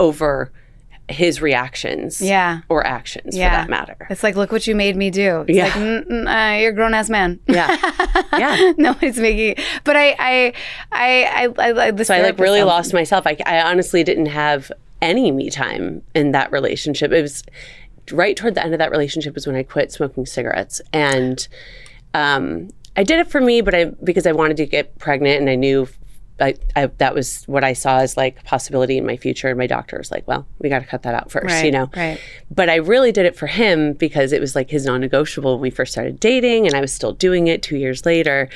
over 0.00 0.50
his 1.12 1.40
reactions, 1.40 2.20
Yeah. 2.20 2.60
or 2.68 2.86
actions 2.86 3.36
Yeah. 3.36 3.50
for 3.50 3.56
that 3.56 3.70
matter." 3.70 3.96
It's 4.10 4.22
like, 4.22 4.34
look 4.36 4.50
what 4.52 4.66
you 4.66 4.74
made 4.74 4.96
me 4.96 5.10
do. 5.10 5.44
It's 5.46 5.56
Yeah. 5.56 5.64
like, 5.64 5.72
mm, 5.74 6.06
mm, 6.08 6.26
uh, 6.56 6.58
you're 6.60 6.70
a 6.70 6.74
grown 6.74 6.94
ass 6.94 7.08
man. 7.10 7.38
Yeah, 7.46 7.76
yeah. 8.38 8.72
no 8.76 8.96
it's 9.00 9.18
making. 9.18 9.56
But 9.84 9.96
I, 9.96 10.16
I, 10.18 10.52
I, 10.92 11.24
I, 11.58 11.70
I, 11.70 11.86
I 11.88 12.02
So 12.02 12.14
I 12.14 12.22
like 12.22 12.38
really 12.38 12.62
lost 12.62 12.92
myself. 12.92 13.26
I, 13.26 13.36
I 13.46 13.60
honestly 13.62 14.02
didn't 14.02 14.26
have 14.26 14.70
any 15.00 15.30
me 15.30 15.50
time 15.50 16.02
in 16.14 16.32
that 16.32 16.50
relationship. 16.52 17.12
It 17.12 17.22
was 17.22 17.42
right 18.10 18.36
toward 18.36 18.54
the 18.54 18.64
end 18.64 18.72
of 18.74 18.78
that 18.78 18.90
relationship 18.90 19.34
was 19.34 19.46
when 19.46 19.56
I 19.56 19.62
quit 19.62 19.92
smoking 19.92 20.26
cigarettes, 20.26 20.80
and 20.92 21.46
um, 22.14 22.68
I 22.96 23.04
did 23.04 23.18
it 23.20 23.28
for 23.28 23.40
me, 23.40 23.60
but 23.62 23.74
I 23.74 23.84
because 24.04 24.26
I 24.26 24.32
wanted 24.32 24.56
to 24.58 24.66
get 24.66 24.98
pregnant, 24.98 25.40
and 25.40 25.48
I 25.50 25.54
knew. 25.54 25.88
I, 26.40 26.54
I, 26.74 26.86
that 26.86 27.14
was 27.14 27.44
what 27.44 27.62
I 27.62 27.72
saw 27.72 27.98
as 27.98 28.16
like 28.16 28.40
a 28.40 28.42
possibility 28.42 28.98
in 28.98 29.06
my 29.06 29.16
future. 29.16 29.48
And 29.48 29.58
my 29.58 29.66
doctor 29.66 29.98
was 29.98 30.10
like, 30.10 30.26
well, 30.26 30.46
we 30.58 30.68
got 30.68 30.80
to 30.80 30.86
cut 30.86 31.02
that 31.02 31.14
out 31.14 31.30
first, 31.30 31.46
Right, 31.46 31.64
you 31.64 31.70
know? 31.70 31.90
right. 31.94 32.18
But 32.50 32.68
I 32.68 32.76
really 32.76 33.12
did 33.12 33.26
it 33.26 33.36
for 33.36 33.46
him 33.46 33.92
because 33.92 34.32
it 34.32 34.40
was 34.40 34.56
like 34.56 34.70
his 34.70 34.86
non 34.86 35.00
negotiable 35.00 35.54
when 35.54 35.62
we 35.62 35.70
first 35.70 35.92
started 35.92 36.18
dating, 36.18 36.66
and 36.66 36.74
I 36.74 36.80
was 36.80 36.92
still 36.92 37.12
doing 37.12 37.46
it 37.46 37.62
two 37.62 37.76
years 37.76 38.04
later. 38.06 38.48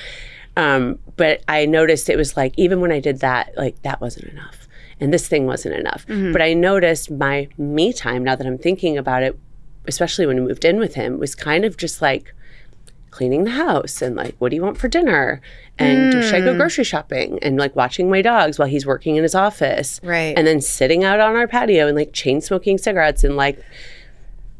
Um, 0.56 0.98
but 1.16 1.42
I 1.48 1.66
noticed 1.66 2.08
it 2.08 2.16
was 2.16 2.36
like, 2.36 2.54
even 2.56 2.80
when 2.80 2.90
I 2.90 2.98
did 2.98 3.20
that, 3.20 3.52
like 3.56 3.80
that 3.82 4.00
wasn't 4.00 4.28
enough. 4.32 4.66
And 4.98 5.12
this 5.12 5.28
thing 5.28 5.44
wasn't 5.46 5.74
enough. 5.74 6.06
But 6.32 6.40
I 6.40 6.54
noticed 6.54 7.10
my 7.10 7.48
me 7.58 7.92
time, 7.92 8.24
now 8.24 8.34
that 8.36 8.46
I'm 8.46 8.56
thinking 8.56 8.96
about 8.96 9.22
it, 9.22 9.38
especially 9.86 10.24
when 10.26 10.38
I 10.38 10.40
moved 10.40 10.64
in 10.64 10.78
with 10.78 10.94
him, 10.94 11.18
was 11.18 11.34
kind 11.34 11.66
of 11.66 11.76
just 11.76 12.00
like 12.00 12.34
cleaning 13.10 13.44
the 13.44 13.50
house 13.50 14.00
and 14.00 14.16
like, 14.16 14.34
what 14.38 14.48
do 14.50 14.56
you 14.56 14.62
want 14.62 14.78
for 14.78 14.88
dinner? 14.88 15.40
And 15.78 16.24
should 16.24 16.34
I 16.34 16.40
go 16.40 16.52
hmm. 16.52 16.58
grocery 16.58 16.84
shopping? 16.84 17.38
And 17.42 17.58
like 17.58 17.76
watching 17.76 18.08
my 18.08 18.22
dogs 18.22 18.58
while 18.58 18.68
he's 18.68 18.86
working 18.86 19.16
in 19.16 19.22
his 19.22 19.34
office. 19.34 20.00
Right. 20.02 20.36
And 20.36 20.46
then 20.46 20.60
sitting 20.60 21.04
out 21.04 21.20
on 21.20 21.36
our 21.36 21.46
patio 21.46 21.86
and 21.86 21.96
like 21.96 22.12
chain 22.12 22.40
smoking 22.40 22.78
cigarettes 22.78 23.24
and 23.24 23.36
like 23.36 23.62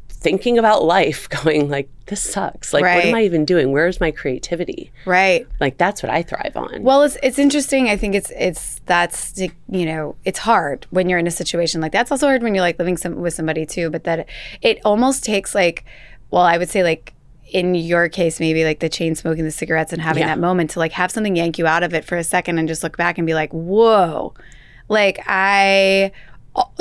thinking 0.08 0.58
about 0.58 0.84
life, 0.84 1.28
going 1.44 1.68
like, 1.70 1.88
this 2.06 2.20
sucks. 2.20 2.72
Like, 2.72 2.82
what 2.82 3.04
am 3.04 3.14
I 3.14 3.22
even 3.22 3.44
doing? 3.44 3.72
Where's 3.72 4.00
my 4.00 4.10
creativity? 4.10 4.92
Right. 5.06 5.46
Like, 5.58 5.76
that's 5.76 6.02
what 6.02 6.10
I 6.10 6.22
thrive 6.22 6.56
on. 6.56 6.82
Well, 6.82 7.02
it's 7.02 7.16
it's 7.22 7.38
interesting. 7.38 7.88
I 7.88 7.96
think 7.96 8.14
it's 8.14 8.30
it's 8.30 8.80
that's 8.86 9.36
you 9.38 9.86
know 9.86 10.14
it's 10.24 10.38
hard 10.38 10.86
when 10.90 11.08
you're 11.08 11.18
in 11.18 11.26
a 11.26 11.32
situation 11.32 11.80
like 11.80 11.92
that. 11.92 12.02
It's 12.02 12.12
also 12.12 12.26
hard 12.26 12.44
when 12.44 12.54
you're 12.54 12.62
like 12.62 12.78
living 12.78 12.96
some, 12.96 13.16
with 13.16 13.34
somebody 13.34 13.66
too. 13.66 13.90
But 13.90 14.04
that 14.04 14.28
it 14.62 14.78
almost 14.84 15.24
takes 15.24 15.52
like, 15.52 15.84
well, 16.30 16.42
I 16.42 16.58
would 16.58 16.68
say 16.68 16.84
like 16.84 17.12
in 17.48 17.74
your 17.74 18.08
case 18.08 18.40
maybe 18.40 18.64
like 18.64 18.80
the 18.80 18.88
chain 18.88 19.14
smoking 19.14 19.44
the 19.44 19.50
cigarettes 19.50 19.92
and 19.92 20.02
having 20.02 20.22
Yeah. 20.22 20.28
that 20.28 20.38
moment 20.40 20.70
to 20.70 20.78
like 20.80 20.92
have 20.92 21.10
something 21.12 21.36
yank 21.36 21.58
you 21.58 21.66
out 21.66 21.82
of 21.82 21.94
it 21.94 22.04
for 22.04 22.16
a 22.16 22.24
second 22.24 22.58
and 22.58 22.66
just 22.66 22.82
look 22.82 22.96
back 22.96 23.18
and 23.18 23.26
be 23.26 23.34
like, 23.34 23.52
whoa, 23.52 24.34
like 24.88 25.20
I. 25.26 26.12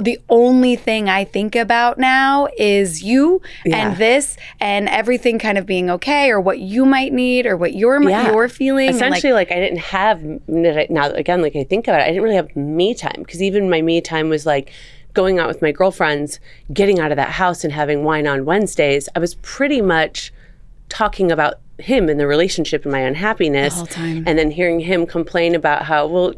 The 0.01 0.17
only 0.29 0.77
thing 0.77 1.09
I 1.09 1.25
think 1.25 1.53
about 1.53 1.97
now 1.97 2.47
is 2.57 3.03
you 3.03 3.41
Yeah. 3.65 3.89
and 3.89 3.97
this 3.97 4.37
and 4.61 4.87
everything 4.87 5.37
kind 5.37 5.57
of 5.57 5.65
being 5.65 5.89
okay, 5.89 6.29
or 6.31 6.39
what 6.39 6.59
you 6.59 6.85
might 6.85 7.11
need, 7.11 7.45
or 7.45 7.57
what 7.57 7.73
you're 7.75 8.01
Yeah. 8.01 8.31
you're 8.31 8.47
feeling. 8.47 8.87
and, 8.87 8.97
like, 9.01 9.09
Essentially, 9.11 9.33
like, 9.33 9.51
I 9.51 9.55
didn't 9.55 9.79
have 9.79 10.23
now. 10.47 11.07
Again, 11.09 11.41
like 11.41 11.57
I 11.57 11.65
think 11.65 11.89
about 11.89 11.99
it, 11.99 12.03
I 12.05 12.07
didn't 12.07 12.23
really 12.23 12.37
have 12.37 12.55
me 12.55 12.93
time 12.93 13.15
because 13.17 13.41
even 13.43 13.69
my 13.69 13.81
me 13.81 13.99
time 13.99 14.29
was 14.29 14.45
like 14.45 14.71
going 15.13 15.39
out 15.39 15.49
with 15.49 15.61
my 15.61 15.73
girlfriends, 15.73 16.39
getting 16.71 16.99
out 17.01 17.11
of 17.11 17.17
that 17.17 17.31
house, 17.31 17.65
and 17.65 17.73
having 17.73 18.05
wine 18.05 18.27
on 18.27 18.45
Wednesdays. 18.45 19.09
I 19.13 19.19
was 19.19 19.35
pretty 19.41 19.81
much 19.81 20.31
talking 20.89 21.31
about 21.31 21.55
him 21.77 22.07
and 22.09 22.19
the 22.19 22.27
relationship 22.27 22.83
and 22.83 22.91
my 22.91 22.99
unhappiness, 22.99 23.81
time. 23.89 24.23
and 24.27 24.37
then 24.39 24.51
hearing 24.51 24.79
him 24.79 25.05
complain 25.05 25.55
about 25.55 25.83
how 25.83 26.07
well. 26.07 26.33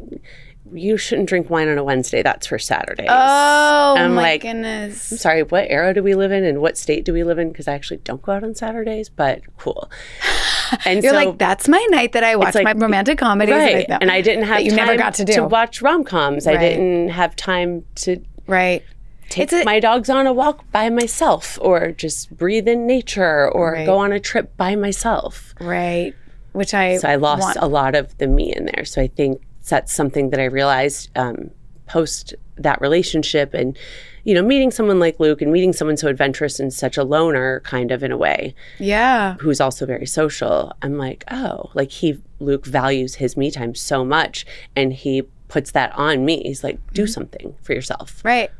You 0.70 0.98
shouldn't 0.98 1.30
drink 1.30 1.48
wine 1.48 1.66
on 1.68 1.78
a 1.78 1.82
Wednesday. 1.82 2.22
That's 2.22 2.46
for 2.46 2.58
Saturdays. 2.58 3.06
Oh 3.08 3.94
I'm 3.96 4.12
my 4.14 4.20
like, 4.22 4.42
goodness. 4.42 5.00
sorry, 5.18 5.42
what 5.42 5.64
era 5.70 5.94
do 5.94 6.02
we 6.02 6.14
live 6.14 6.30
in 6.30 6.44
and 6.44 6.60
what 6.60 6.76
state 6.76 7.06
do 7.06 7.14
we 7.14 7.24
live 7.24 7.38
in? 7.38 7.48
Because 7.50 7.68
I 7.68 7.72
actually 7.72 7.96
don't 8.04 8.20
go 8.20 8.32
out 8.32 8.44
on 8.44 8.54
Saturdays, 8.54 9.08
but 9.08 9.40
cool. 9.56 9.90
And 10.84 11.02
You're 11.02 11.12
so, 11.14 11.16
like, 11.16 11.38
that's 11.38 11.66
my 11.66 11.82
night 11.88 12.12
that 12.12 12.22
I 12.22 12.36
watch 12.36 12.54
like- 12.54 12.64
my 12.64 12.72
romantic 12.74 13.16
comedies. 13.16 13.54
right. 13.54 13.74
like 13.76 13.88
that. 13.88 14.02
and 14.02 14.10
I 14.10 14.20
didn't 14.20 14.44
have 14.44 14.60
you 14.60 14.68
time 14.72 14.76
never 14.76 14.96
got 14.98 15.14
to 15.14 15.24
do. 15.24 15.44
watch 15.44 15.80
rom 15.80 16.04
coms. 16.04 16.46
I 16.46 16.58
didn't 16.58 17.08
have 17.08 17.34
time 17.34 17.86
to 17.94 18.22
right. 18.46 18.82
Take 19.28 19.52
a- 19.52 19.64
my 19.64 19.80
dogs 19.80 20.08
on 20.10 20.26
a 20.26 20.32
walk 20.32 20.70
by 20.72 20.88
myself 20.90 21.58
or 21.60 21.92
just 21.92 22.36
breathe 22.36 22.68
in 22.68 22.86
nature 22.86 23.48
or 23.50 23.72
Right. 23.72 23.86
go 23.86 23.98
on 23.98 24.12
a 24.12 24.20
trip 24.20 24.56
by 24.56 24.74
myself. 24.76 25.54
Right. 25.60 26.14
Which 26.52 26.74
I 26.74 26.96
So 26.96 27.08
I 27.08 27.16
lost 27.16 27.42
want- 27.42 27.58
a 27.60 27.66
lot 27.66 27.94
of 27.94 28.16
the 28.18 28.26
me 28.26 28.52
in 28.54 28.66
there. 28.74 28.84
So 28.84 29.00
I 29.02 29.06
think 29.08 29.42
that's 29.68 29.92
something 29.92 30.30
that 30.30 30.40
I 30.40 30.44
realized 30.44 31.10
um, 31.16 31.50
post 31.86 32.34
that 32.56 32.80
relationship 32.80 33.54
and 33.54 33.78
you 34.24 34.34
know 34.34 34.42
meeting 34.42 34.70
someone 34.70 34.98
like 34.98 35.20
Luke 35.20 35.40
and 35.40 35.52
meeting 35.52 35.72
someone 35.72 35.96
so 35.96 36.08
adventurous 36.08 36.58
and 36.58 36.72
such 36.72 36.96
a 36.98 37.04
loner 37.04 37.60
kind 37.60 37.92
of 37.92 38.02
in 38.02 38.10
a 38.10 38.16
way 38.16 38.54
yeah. 38.78 39.36
who's 39.40 39.60
also 39.60 39.86
very 39.86 40.06
social. 40.06 40.72
I'm 40.82 40.98
like, 40.98 41.24
oh, 41.30 41.70
like 41.74 41.90
he 41.92 42.20
Luke 42.40 42.66
values 42.66 43.14
his 43.16 43.36
me 43.36 43.50
time 43.50 43.74
so 43.74 44.04
much 44.04 44.44
and 44.74 44.92
he 44.92 45.22
puts 45.48 45.70
that 45.70 45.92
on 45.96 46.24
me. 46.24 46.42
He's 46.44 46.62
like, 46.64 46.78
do 46.92 47.06
something 47.06 47.54
for 47.62 47.72
yourself. 47.74 48.20
Right. 48.24 48.50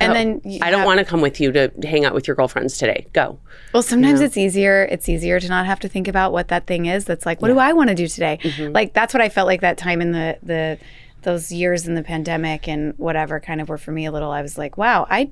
And 0.00 0.14
then 0.14 0.40
you 0.44 0.60
I 0.62 0.70
don't 0.70 0.84
want 0.84 0.98
to 0.98 1.04
come 1.04 1.20
with 1.20 1.40
you 1.40 1.52
to 1.52 1.72
hang 1.84 2.04
out 2.04 2.14
with 2.14 2.26
your 2.26 2.36
girlfriends 2.36 2.78
today. 2.78 3.06
Go. 3.12 3.38
Well, 3.72 3.82
sometimes 3.82 4.20
it's 4.20 4.36
easier. 4.36 4.84
It's 4.84 5.08
easier 5.08 5.38
to 5.40 5.48
not 5.48 5.66
have 5.66 5.80
to 5.80 5.88
think 5.88 6.08
about 6.08 6.32
what 6.32 6.48
that 6.48 6.66
thing 6.66 6.86
is. 6.86 7.04
That's 7.04 7.26
like, 7.26 7.42
what 7.42 7.48
do 7.48 7.58
I 7.58 7.72
want 7.72 7.88
to 7.88 7.94
do 7.94 8.06
today? 8.06 8.38
Mm-hmm. 8.42 8.72
Like 8.72 8.92
that's 8.92 9.12
what 9.12 9.20
I 9.20 9.28
felt 9.28 9.46
like 9.46 9.60
that 9.60 9.76
time 9.76 10.00
in 10.00 10.12
the 10.12 10.38
the 10.42 10.78
those 11.22 11.50
years 11.50 11.88
in 11.88 11.94
the 11.94 12.02
pandemic 12.02 12.68
and 12.68 12.94
whatever 12.98 13.40
kind 13.40 13.60
of 13.60 13.68
were 13.68 13.78
for 13.78 13.92
me 13.92 14.06
a 14.06 14.12
little. 14.12 14.30
I 14.30 14.42
was 14.42 14.56
like, 14.56 14.76
wow, 14.76 15.06
I. 15.10 15.30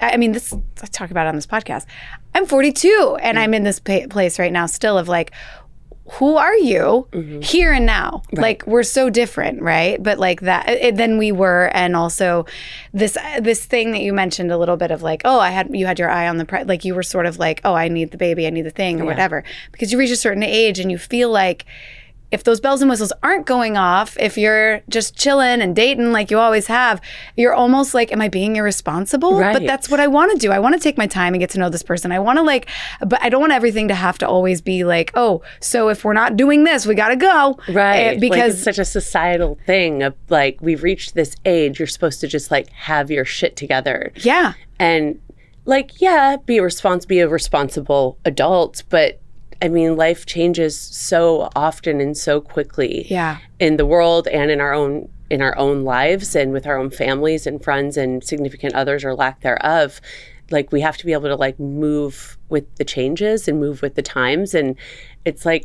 I 0.00 0.16
mean, 0.16 0.32
this 0.32 0.52
I 0.82 0.86
talk 0.86 1.10
about 1.12 1.26
it 1.26 1.28
on 1.28 1.36
this 1.36 1.46
podcast. 1.46 1.86
I'm 2.34 2.46
42, 2.46 3.18
and 3.20 3.38
I'm 3.38 3.54
in 3.54 3.62
this 3.62 3.78
pa- 3.78 4.06
place 4.08 4.38
right 4.38 4.50
now, 4.50 4.66
still 4.66 4.98
of 4.98 5.06
like, 5.06 5.32
who 6.10 6.36
are 6.36 6.56
you 6.56 7.06
mm-hmm. 7.12 7.40
here 7.40 7.72
and 7.72 7.86
now? 7.86 8.22
Like 8.32 8.66
we're 8.66 8.82
so 8.82 9.08
different, 9.08 9.62
right? 9.62 10.02
But 10.02 10.18
like 10.18 10.40
that 10.40 10.68
it, 10.68 10.96
than 10.96 11.16
we 11.16 11.30
were, 11.30 11.70
and 11.74 11.94
also 11.94 12.44
this 12.92 13.16
eh, 13.16 13.40
this 13.40 13.64
thing 13.64 13.92
that 13.92 14.00
you 14.00 14.12
mentioned 14.12 14.50
a 14.50 14.58
little 14.58 14.76
bit 14.76 14.90
of 14.90 15.02
like, 15.02 15.22
oh, 15.24 15.38
I 15.38 15.50
had 15.50 15.74
you 15.74 15.86
had 15.86 15.98
your 15.98 16.10
eye 16.10 16.28
on 16.28 16.38
the 16.38 16.44
pri 16.44 16.64
like 16.64 16.84
you 16.84 16.94
were 16.94 17.04
sort 17.04 17.26
of 17.26 17.38
like, 17.38 17.60
oh, 17.64 17.74
I 17.74 17.88
need 17.88 18.10
the 18.10 18.18
baby, 18.18 18.46
I 18.46 18.50
need 18.50 18.62
the 18.62 18.70
thing, 18.70 19.00
or 19.00 19.04
whatever, 19.04 19.44
because 19.70 19.92
you 19.92 19.98
reach 19.98 20.10
a 20.10 20.16
certain 20.16 20.42
age 20.42 20.80
and 20.80 20.90
you 20.90 20.98
feel 20.98 21.30
like 21.30 21.66
if 22.32 22.44
those 22.44 22.60
bells 22.60 22.80
and 22.80 22.88
whistles 22.90 23.12
aren't 23.22 23.44
going 23.46 23.76
off, 23.76 24.16
if 24.18 24.38
you're 24.38 24.80
just 24.88 25.14
chilling 25.14 25.60
and 25.60 25.76
dating 25.76 26.12
like 26.12 26.30
you 26.30 26.38
always 26.38 26.66
have, 26.66 27.00
you're 27.36 27.52
almost 27.52 27.92
like, 27.92 28.10
am 28.10 28.22
I 28.22 28.28
being 28.28 28.56
irresponsible? 28.56 29.38
But 29.38 29.66
that's 29.66 29.90
what 29.90 30.00
I 30.00 30.06
want 30.06 30.32
to 30.32 30.38
do. 30.38 30.50
I 30.50 30.58
want 30.58 30.74
to 30.74 30.80
take 30.80 30.96
my 30.96 31.06
time 31.06 31.34
and 31.34 31.40
get 31.40 31.50
to 31.50 31.58
know 31.58 31.68
this 31.68 31.82
person. 31.82 32.10
I 32.10 32.18
want 32.18 32.38
to 32.38 32.42
like, 32.42 32.68
but 33.06 33.22
I 33.22 33.28
don't 33.28 33.40
want 33.42 33.52
everything 33.52 33.86
to 33.88 33.94
have 33.94 34.16
to 34.18 34.26
always 34.26 34.62
be 34.62 34.82
like, 34.84 35.12
oh, 35.14 35.42
so 35.60 35.90
if 35.90 36.04
we're 36.04 36.14
not 36.14 36.36
doing 36.36 36.64
this, 36.64 36.86
we 36.86 36.94
got 36.94 37.08
to 37.08 37.16
go. 37.16 37.58
Right. 37.68 38.00
Eh, 38.00 38.10
like 38.12 38.20
because 38.20 38.54
it's 38.54 38.64
such 38.64 38.78
a 38.78 38.84
societal 38.84 39.58
thing 39.66 40.02
of 40.02 40.14
like, 40.30 40.58
we've 40.62 40.82
reached 40.82 41.14
this 41.14 41.36
age, 41.44 41.78
you're 41.78 41.86
supposed 41.86 42.20
to 42.22 42.28
just 42.28 42.50
like 42.50 42.70
have 42.70 43.10
your 43.10 43.26
shit 43.26 43.56
together. 43.56 44.10
yeah, 44.16 44.54
And 44.78 45.20
like, 45.64 46.00
yeah, 46.00 46.36
be 46.44 46.58
responsible, 46.60 47.08
be 47.08 47.20
a 47.20 47.28
responsible 47.28 48.18
adult. 48.24 48.82
But 48.88 49.20
I 49.62 49.68
mean, 49.68 49.96
life 49.96 50.26
changes 50.26 50.76
so 50.78 51.48
often 51.54 52.00
and 52.00 52.16
so 52.16 52.40
quickly 52.40 53.06
yeah, 53.08 53.38
in 53.60 53.76
the 53.76 53.86
world 53.86 54.26
and 54.28 54.50
in 54.50 54.60
our 54.60 54.72
own 54.74 55.08
in 55.30 55.40
our 55.40 55.56
own 55.56 55.84
lives 55.84 56.34
and 56.36 56.52
with 56.52 56.66
our 56.66 56.76
own 56.76 56.90
families 56.90 57.46
and 57.46 57.62
friends 57.64 57.96
and 57.96 58.22
significant 58.22 58.74
others 58.74 59.02
or 59.04 59.14
lack 59.14 59.40
thereof 59.40 59.98
like 60.50 60.70
we 60.72 60.82
have 60.82 60.98
to 60.98 61.06
be 61.06 61.12
able 61.14 61.28
to 61.28 61.36
like 61.36 61.58
move 61.58 62.36
with 62.50 62.66
the 62.76 62.84
changes 62.84 63.48
and 63.48 63.58
move 63.58 63.80
with 63.80 63.94
the 63.94 64.02
times 64.02 64.52
and 64.54 64.76
it's 65.24 65.46
like 65.46 65.64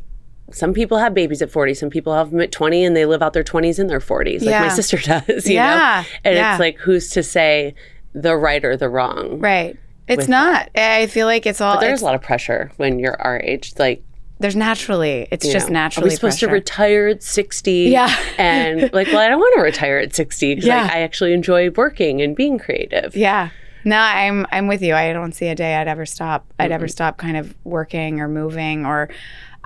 some 0.53 0.73
people 0.73 0.97
have 0.97 1.13
babies 1.13 1.41
at 1.41 1.51
40 1.51 1.73
some 1.73 1.89
people 1.89 2.13
have 2.15 2.31
them 2.31 2.39
at 2.39 2.53
20 2.53 2.85
and 2.85 2.95
they 2.95 3.05
live 3.05 3.21
out 3.21 3.33
their 3.33 3.43
20s 3.43 3.77
in 3.79 3.87
their 3.87 3.99
40s 3.99 4.35
like 4.41 4.51
Yeah. 4.51 4.61
my 4.61 4.69
sister 4.69 4.97
does 5.27 5.45
you 5.47 5.55
Yeah. 5.55 5.75
know 6.05 6.09
and 6.23 6.35
Yeah. 6.35 6.53
it's 6.53 6.59
like 6.61 6.77
who's 6.77 7.09
to 7.09 7.21
say 7.23 7.75
the 8.13 8.37
right 8.37 8.63
or 8.63 8.77
the 8.77 8.87
wrong 8.87 9.39
right. 9.39 9.75
It's 10.07 10.27
not. 10.27 10.69
I 10.75 11.07
feel 11.07 11.27
like 11.27 11.45
it's 11.45 11.61
all. 11.61 11.75
but 11.75 11.81
there's 11.81 11.89
it's- 11.99 12.01
a 12.01 12.05
lot 12.05 12.15
of 12.15 12.21
pressure 12.21 12.71
when 12.77 12.99
you're 12.99 13.19
our 13.21 13.39
age 13.39 13.73
like 13.77 14.03
there's 14.39 14.55
naturally. 14.55 15.27
It's 15.31 15.51
just 15.51 15.67
know, 15.69 15.73
naturally. 15.73 16.07
Are 16.07 16.11
we 16.11 16.15
supposed 16.15 16.39
to 16.41 16.47
retire 16.47 17.07
at 17.07 17.23
60? 17.23 17.71
Yeah. 17.89 18.15
and 18.37 18.81
like, 18.93 19.07
well, 19.07 19.17
I 19.17 19.29
don't 19.29 19.39
want 19.39 19.55
to 19.57 19.61
retire 19.63 19.97
at 19.97 20.13
60 20.13 20.53
because 20.55 20.67
Yeah. 20.67 20.87
I 20.93 20.99
actually 21.01 21.33
enjoy 21.33 21.71
working 21.71 22.21
and 22.21 22.35
being 22.35 22.59
creative. 22.59 23.15
Yeah. 23.15 23.49
No, 23.83 23.97
I'm 23.97 24.45
I'm 24.51 24.67
with 24.67 24.81
you. 24.81 24.93
I 24.93 25.11
don't 25.13 25.31
see 25.33 25.47
a 25.47 25.55
day 25.55 25.75
I'd 25.75 25.87
ever 25.87 26.05
stop. 26.05 26.45
I'd 26.59 26.71
ever 26.71 26.87
stop 26.87 27.17
kind 27.17 27.35
of 27.37 27.55
working 27.63 28.19
or 28.19 28.27
moving 28.27 28.85
or 28.85 29.09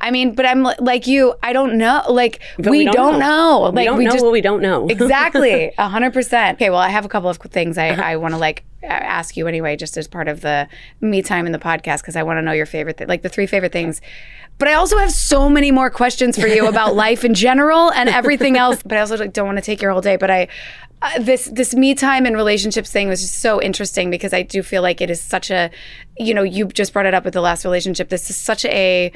I 0.01 0.11
mean, 0.11 0.35
but 0.35 0.45
I'm 0.45 0.63
like 0.79 1.07
you, 1.07 1.35
I 1.43 1.53
don't 1.53 1.77
know. 1.77 2.03
Like 2.09 2.41
we, 2.57 2.69
we 2.69 2.85
don't, 2.85 2.95
don't 2.95 3.19
know. 3.19 3.59
know. 3.59 3.59
Like 3.69 3.75
we 3.75 3.85
don't 3.85 4.03
know 4.03 4.11
just 4.11 4.23
what 4.23 4.33
we 4.33 4.41
don't 4.41 4.61
know. 4.61 4.87
exactly 4.89 5.71
a 5.77 5.89
hundred 5.89 6.13
percent 6.13 6.57
okay 6.57 6.69
well 6.69 6.79
i 6.79 6.89
have 6.89 7.05
a 7.05 7.09
couple 7.09 7.29
of 7.29 7.37
things 7.37 7.77
i, 7.77 7.87
I 7.87 8.15
want 8.15 8.33
to 8.33 8.37
like 8.37 8.63
ask 8.83 9.37
you 9.37 9.47
anyway 9.47 9.75
just 9.75 9.97
as 9.97 10.07
part 10.07 10.27
of 10.27 10.41
the 10.41 10.67
me 10.99 11.21
time 11.21 11.45
in 11.45 11.51
the 11.51 11.59
podcast 11.59 12.01
because 12.01 12.15
i 12.15 12.23
want 12.23 12.37
to 12.37 12.41
know 12.41 12.51
your 12.51 12.65
favorite 12.65 12.97
th- 12.97 13.07
like 13.07 13.21
the 13.21 13.29
three 13.29 13.45
favorite 13.45 13.71
things 13.71 14.01
but 14.57 14.67
i 14.67 14.73
also 14.73 14.97
have 14.97 15.11
so 15.11 15.49
many 15.49 15.71
more 15.71 15.89
questions 15.89 16.39
for 16.39 16.47
you 16.47 16.67
about 16.67 16.95
life 17.07 17.23
in 17.23 17.33
general 17.33 17.91
and 17.93 18.09
everything 18.09 18.57
else 18.57 18.81
but 18.83 18.97
i 18.97 19.01
also 19.01 19.17
like, 19.17 19.33
don't 19.33 19.45
want 19.45 19.57
to 19.57 19.63
take 19.63 19.81
your 19.81 19.91
whole 19.91 20.01
day 20.01 20.17
but 20.17 20.31
i 20.31 20.47
uh, 21.03 21.19
this 21.19 21.45
this 21.45 21.73
me 21.73 21.95
time 21.95 22.25
and 22.25 22.35
relationships 22.35 22.91
thing 22.91 23.07
was 23.07 23.21
just 23.21 23.39
so 23.39 23.61
interesting 23.61 24.09
because 24.09 24.33
i 24.33 24.41
do 24.41 24.61
feel 24.63 24.81
like 24.81 25.01
it 25.01 25.09
is 25.09 25.21
such 25.21 25.49
a 25.49 25.69
you 26.17 26.33
know 26.33 26.43
you 26.43 26.67
just 26.67 26.93
brought 26.93 27.05
it 27.05 27.13
up 27.13 27.23
with 27.23 27.33
the 27.33 27.41
last 27.41 27.63
relationship 27.65 28.09
this 28.09 28.29
is 28.29 28.35
such 28.35 28.65
a 28.65 29.11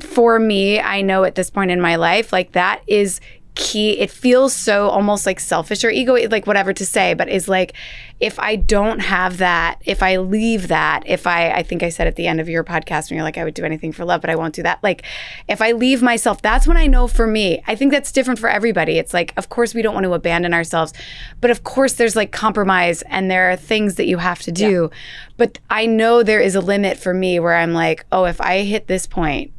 for 0.00 0.38
me, 0.38 0.80
I 0.80 1.02
know 1.02 1.24
at 1.24 1.34
this 1.34 1.50
point 1.50 1.70
in 1.70 1.80
my 1.80 1.96
life, 1.96 2.32
like 2.32 2.52
that 2.52 2.82
is 2.86 3.20
key. 3.54 4.00
It 4.00 4.10
feels 4.10 4.52
so 4.52 4.88
almost 4.88 5.26
like 5.26 5.38
selfish 5.38 5.84
or 5.84 5.90
ego, 5.90 6.16
like 6.28 6.46
whatever 6.46 6.72
to 6.72 6.84
say, 6.84 7.14
but 7.14 7.28
is 7.28 7.48
like 7.48 7.74
if 8.20 8.38
I 8.38 8.56
don't 8.56 9.00
have 9.00 9.38
that, 9.38 9.80
if 9.84 10.02
I 10.02 10.16
leave 10.16 10.68
that, 10.68 11.04
if 11.06 11.26
I, 11.26 11.50
I 11.50 11.62
think 11.62 11.82
I 11.82 11.88
said 11.88 12.06
at 12.06 12.16
the 12.16 12.26
end 12.26 12.40
of 12.40 12.48
your 12.48 12.64
podcast 12.64 13.10
when 13.10 13.16
you're 13.16 13.24
like, 13.24 13.38
I 13.38 13.44
would 13.44 13.54
do 13.54 13.64
anything 13.64 13.92
for 13.92 14.04
love, 14.04 14.20
but 14.20 14.30
I 14.30 14.36
won't 14.36 14.54
do 14.54 14.62
that. 14.62 14.82
Like 14.82 15.02
if 15.48 15.60
I 15.62 15.72
leave 15.72 16.02
myself, 16.02 16.42
that's 16.42 16.66
when 16.66 16.76
I 16.76 16.86
know 16.86 17.06
for 17.06 17.26
me. 17.26 17.62
I 17.66 17.74
think 17.74 17.92
that's 17.92 18.12
different 18.12 18.40
for 18.40 18.48
everybody. 18.48 18.98
It's 18.98 19.14
like, 19.14 19.32
of 19.36 19.48
course, 19.48 19.74
we 19.74 19.82
don't 19.82 19.94
want 19.94 20.04
to 20.04 20.14
abandon 20.14 20.54
ourselves, 20.54 20.92
but 21.40 21.50
of 21.50 21.64
course, 21.64 21.94
there's 21.94 22.16
like 22.16 22.32
compromise 22.32 23.02
and 23.02 23.30
there 23.30 23.50
are 23.50 23.56
things 23.56 23.96
that 23.96 24.06
you 24.06 24.18
have 24.18 24.40
to 24.42 24.52
do. 24.52 24.90
But 25.36 25.58
I 25.70 25.86
know 25.86 26.22
there 26.22 26.40
is 26.40 26.54
a 26.54 26.60
limit 26.60 26.98
for 26.98 27.14
me 27.14 27.38
where 27.38 27.54
I'm 27.54 27.72
like, 27.72 28.04
oh, 28.10 28.24
if 28.24 28.40
I 28.40 28.62
hit 28.62 28.86
this 28.86 29.06
point, 29.06 29.52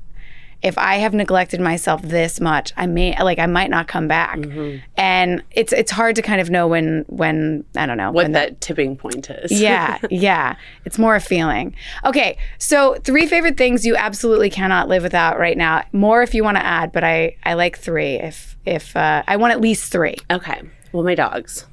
if 0.66 0.78
I 0.80 0.95
have 0.95 1.13
neglected 1.13 1.61
myself 1.61 2.01
this 2.01 2.41
much, 2.41 2.74
I 2.76 2.88
may 2.88 3.16
like 3.22 3.38
I 3.38 3.45
might 3.45 3.70
not 3.70 3.88
come 3.88 4.07
back. 4.07 4.38
Mm-hmm. 4.39 4.78
And 4.97 5.43
it's 5.51 5.72
it's 5.72 5.91
hard 5.91 6.16
to 6.16 6.24
kind 6.24 6.41
of 6.41 6.49
know 6.49 6.68
when 6.68 7.05
when 7.07 7.63
I 7.76 7.86
don't 7.86 7.97
know 7.97 8.07
what 8.11 8.24
when 8.24 8.32
that 8.32 8.59
tipping 8.61 8.97
point 8.97 9.30
is. 9.30 9.51
yeah, 9.51 9.99
yeah. 10.09 10.55
It's 10.84 10.97
more 10.97 11.16
a 11.16 11.22
feeling. 11.22 11.76
Okay, 12.03 12.38
so 12.57 12.95
three 13.03 13.28
favorite 13.28 13.57
things 13.57 13.86
you 13.86 13.95
absolutely 13.95 14.49
cannot 14.49 14.88
live 14.89 15.03
without 15.03 15.38
right 15.39 15.57
now. 15.57 15.84
More 15.93 16.24
if 16.24 16.34
you 16.34 16.43
want 16.43 16.57
to 16.57 16.66
add, 16.66 16.91
but 16.91 17.03
I 17.03 17.38
I 17.43 17.53
like 17.53 17.78
three. 17.78 18.16
If 18.16 18.57
if 18.66 18.95
uh, 18.95 19.22
I 19.28 19.36
want 19.38 19.51
at 19.53 19.61
least 19.61 19.91
three, 19.91 20.16
Okay. 20.32 20.63
Well, 20.91 21.03
my 21.03 21.13
dogs. 21.13 21.66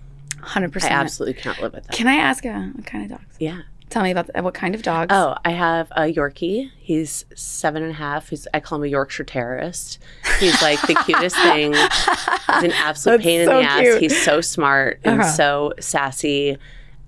hundred 0.43 0.71
percent. 0.73 0.93
I 0.93 0.97
absolutely 0.97 1.41
can't 1.41 1.61
live 1.63 1.73
without. 1.73 1.89
them. 1.89 1.97
Can 1.97 2.09
I 2.09 2.17
ask 2.17 2.45
uh, 2.45 2.61
what 2.75 2.85
kind 2.85 3.05
of 3.11 3.19
dogs? 3.19 3.37
Yeah. 3.41 3.63
Tell 3.93 4.03
me 4.03 4.11
about 4.11 4.27
the, 4.33 4.43
what 4.43 4.55
kind 4.55 4.75
of 4.75 4.83
dogs. 4.83 5.09
Oh, 5.15 5.37
I 5.45 5.51
have 5.51 5.91
a 5.93 6.03
Yorkie. 6.13 6.71
He's 6.79 7.27
seven 7.35 7.83
and 7.83 7.93
a 7.93 7.95
half. 7.95 8.31
He's 8.31 8.49
I 8.55 8.61
call 8.61 8.79
him 8.79 8.85
a 8.85 8.87
Yorkshire 8.87 9.25
terrorist. 9.25 9.99
He's 10.41 10.61
like 10.63 10.81
the 10.83 10.95
cutest 11.05 11.37
thing. 11.37 11.75
He's 11.75 12.65
an 12.65 12.73
absolute 12.73 13.19
That's 13.19 13.25
pain 13.25 13.45
so 13.47 13.59
in 13.59 13.63
the 13.65 13.71
ass. 13.71 13.99
He's 14.01 14.25
so 14.25 14.41
smart 14.41 14.99
and 15.05 15.21
Uh-huh. 15.21 15.31
so 15.31 15.73
sassy 15.79 16.57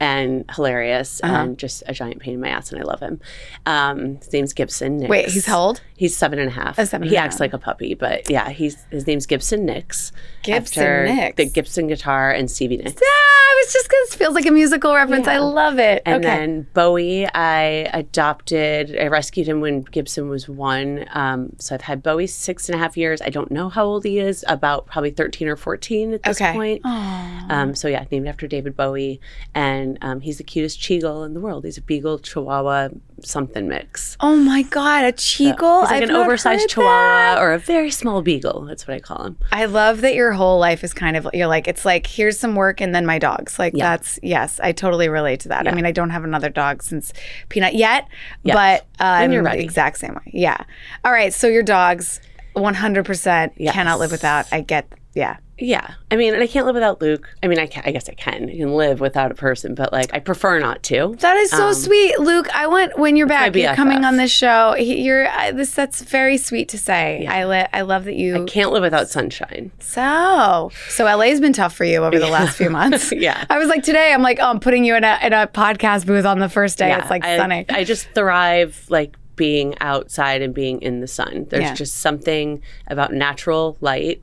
and 0.00 0.44
hilarious 0.54 1.20
Uh-huh. 1.22 1.34
and 1.34 1.58
just 1.58 1.82
a 1.86 1.92
giant 1.94 2.20
pain 2.20 2.34
in 2.34 2.40
my 2.40 2.48
ass 2.48 2.72
and 2.72 2.80
I 2.80 2.84
love 2.84 3.00
him. 3.00 3.20
Um, 3.66 4.16
his 4.16 4.32
name's 4.32 4.52
Gibson 4.52 4.98
Nix. 4.98 5.08
Wait, 5.10 5.28
he's 5.28 5.46
how 5.46 5.60
old? 5.60 5.80
He's 5.96 6.16
seven 6.16 6.38
and 6.38 6.48
a 6.48 6.52
half. 6.52 6.78
Oh, 6.78 6.84
seven 6.84 7.08
he 7.08 7.16
acts 7.16 7.34
half. 7.36 7.40
like 7.40 7.52
a 7.52 7.58
puppy, 7.58 7.94
but 7.94 8.28
yeah, 8.30 8.50
he's 8.50 8.84
his 8.90 9.06
name's 9.06 9.26
Gibson 9.26 9.64
Nix. 9.64 10.12
Gibson 10.42 11.04
Nix. 11.06 11.36
The 11.36 11.46
Gibson 11.46 11.86
guitar 11.86 12.30
and 12.30 12.50
Stevie 12.50 12.76
Nicks. 12.78 13.00
Ah, 13.00 13.06
I 13.06 13.62
was 13.64 13.72
just 13.72 13.88
because 13.88 14.14
it 14.14 14.18
feels 14.18 14.34
like 14.34 14.46
a 14.46 14.50
musical 14.50 14.94
reference. 14.94 15.28
I 15.28 15.38
love 15.38 15.78
it. 15.78 16.02
And 16.04 16.24
okay. 16.24 16.36
then 16.36 16.66
Bowie, 16.74 17.26
I 17.34 17.88
adopted, 17.92 18.96
I 19.00 19.06
rescued 19.06 19.46
him 19.46 19.60
when 19.60 19.82
Gibson 19.82 20.28
was 20.28 20.48
one. 20.48 21.06
Um, 21.12 21.50
so 21.58 21.74
I've 21.74 21.82
had 21.82 22.02
Bowie 22.02 22.26
six 22.26 22.68
and 22.68 22.74
a 22.74 22.78
half 22.78 22.96
years. 22.96 23.22
I 23.22 23.28
don't 23.30 23.50
know 23.50 23.68
how 23.68 23.84
old 23.84 24.04
he 24.04 24.18
is, 24.18 24.44
about 24.48 24.86
probably 24.86 25.10
13 25.10 25.48
or 25.48 25.56
14 25.56 26.14
at 26.14 26.22
this 26.22 26.40
Okay. 26.40 26.52
point. 26.52 26.82
Um, 26.84 27.74
so 27.74 27.86
yeah, 27.88 28.04
named 28.10 28.26
after 28.28 28.46
David 28.46 28.76
Bowie. 28.76 29.20
And 29.54 29.83
um, 30.02 30.20
he's 30.20 30.38
the 30.38 30.44
cutest 30.44 30.80
Cheagle 30.80 31.24
in 31.24 31.34
the 31.34 31.40
world. 31.40 31.64
He's 31.64 31.78
a 31.78 31.82
Beagle, 31.82 32.18
Chihuahua, 32.18 32.88
something 33.22 33.68
mix. 33.68 34.16
oh 34.20 34.36
my 34.36 34.62
god, 34.62 35.04
a 35.04 35.12
cheagle! 35.12 35.80
He's 35.82 35.90
like 35.90 36.02
I've 36.02 36.08
an 36.10 36.16
oversized 36.16 36.68
Chihuahua 36.68 37.34
that. 37.34 37.38
or 37.42 37.52
a 37.52 37.58
very 37.58 37.90
small 37.90 38.22
Beagle. 38.22 38.62
That's 38.66 38.86
what 38.86 38.94
I 38.94 39.00
call 39.00 39.24
him. 39.24 39.38
I 39.52 39.64
love 39.66 40.00
that 40.02 40.14
your 40.14 40.32
whole 40.32 40.58
life 40.58 40.82
is 40.84 40.92
kind 40.92 41.16
of 41.16 41.26
you're 41.32 41.46
like 41.46 41.66
it's 41.68 41.84
like 41.84 42.06
here's 42.06 42.38
some 42.38 42.54
work 42.54 42.80
and 42.80 42.94
then 42.94 43.06
my 43.06 43.18
dogs. 43.18 43.58
Like 43.58 43.72
Yeah. 43.76 43.90
that's 43.96 44.18
yes, 44.22 44.60
I 44.62 44.72
totally 44.72 45.08
relate 45.08 45.40
to 45.40 45.48
that. 45.48 45.66
I 45.68 45.72
mean, 45.74 45.86
I 45.86 45.92
don't 45.92 46.10
have 46.10 46.24
another 46.24 46.48
dog 46.50 46.82
since 46.82 47.12
Peanut 47.48 47.74
yet, 47.74 48.08
Yes. 48.42 48.54
but 48.54 49.02
uh, 49.04 49.18
When 49.20 49.32
you're 49.32 49.40
I'm 49.42 49.46
ready. 49.46 49.62
exact 49.64 49.98
same 49.98 50.14
way. 50.14 50.30
Yeah. 50.32 50.58
All 51.04 51.12
right, 51.12 51.32
so 51.32 51.46
your 51.46 51.62
dogs 51.62 52.20
100% 52.56 53.72
cannot 53.72 53.98
live 53.98 54.10
without. 54.10 54.46
I 54.52 54.60
get 54.60 54.86
yeah. 55.14 55.36
Yeah. 55.56 55.94
I 56.10 56.16
mean, 56.16 56.34
and 56.34 56.42
I 56.42 56.48
can't 56.48 56.66
live 56.66 56.74
without 56.74 57.00
Luke. 57.00 57.28
I 57.40 57.46
mean, 57.46 57.60
I, 57.60 57.68
can, 57.68 57.84
I 57.86 57.92
guess 57.92 58.08
I 58.08 58.14
can. 58.14 58.50
I 58.50 58.56
can 58.56 58.74
live 58.74 58.98
without 58.98 59.30
a 59.30 59.34
person, 59.36 59.76
but 59.76 59.92
like, 59.92 60.12
I 60.12 60.18
prefer 60.18 60.58
not 60.58 60.82
to. 60.84 61.14
That 61.20 61.36
is 61.36 61.50
so 61.52 61.72
sweet, 61.72 62.18
Luke. 62.18 62.48
I 62.52 62.66
want 62.66 62.98
when 62.98 63.14
you're 63.14 63.28
back, 63.28 63.54
you're 63.54 63.72
coming 63.76 64.04
on 64.04 64.16
this 64.16 64.32
show. 64.32 64.74
You're 64.74 65.28
uh, 65.28 65.52
this. 65.52 65.72
That's 65.72 66.02
very 66.02 66.38
sweet 66.38 66.68
to 66.70 66.78
say. 66.78 67.24
I 67.26 67.44
li- 67.44 67.68
I 67.72 67.82
love 67.82 68.04
that 68.06 68.16
you. 68.16 68.34
I 68.42 68.44
can't 68.46 68.72
live 68.72 68.82
without 68.82 69.08
sunshine. 69.08 69.70
So, 69.78 70.72
so 70.88 71.04
LA's 71.04 71.40
been 71.40 71.52
tough 71.52 71.74
for 71.76 71.84
you 71.84 72.02
over 72.02 72.18
the 72.18 72.26
last 72.26 72.56
few 72.56 72.68
months. 72.70 73.12
Yeah. 73.24 73.44
I 73.48 73.58
was 73.58 73.68
like 73.68 73.84
today. 73.84 74.12
I'm 74.12 74.22
like, 74.22 74.38
oh, 74.40 74.50
I'm 74.50 74.58
putting 74.58 74.84
you 74.84 74.96
in 74.96 75.04
a 75.04 75.18
in 75.22 75.32
a 75.32 75.46
podcast 75.46 76.04
booth 76.04 76.24
on 76.26 76.40
the 76.40 76.48
first 76.48 76.78
day. 76.78 76.92
it's 76.92 77.08
like 77.10 77.24
I, 77.24 77.36
sunny. 77.36 77.64
I 77.68 77.84
just 77.84 78.08
thrive 78.08 78.84
like 78.88 79.14
being 79.36 79.76
outside 79.80 80.42
and 80.42 80.52
being 80.52 80.82
in 80.82 81.00
the 81.00 81.06
sun. 81.06 81.46
There's 81.48 81.62
Yeah. 81.62 81.74
just 81.74 81.96
something 81.98 82.60
about 82.88 83.12
natural 83.12 83.76
light 83.80 84.20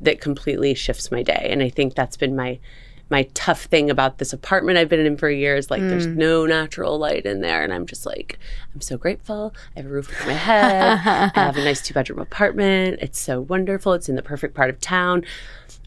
that 0.00 0.20
completely 0.20 0.74
shifts 0.74 1.10
my 1.10 1.22
day. 1.22 1.48
And 1.50 1.62
I 1.62 1.68
think 1.68 1.94
that's 1.94 2.16
been 2.16 2.34
my 2.36 2.58
my 3.10 3.24
tough 3.34 3.64
thing 3.64 3.90
about 3.90 4.16
this 4.16 4.32
apartment 4.32 4.78
I've 4.78 4.88
been 4.88 5.04
in 5.04 5.18
for 5.18 5.28
years. 5.28 5.70
Like 5.70 5.82
there's 5.82 6.06
Mm. 6.06 6.16
no 6.16 6.46
natural 6.46 6.98
light 6.98 7.26
in 7.26 7.42
there. 7.42 7.62
And 7.62 7.70
I'm 7.72 7.84
just 7.84 8.06
like, 8.06 8.38
I'm 8.74 8.80
so 8.80 8.96
grateful. 8.96 9.54
I 9.76 9.80
have 9.80 9.86
a 9.90 9.92
roof 9.92 10.08
over 10.10 10.26
my 10.30 10.32
head. 10.34 10.82
I 11.04 11.30
have 11.38 11.58
a 11.58 11.62
nice 11.64 11.82
two 11.86 11.92
bedroom 11.92 12.18
apartment. 12.18 12.98
It's 13.02 13.18
so 13.20 13.42
wonderful. 13.42 13.92
It's 13.92 14.08
in 14.08 14.16
the 14.16 14.22
perfect 14.22 14.54
part 14.54 14.70
of 14.70 14.80
town. 14.80 15.22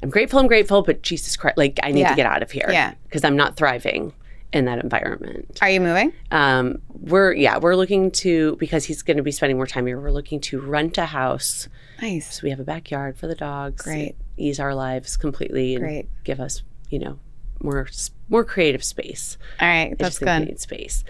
I'm 0.04 0.12
grateful, 0.12 0.38
I'm 0.40 0.46
grateful, 0.48 0.84
but 0.84 1.02
Jesus 1.02 1.36
Christ, 1.36 1.58
like 1.58 1.80
I 1.82 1.92
need 1.92 2.02
Yeah. 2.02 2.10
to 2.10 2.16
get 2.16 2.28
out 2.28 2.44
of 2.44 2.52
here. 2.52 2.68
Yeah. 2.72 2.94
Because 3.06 3.24
I'm 3.24 3.36
not 3.36 3.56
thriving 3.56 4.14
in 4.54 4.66
that 4.66 4.84
environment. 4.84 5.58
Are 5.62 5.70
you 5.70 5.82
moving? 5.82 6.14
Um, 6.32 6.82
we're 6.90 7.34
yeah, 7.34 7.58
we're 7.58 7.76
looking 7.76 8.12
to 8.12 8.56
because 8.58 8.86
he's 8.86 9.02
going 9.02 9.18
to 9.18 9.24
be 9.24 9.32
spending 9.32 9.58
more 9.58 9.68
time 9.68 9.86
here. 9.88 10.00
We're 10.00 10.12
looking 10.12 10.40
to 10.42 10.60
rent 10.62 10.98
a 10.98 11.06
house. 11.06 11.68
Nice. 12.02 12.36
So 12.36 12.42
we 12.44 12.50
have 12.52 12.60
a 12.60 12.64
backyard 12.64 13.18
for 13.18 13.28
the 13.28 13.36
dogs. 13.36 13.84
Great. 13.84 14.16
Ease 14.38 14.60
our 14.60 14.76
lives 14.76 15.18
completely 15.18 15.76
and 15.76 15.84
Great. 15.84 16.10
give 16.24 16.40
us, 16.40 16.64
you 16.90 17.00
know, 17.00 17.20
more 17.62 17.88
more 18.30 18.44
creative 18.46 18.84
space. 18.84 19.38
All 19.60 19.68
right. 19.68 19.92
I 19.92 19.96
That's 19.98 20.10
just 20.12 20.20
think 20.20 20.30
we 20.30 20.46
good. 20.46 20.48
need 20.52 20.60
space. 20.60 21.04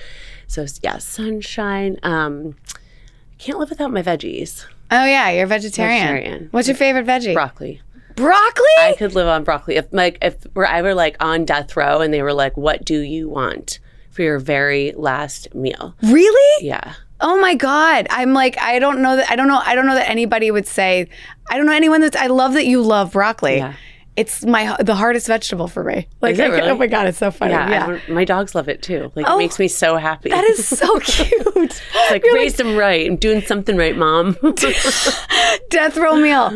So 0.47 0.65
yeah, 0.81 0.97
sunshine. 0.97 1.97
Um, 2.03 2.55
can't 3.37 3.59
live 3.59 3.69
without 3.69 3.91
my 3.91 4.01
veggies. 4.01 4.65
Oh 4.89 5.05
yeah, 5.05 5.29
you're 5.29 5.45
vegetarian. 5.47 6.07
Vegetarian. 6.07 6.47
What's 6.51 6.67
your 6.67 6.77
favorite 6.77 7.05
veggie? 7.05 7.33
Broccoli. 7.33 7.81
Broccoli. 8.17 8.65
I 8.79 8.95
could 8.97 9.15
live 9.15 9.27
on 9.27 9.43
broccoli. 9.43 9.75
If 9.77 9.87
like 9.91 10.17
if 10.21 10.35
we're 10.53 10.65
I 10.65 10.81
were 10.81 10.93
like 10.93 11.15
on 11.21 11.45
death 11.45 11.77
row 11.77 12.01
and 12.01 12.13
they 12.13 12.21
were 12.21 12.33
like, 12.33 12.57
"What 12.57 12.83
do 12.83 12.99
you 12.99 13.29
want 13.29 13.79
for 14.11 14.23
your 14.23 14.39
very 14.39 14.91
last 14.97 15.55
meal?" 15.55 15.95
really? 16.01 16.65
Yeah, 16.65 16.95
Oh 17.19 17.39
my 17.39 17.55
god. 17.55 18.07
I'm 18.09 18.33
like 18.33 18.59
I 18.59 18.79
don't 18.79 19.01
know 19.01 19.15
that 19.15 19.29
I 19.29 19.35
don't 19.35 19.47
know 19.47 19.61
I 19.63 19.73
don't 19.75 19.87
know 19.87 19.95
that 19.95 20.09
anybody 20.09 20.51
would 20.51 20.67
say 20.67 21.09
I 21.49 21.57
don't 21.57 21.65
know 21.65 21.73
anyone 21.73 22.01
that's 22.01 22.15
I 22.15 22.27
love 22.27 22.53
that 22.53 22.65
you 22.65 22.81
love 22.81 23.13
broccoli. 23.13 23.57
Yeah. 23.57 23.73
It's 24.17 24.43
my 24.43 24.75
the 24.81 24.95
hardest 24.95 25.27
vegetable 25.27 25.67
for 25.67 25.83
me. 25.83 26.07
Like 26.21 26.39
I 26.39 26.47
really? 26.47 26.69
oh 26.69 26.75
my 26.75 26.87
god, 26.87 27.05
it's 27.07 27.19
so 27.19 27.29
funny. 27.31 27.51
yeah. 27.53 27.69
Yeah. 27.69 27.99
I 28.07 28.11
my 28.11 28.25
dogs 28.25 28.55
love 28.55 28.67
it 28.67 28.81
too. 28.81 29.11
Like 29.15 29.27
Oh, 29.29 29.35
it 29.35 29.37
makes 29.37 29.59
me 29.59 29.67
so 29.67 29.95
happy. 29.97 30.29
that 30.29 30.43
is 30.43 30.67
so 30.67 30.99
cute. 31.01 31.81
Like 32.09 32.23
raise 32.33 32.55
them 32.55 32.75
right. 32.75 33.05
I'm 33.07 33.17
doing 33.17 33.41
something 33.41 33.77
right, 33.77 33.95
mom. 33.95 34.35
Death 35.69 35.97
row 35.97 36.15
meal. 36.15 36.51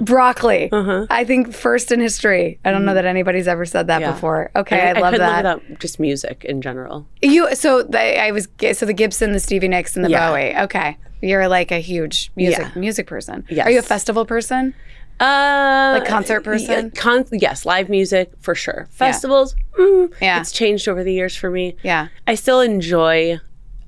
Broccoli. 0.00 0.70
Uh-huh. 0.72 1.06
I 1.10 1.24
think 1.24 1.54
first 1.54 1.92
in 1.92 2.00
history. 2.00 2.58
I 2.64 2.70
don't 2.72 2.84
know 2.84 2.94
that 2.94 3.04
anybody's 3.04 3.48
ever 3.48 3.64
said 3.64 3.86
that 3.86 3.96
Mm. 3.96 4.00
Yeah. 4.00 4.12
before. 4.12 4.50
Okay, 4.56 4.90
I, 4.90 4.92
love 5.00 5.12
could 5.12 5.20
that. 5.20 5.44
live 5.44 5.60
without 5.62 5.80
just 5.80 5.98
music 6.00 6.44
in 6.44 6.60
general. 6.60 7.06
You 7.22 7.54
so 7.54 7.82
the, 7.82 8.20
I 8.20 8.30
was 8.32 8.48
so 8.74 8.84
the 8.84 8.92
Gibson, 8.92 9.32
the 9.32 9.40
Stevie 9.40 9.68
Nicks, 9.68 9.96
and 9.96 10.04
the 10.04 10.10
Yeah. 10.10 10.30
Bowie. 10.30 10.56
Okay, 10.64 10.98
you're 11.22 11.48
like 11.48 11.70
a 11.70 11.78
huge 11.78 12.30
music 12.36 12.58
Yeah. 12.74 12.78
music 12.80 13.06
person. 13.06 13.44
Yes. 13.48 13.66
Are 13.66 13.70
you 13.70 13.78
a 13.78 13.82
festival 13.82 14.26
person? 14.26 14.74
Uh, 15.20 15.96
Like 15.98 16.06
concert 16.08 16.42
person? 16.42 16.92
Yeah, 16.94 17.00
con- 17.00 17.26
yes, 17.32 17.64
live 17.64 17.88
music 17.88 18.32
for 18.40 18.54
sure. 18.54 18.86
Festivals, 18.90 19.56
mm, 19.78 20.12
Yeah. 20.20 20.40
it's 20.40 20.52
changed 20.52 20.88
over 20.88 21.02
the 21.02 21.12
years 21.12 21.34
for 21.36 21.50
me. 21.50 21.76
Yeah. 21.82 22.08
I 22.26 22.34
still 22.34 22.60
enjoy 22.60 23.40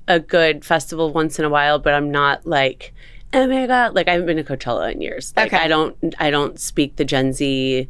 a 0.07 0.19
good 0.19 0.65
festival 0.65 1.13
once 1.13 1.37
in 1.37 1.45
a 1.45 1.49
while, 1.49 1.77
but 1.77 1.93
I'm 1.93 2.09
not 2.09 2.47
like, 2.47 2.93
oh 3.33 3.45
my 3.45 3.67
god, 3.67 3.93
like 3.93 4.07
I 4.07 4.13
haven't 4.13 4.25
been 4.25 4.37
to 4.37 4.43
Coachella 4.43 4.91
in 4.91 5.01
years. 5.01 5.33
Like 5.37 5.53
Okay. 5.53 5.63
I 5.63 5.67
don't, 5.67 5.95
I 6.19 6.31
don't 6.31 6.59
speak 6.59 6.95
the 6.95 7.05
Gen 7.05 7.31
Z. 7.33 7.87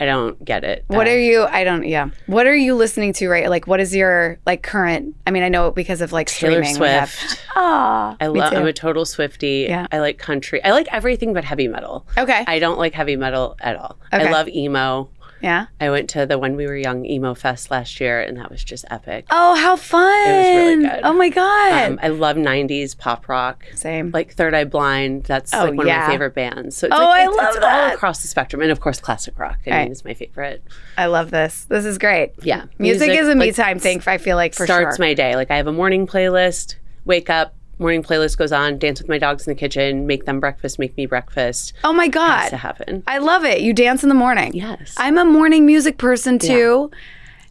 I 0.00 0.06
don't 0.06 0.42
get 0.44 0.64
it. 0.64 0.84
What 0.88 1.06
Uh, 1.06 1.10
are 1.10 1.18
you? 1.18 1.44
I 1.44 1.62
don't. 1.62 1.86
Yeah. 1.86 2.08
What 2.26 2.46
are 2.46 2.56
you 2.56 2.74
listening 2.74 3.12
to? 3.14 3.28
Right. 3.28 3.48
Like, 3.50 3.66
what 3.66 3.80
is 3.80 3.94
your 3.94 4.38
like 4.46 4.62
current? 4.62 5.14
I 5.26 5.30
mean, 5.30 5.42
I 5.42 5.48
know 5.50 5.70
because 5.70 6.00
of 6.00 6.10
like 6.12 6.28
Taylor 6.28 6.64
Swift. 6.64 7.38
Ah, 7.54 8.16
I 8.20 8.28
love. 8.28 8.54
I'm 8.54 8.66
a 8.66 8.72
total 8.72 9.04
Swiftie. 9.04 9.68
Yeah. 9.68 9.86
I 9.92 9.98
like 9.98 10.16
country. 10.18 10.62
I 10.64 10.70
like 10.72 10.88
everything 10.90 11.34
but 11.34 11.44
heavy 11.44 11.68
metal. 11.68 12.06
okay. 12.16 12.44
I 12.46 12.58
don't 12.58 12.78
like 12.78 12.94
heavy 12.94 13.16
metal 13.16 13.56
at 13.60 13.76
all. 13.76 13.98
Okay. 14.12 14.26
I 14.26 14.30
love 14.32 14.48
emo. 14.48 15.10
Yeah. 15.42 15.66
I 15.80 15.90
went 15.90 16.10
to 16.10 16.26
the 16.26 16.38
When 16.38 16.56
We 16.56 16.66
Were 16.66 16.76
Young 16.76 17.04
emo 17.06 17.34
fest 17.34 17.70
last 17.70 18.00
year, 18.00 18.20
and 18.20 18.36
that 18.38 18.50
was 18.50 18.62
just 18.64 18.84
epic. 18.90 19.26
Oh, 19.30 19.54
how 19.56 19.76
fun! 19.76 20.28
It 20.28 20.36
was 20.36 20.46
really 20.46 20.84
good. 20.84 21.00
Oh 21.04 21.12
my 21.12 21.28
god. 21.28 21.92
Um, 21.92 21.98
I 22.02 22.08
love 22.08 22.36
'90s 22.36 22.96
pop 22.96 23.28
rock. 23.28 23.64
Same. 23.74 24.10
Like 24.12 24.32
Third 24.34 24.54
Eye 24.54 24.64
Blind, 24.64 25.24
that's 25.24 25.52
Oh, 25.54 25.64
like 25.64 25.74
one 25.74 25.86
yeah. 25.86 26.02
of 26.02 26.06
my 26.08 26.12
favorite 26.14 26.34
bands. 26.34 26.76
So 26.76 26.86
it's 26.86 26.96
Oh, 26.96 27.02
like, 27.04 27.22
I 27.22 27.26
love 27.26 27.56
it's 27.56 27.64
all 27.64 27.92
across 27.94 28.22
the 28.22 28.28
spectrum, 28.28 28.62
and 28.62 28.70
of 28.70 28.80
course, 28.80 29.00
classic 29.00 29.38
rock. 29.38 29.58
I 29.66 29.70
Right. 29.70 29.82
mean, 29.84 29.92
is 29.92 30.04
my 30.04 30.14
favorite. 30.14 30.62
I 30.98 31.06
love 31.06 31.30
this. 31.30 31.64
This 31.68 31.84
is 31.84 31.98
great. 31.98 32.32
Yeah, 32.42 32.64
Music, 32.78 33.10
is 33.10 33.28
a 33.28 33.34
me 33.34 33.52
time 33.52 33.78
thing. 33.78 34.02
I 34.06 34.18
feel 34.18 34.36
like 34.36 34.54
for 34.54 34.64
starts 34.66 34.96
sure. 34.96 35.04
my 35.06 35.14
day. 35.14 35.36
Like 35.36 35.50
I 35.50 35.56
have 35.56 35.66
a 35.66 35.72
morning 35.72 36.06
playlist. 36.06 36.76
Wake 37.06 37.30
up, 37.30 37.54
morning 37.80 38.02
playlist 38.02 38.36
goes 38.38 38.52
on. 38.52 38.78
Dance 38.78 39.00
with 39.00 39.08
my 39.08 39.18
dogs 39.18 39.46
in 39.46 39.50
the 39.52 39.58
kitchen. 39.58 40.06
Make 40.06 40.26
them 40.26 40.38
breakfast. 40.40 40.78
Make 40.78 40.96
me 40.96 41.06
breakfast. 41.06 41.72
oh 41.84 41.92
my 41.92 42.08
God! 42.08 42.40
Has 42.42 42.50
to 42.50 42.56
happen. 42.56 43.02
I 43.06 43.18
love 43.18 43.44
it. 43.44 43.60
You 43.60 43.72
dance 43.72 44.02
in 44.02 44.08
the 44.08 44.14
morning. 44.14 44.52
Yes, 44.54 44.94
I'm 44.96 45.18
a 45.18 45.24
morning 45.24 45.66
music 45.66 45.98
person 45.98 46.38
too. 46.38 46.90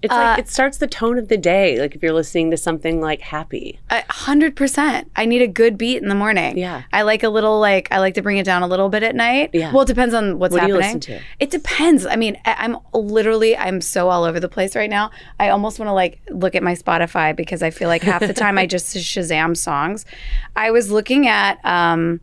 It's 0.01 0.13
uh, 0.13 0.17
like 0.17 0.39
it 0.39 0.49
starts 0.49 0.77
the 0.77 0.87
tone 0.87 1.17
of 1.17 1.27
the 1.27 1.37
day. 1.37 1.79
Like 1.79 1.95
if 1.95 2.01
you're 2.01 2.13
listening 2.13 2.51
to 2.51 2.57
something 2.57 3.01
like 3.01 3.19
happy. 3.19 3.79
A 3.89 4.03
hundred 4.11 4.55
percent. 4.55 5.11
I 5.15 5.25
need 5.25 5.41
a 5.41 5.47
good 5.47 5.77
beat 5.77 6.01
in 6.01 6.07
the 6.07 6.15
morning. 6.15 6.57
Yeah. 6.57 6.83
I 6.93 7.01
like 7.01 7.23
a 7.23 7.29
little 7.29 7.59
like 7.59 7.87
I 7.91 7.99
like 7.99 8.13
to 8.13 8.21
bring 8.21 8.37
it 8.37 8.45
down 8.45 8.63
a 8.63 8.67
little 8.67 8.89
bit 8.89 9.03
at 9.03 9.15
night. 9.15 9.49
Yeah. 9.53 9.71
Well, 9.73 9.81
it 9.81 9.87
depends 9.87 10.13
on 10.13 10.39
what's 10.39 10.53
What 10.53 10.61
do 10.61 10.67
you 10.67 10.77
listen 10.77 10.99
to? 11.01 11.19
It 11.39 11.49
depends. 11.49 12.05
I 12.05 12.15
mean, 12.15 12.37
I- 12.45 12.55
I'm 12.59 12.77
literally 12.93 13.57
I'm 13.57 13.81
so 13.81 14.09
all 14.09 14.23
over 14.23 14.39
the 14.39 14.49
place 14.49 14.75
right 14.75 14.89
now. 14.89 15.11
I 15.39 15.49
almost 15.49 15.79
want 15.79 15.89
to 15.89 15.93
like 15.93 16.21
look 16.29 16.55
at 16.55 16.63
my 16.63 16.73
Spotify 16.75 17.35
because 17.35 17.61
I 17.61 17.69
feel 17.69 17.89
like 17.89 18.01
half 18.03 18.21
the 18.21 18.33
time 18.33 18.57
I 18.57 18.65
just 18.75 18.95
Shazam 18.95 19.57
songs. 19.57 20.05
I 20.55 20.71
was 20.71 20.91
looking 20.91 21.27
at 21.27 21.59
um 21.65 22.21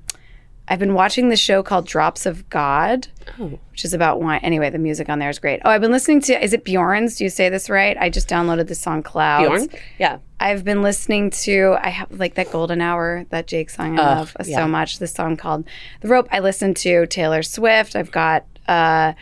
I've 0.68 0.78
been 0.80 0.94
watching 0.94 1.28
this 1.28 1.38
show 1.38 1.62
called 1.62 1.86
Drops 1.86 2.26
of 2.26 2.48
God, 2.50 3.06
Oh. 3.38 3.58
which 3.70 3.84
is 3.84 3.94
about 3.94 4.20
wine. 4.20 4.40
Anyway, 4.42 4.68
the 4.70 4.78
music 4.78 5.08
on 5.08 5.18
there 5.20 5.30
is 5.30 5.38
great. 5.38 5.60
Oh, 5.64 5.70
I've 5.70 5.80
been 5.80 5.92
listening 5.92 6.20
to 6.22 6.44
is 6.44 6.52
it 6.52 6.64
Bjorn's? 6.64 7.16
Do 7.16 7.24
you 7.24 7.30
say 7.30 7.48
this 7.48 7.70
right? 7.70 7.96
I 8.00 8.10
just 8.10 8.28
downloaded 8.28 8.66
the 8.68 8.74
song 8.74 9.02
Clouds. 9.02 9.66
Bjorn? 9.68 9.80
Yeah. 9.98 10.18
I've 10.40 10.64
been 10.64 10.82
listening 10.82 11.30
to 11.30 11.76
I 11.80 11.90
have 11.90 12.10
like 12.12 12.34
that 12.34 12.50
Golden 12.50 12.80
Hour, 12.80 13.26
that 13.30 13.46
JVKE 13.46 13.70
song 13.70 13.98
I 13.98 14.02
love 14.14 14.36
yeah. 14.44 14.56
so 14.56 14.66
much. 14.68 14.98
This 14.98 15.12
song 15.12 15.36
called 15.36 15.64
The 16.00 16.08
Rope. 16.08 16.28
I 16.32 16.40
listened 16.40 16.76
to 16.78 17.06
Taylor 17.06 17.42
Swift. 17.42 17.94
I've 17.96 18.10
got 18.10 18.44
uh 18.68 19.12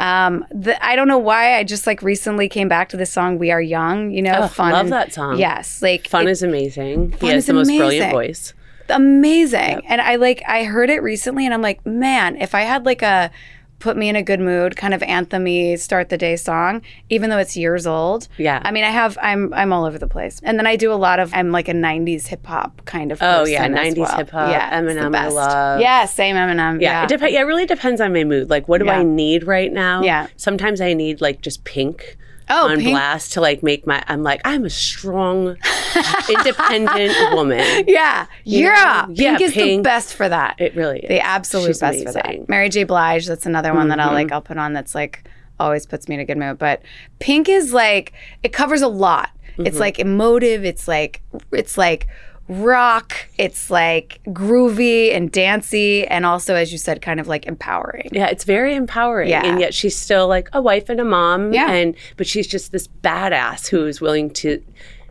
um 0.00 0.46
the, 0.50 0.82
I 0.84 0.96
don't 0.96 1.08
know 1.08 1.18
why 1.18 1.56
I 1.58 1.64
just 1.64 1.86
like 1.86 2.02
recently 2.02 2.48
came 2.48 2.68
back 2.68 2.88
to 2.90 2.96
the 2.96 3.04
song 3.06 3.38
We 3.38 3.50
Are 3.50 3.60
Young, 3.60 4.10
you 4.10 4.22
know, 4.22 4.40
Oh, 4.44 4.48
fun. 4.48 4.72
love 4.72 4.88
that 4.90 5.12
song. 5.12 5.38
Yes, 5.38 5.82
like 5.82 6.08
Fun 6.08 6.26
it- 6.28 6.30
is 6.30 6.42
amazing. 6.42 7.10
Fun 7.12 7.20
he 7.20 7.34
has 7.34 7.46
the 7.46 7.52
most 7.52 7.68
brilliant 7.68 8.10
voice. 8.12 8.54
Amazing. 8.90 9.82
And 9.86 10.00
I 10.00 10.16
like 10.16 10.42
I 10.46 10.64
heard 10.64 10.90
it 10.90 11.02
recently 11.02 11.44
and 11.44 11.54
I'm 11.54 11.62
like, 11.62 11.84
man, 11.86 12.36
if 12.36 12.54
I 12.54 12.62
had 12.62 12.84
like 12.86 13.02
a 13.02 13.30
put 13.78 13.96
me 13.96 14.10
in 14.10 14.14
a 14.16 14.22
good 14.22 14.40
mood 14.40 14.76
kind 14.76 14.92
of 14.92 15.02
anthem 15.04 15.46
start 15.78 16.10
the 16.10 16.18
day 16.18 16.36
song, 16.36 16.82
even 17.08 17.30
though 17.30 17.38
it's 17.38 17.56
years 17.56 17.86
old. 17.86 18.28
Yeah. 18.36 18.60
I 18.62 18.72
mean, 18.72 18.84
I 18.84 18.90
have 18.90 19.16
I'm 19.22 19.54
I'm 19.54 19.72
all 19.72 19.86
over 19.86 19.98
the 19.98 20.06
place. 20.06 20.38
And 20.42 20.58
then 20.58 20.66
I 20.66 20.76
do 20.76 20.92
a 20.92 21.00
lot 21.00 21.18
of 21.18 21.32
I'm 21.32 21.50
like 21.50 21.66
a 21.68 21.72
90s 21.72 22.26
hip 22.26 22.44
hop 22.46 22.84
kind 22.84 23.10
of 23.10 23.22
Oh, 23.22 23.46
yeah, 23.46 23.60
person 23.66 23.78
as 23.78 23.94
90s 23.94 23.98
well. 23.98 24.16
hip-hop, 24.18 24.50
Yeah, 24.50 24.78
it's 24.80 24.94
the 24.94 25.00
Eminem 25.00 25.16
I 25.16 25.28
love. 25.28 25.80
Yeah, 25.80 26.04
same 26.04 26.36
Eminem. 26.36 26.80
Yeah, 26.82 26.90
Yeah. 26.90 27.02
it 27.04 27.08
depends. 27.08 27.32
Yeah, 27.32 27.40
it 27.40 27.44
really 27.44 27.64
depends 27.66 28.02
on 28.02 28.12
my 28.12 28.24
mood. 28.24 28.50
Like, 28.50 28.68
what 28.68 28.80
do 28.80 28.84
Yeah. 28.84 28.98
I 28.98 29.02
need 29.02 29.46
right 29.46 29.72
now? 29.72 30.02
Yeah. 30.02 30.26
Sometimes 30.36 30.82
I 30.82 30.92
need 30.92 31.22
like 31.22 31.40
just 31.40 31.64
pink 31.64 32.18
Oh, 32.50 32.68
on 32.68 32.78
Pink- 32.78 32.90
blast 32.90 33.32
to 33.34 33.40
like 33.40 33.62
make 33.62 33.86
my. 33.86 34.02
I'm 34.08 34.22
like 34.22 34.40
I'm 34.44 34.64
a 34.64 34.70
strong, 34.70 35.56
independent 36.28 37.14
woman. 37.34 37.84
Yeah. 37.86 38.26
Yeah. 38.44 39.04
know? 39.08 39.14
Pink 39.14 39.18
Yeah, 39.18 39.38
is 39.46 39.54
the 39.54 39.80
best 39.80 40.14
for 40.14 40.28
that. 40.28 40.56
It 40.58 40.74
really 40.74 41.00
is. 41.00 41.08
the 41.08 41.20
absolute 41.20 41.66
She's 41.68 41.80
best 41.80 42.04
for 42.04 42.12
that. 42.12 42.26
Mm-hmm. 42.26 42.44
Mary 42.48 42.68
J. 42.68 42.84
Blige, 42.84 43.26
that's 43.26 43.46
another 43.46 43.72
one 43.74 43.88
that 43.88 44.00
I'll 44.00 44.12
like 44.12 44.32
I'll 44.32 44.42
put 44.42 44.58
on 44.58 44.72
that's 44.72 44.94
like 44.94 45.24
always 45.58 45.86
puts 45.86 46.08
me 46.08 46.14
in 46.14 46.20
a 46.20 46.24
good 46.24 46.38
mood. 46.38 46.58
But 46.58 46.82
Pink 47.18 47.48
is 47.48 47.72
like 47.72 48.12
it 48.42 48.52
covers 48.52 48.82
a 48.82 48.88
lot. 48.88 49.30
It's 49.58 49.70
Mm-hmm. 49.70 49.78
like 49.78 49.98
emotive, 49.98 50.64
it's 50.64 50.88
like 50.88 51.22
it's 51.52 51.76
like 51.76 52.06
rock, 52.50 53.28
it's 53.38 53.70
like 53.70 54.20
groovy 54.26 55.14
and 55.14 55.30
dancey 55.30 56.04
and 56.08 56.26
also 56.26 56.54
as 56.56 56.72
you 56.72 56.78
said 56.78 57.00
kind 57.00 57.20
of 57.20 57.28
like 57.28 57.46
empowering. 57.46 58.08
Yeah, 58.12 58.26
it's 58.26 58.42
very 58.44 58.74
empowering. 58.74 59.28
Yeah. 59.30 59.44
And 59.46 59.60
yet 59.60 59.72
she's 59.72 59.96
still 59.96 60.26
like 60.26 60.48
a 60.52 60.60
wife 60.60 60.88
and 60.88 60.98
a 61.00 61.04
mom. 61.04 61.52
Yeah. 61.52 61.70
And 61.70 61.94
but 62.16 62.26
she's 62.26 62.46
just 62.48 62.72
this 62.72 62.88
badass 62.88 63.68
who 63.68 63.86
is 63.86 64.00
willing 64.00 64.30
to 64.30 64.62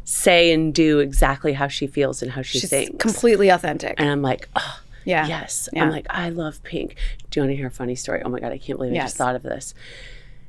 say 0.04 0.52
and 0.52 0.74
do 0.74 1.00
exactly 1.00 1.54
how 1.54 1.68
she 1.70 1.88
feels 1.88 2.22
and 2.22 2.32
how 2.32 2.42
she 2.42 2.60
She's 2.60 2.70
thinks. 2.70 3.02
completely 3.02 3.48
authentic. 3.50 3.96
and 4.00 4.10
I'm 4.10 4.22
like, 4.22 4.50
oh, 4.58 4.80
Yeah. 5.06 5.26
yes. 5.28 5.70
Yeah. 5.72 5.84
I'm 5.84 5.92
like, 5.92 6.08
I 6.10 6.30
love 6.30 6.62
pink. 6.64 6.96
Do 7.30 7.40
you 7.40 7.44
want 7.44 7.52
to 7.54 7.56
hear 7.56 7.68
a 7.68 7.72
funny 7.72 7.96
story? 7.96 8.22
Oh 8.26 8.30
my 8.30 8.40
god, 8.40 8.52
I 8.52 8.58
can't 8.58 8.78
believe 8.80 8.94
I 8.94 8.98
just 9.04 9.16
thought 9.18 9.36
of 9.36 9.44
this. 9.44 9.74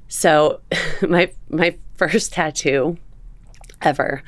So, 0.08 0.60
my 1.08 1.30
my 1.50 1.76
first 1.94 2.32
tattoo 2.32 2.96
ever, 3.80 4.22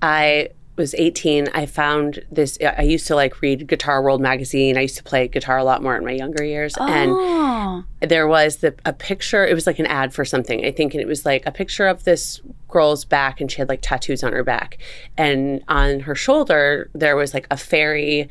I 0.00 0.48
was 0.76 0.94
18. 0.94 1.48
I 1.52 1.66
found 1.66 2.24
this. 2.30 2.58
I 2.60 2.82
used 2.82 3.06
to 3.08 3.14
like 3.14 3.40
read 3.42 3.66
Guitar 3.66 4.02
World 4.02 4.20
magazine. 4.20 4.78
I 4.78 4.82
used 4.82 4.96
to 4.96 5.02
play 5.02 5.28
guitar 5.28 5.58
a 5.58 5.64
lot 5.64 5.82
more 5.82 5.96
in 5.96 6.04
my 6.04 6.12
younger 6.12 6.42
years, 6.44 6.74
and 6.78 7.10
oh. 7.12 7.84
there 8.00 8.26
was 8.26 8.58
the 8.58 8.74
a 8.84 8.92
picture. 8.92 9.46
It 9.46 9.54
was 9.54 9.66
like 9.66 9.78
an 9.78 9.86
ad 9.86 10.14
for 10.14 10.24
something, 10.24 10.64
I 10.64 10.70
think, 10.70 10.94
and 10.94 11.02
it 11.02 11.06
was 11.06 11.26
like 11.26 11.44
a 11.46 11.52
picture 11.52 11.86
of 11.86 12.04
this 12.04 12.40
girl's 12.68 13.04
back, 13.04 13.40
and 13.40 13.50
she 13.50 13.58
had 13.58 13.68
like 13.68 13.80
tattoos 13.82 14.22
on 14.22 14.32
her 14.32 14.44
back, 14.44 14.78
and 15.18 15.62
on 15.68 16.00
her 16.00 16.14
shoulder 16.14 16.90
there 16.94 17.16
was 17.16 17.34
like 17.34 17.46
a 17.50 17.56
fairy 17.56 18.28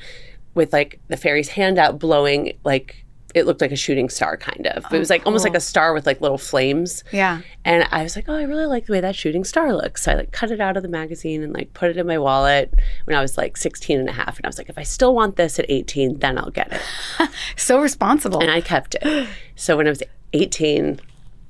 with 0.53 0.73
like 0.73 0.99
the 1.07 1.17
fairy's 1.17 1.49
hand 1.49 1.77
out, 1.77 1.99
blowing 1.99 2.57
like 2.63 3.05
it 3.33 3.45
looked 3.45 3.61
like 3.61 3.71
a 3.71 3.75
shooting 3.75 4.09
star, 4.09 4.37
kind 4.37 4.67
of. 4.67 4.83
it 4.85 4.95
oh, 4.95 4.99
was 4.99 5.09
like 5.09 5.25
almost 5.25 5.43
like 5.43 5.55
a 5.55 5.59
star 5.59 5.93
with 5.93 6.05
like 6.05 6.21
little 6.21 6.37
flames. 6.37 7.03
Yeah. 7.11 7.41
And 7.63 7.87
I 7.91 8.03
was 8.03 8.15
like, 8.15 8.25
oh, 8.27 8.35
I 8.35 8.43
really 8.43 8.65
like 8.65 8.85
the 8.87 8.93
way 8.93 9.01
that 9.01 9.15
shooting 9.15 9.43
star 9.43 9.73
looks. 9.73 10.03
So 10.03 10.11
I 10.11 10.15
like 10.15 10.31
cut 10.31 10.51
it 10.51 10.59
out 10.59 10.77
of 10.77 10.83
the 10.83 10.89
magazine 10.89 11.43
and 11.43 11.53
like 11.53 11.73
put 11.73 11.89
it 11.89 11.97
in 11.97 12.07
my 12.07 12.17
wallet 12.17 12.73
when 13.05 13.15
I 13.17 13.21
was 13.21 13.37
like 13.37 13.57
16 13.57 13.99
and 13.99 14.09
a 14.09 14.13
half. 14.13 14.37
And 14.37 14.45
I 14.45 14.49
was 14.49 14.57
like, 14.57 14.69
if 14.69 14.77
I 14.77 14.83
still 14.83 15.13
want 15.15 15.35
this 15.35 15.59
at 15.59 15.65
18, 15.69 16.19
then 16.19 16.37
I'll 16.37 16.51
get 16.51 16.71
it 16.73 17.29
So 17.57 17.79
responsible. 17.81 18.41
and 18.41 18.51
I 18.51 18.61
kept 18.61 18.95
it. 19.01 19.27
So 19.55 19.77
when 19.77 19.87
I 19.87 19.91
was 19.91 20.03
18, 20.33 20.99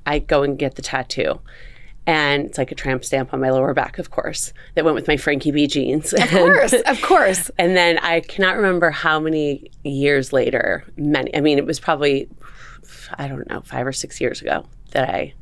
I 0.06 0.20
go 0.20 0.44
and 0.44 0.58
get 0.58 0.76
the 0.76 0.82
tattoo. 0.82 1.40
And 2.08 2.46
it's 2.46 2.58
like 2.58 2.72
a 2.72 2.76
tramp 2.76 3.06
stamp 3.06 3.34
on 3.34 3.40
my 3.40 3.52
lower 3.52 3.74
back, 3.74 4.00
of 4.00 4.10
course, 4.10 4.54
that 4.74 4.84
went 4.84 4.96
with 4.96 5.08
my 5.08 5.18
Frankie 5.18 5.52
B 5.52 5.68
jeans. 5.68 6.14
Of 6.14 6.30
course, 6.30 6.74
of 6.74 7.02
course. 7.02 7.52
And 7.60 7.78
then 7.78 8.00
I 8.00 8.22
cannot 8.22 8.56
remember 8.56 8.90
how 8.90 9.20
many 9.20 9.70
years 9.84 10.34
later, 10.34 10.84
many, 10.98 11.36
I 11.36 11.42
mean, 11.42 11.60
it 11.60 11.66
was 11.66 11.80
probably, 11.80 12.28
I 13.18 13.28
don't 13.28 13.48
know, 13.50 13.62
five 13.62 13.86
or 13.86 13.94
six 13.94 14.20
years 14.20 14.42
ago 14.42 14.66
that 14.92 15.10
I 15.10 15.34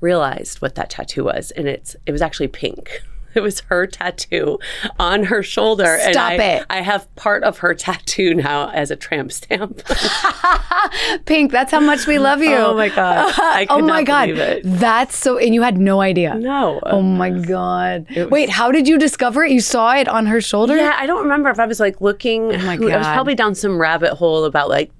realized 0.00 0.60
what 0.60 0.74
that 0.74 0.90
tattoo 0.90 1.24
was. 1.24 1.52
And 1.52 1.68
it's, 1.68 1.94
it 2.06 2.12
was 2.12 2.22
actually 2.22 2.48
pink. 2.48 3.02
It 3.36 3.42
was 3.42 3.60
her 3.68 3.86
tattoo 3.86 4.58
on 4.98 5.24
her 5.24 5.42
shoulder. 5.42 5.84
and 6.00 6.16
I, 6.16 6.34
it. 6.34 6.66
I 6.70 6.80
have 6.82 7.12
part 7.16 7.42
of 7.42 7.58
her 7.58 7.74
tattoo 7.86 8.34
now 8.34 8.70
as 8.70 8.90
a 8.90 8.96
tramp 8.96 9.32
stamp. 9.32 9.82
Pink, 11.26 11.50
that's 11.50 11.70
how 11.72 11.80
much 11.80 12.06
we 12.06 12.18
love 12.18 12.40
you. 12.42 12.54
oh 12.54 12.74
my 12.76 12.88
God. 12.88 13.32
I 13.36 13.66
oh 13.70 13.80
my 13.80 14.02
god, 14.02 14.30
that's 14.64 15.16
so. 15.16 15.38
And 15.38 15.54
you 15.54 15.62
had 15.62 15.78
no 15.78 16.00
idea. 16.00 16.34
No. 16.34 16.80
Oh 16.84 17.02
my 17.02 17.30
god. 17.30 18.06
Wait, 18.30 18.50
how 18.50 18.70
did 18.70 18.86
you 18.86 18.98
discover 18.98 19.44
it? 19.44 19.52
You 19.52 19.60
saw 19.60 19.94
it 19.94 20.08
on 20.08 20.26
her 20.26 20.40
shoulder. 20.40 20.76
Yeah, 20.76 20.94
I 20.96 21.06
don't 21.06 21.22
remember 21.22 21.50
if 21.50 21.58
I 21.58 21.66
was 21.66 21.80
like 21.80 22.00
looking. 22.00 22.52
Oh 22.54 22.58
my 22.58 22.76
God. 22.76 22.90
I 22.92 22.98
was 22.98 23.06
probably 23.08 23.34
down 23.34 23.54
some 23.54 23.78
rabbit 23.80 24.14
hole 24.14 24.44
about 24.44 24.68
like 24.68 24.90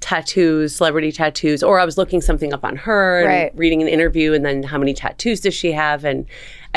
tattoos, 0.00 0.74
celebrity 0.76 1.10
tattoos, 1.10 1.62
or 1.62 1.80
I 1.80 1.84
was 1.84 1.96
looking 1.96 2.20
something 2.20 2.52
up 2.52 2.64
on 2.64 2.76
her 2.76 3.20
and 3.20 3.26
Right. 3.28 3.52
reading 3.56 3.82
an 3.82 3.88
interview, 3.88 4.32
and 4.34 4.44
then 4.44 4.62
how 4.62 4.78
many 4.78 4.92
tattoos 4.94 5.40
does 5.40 5.54
she 5.54 5.72
have? 5.72 6.04
And 6.04 6.26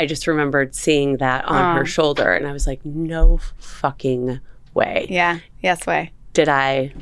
I 0.00 0.06
just 0.06 0.26
remembered 0.26 0.74
seeing 0.74 1.18
that 1.18 1.44
on 1.44 1.76
her 1.76 1.82
oh. 1.82 1.84
shoulder, 1.84 2.32
and 2.32 2.46
I 2.46 2.52
was 2.52 2.66
like, 2.66 2.82
no 2.86 3.38
fucking 3.58 4.40
way 4.72 5.06
Yeah. 5.10 5.40
Yes 5.62 5.86
way. 5.86 6.12
did 6.32 6.48
I 6.48 6.94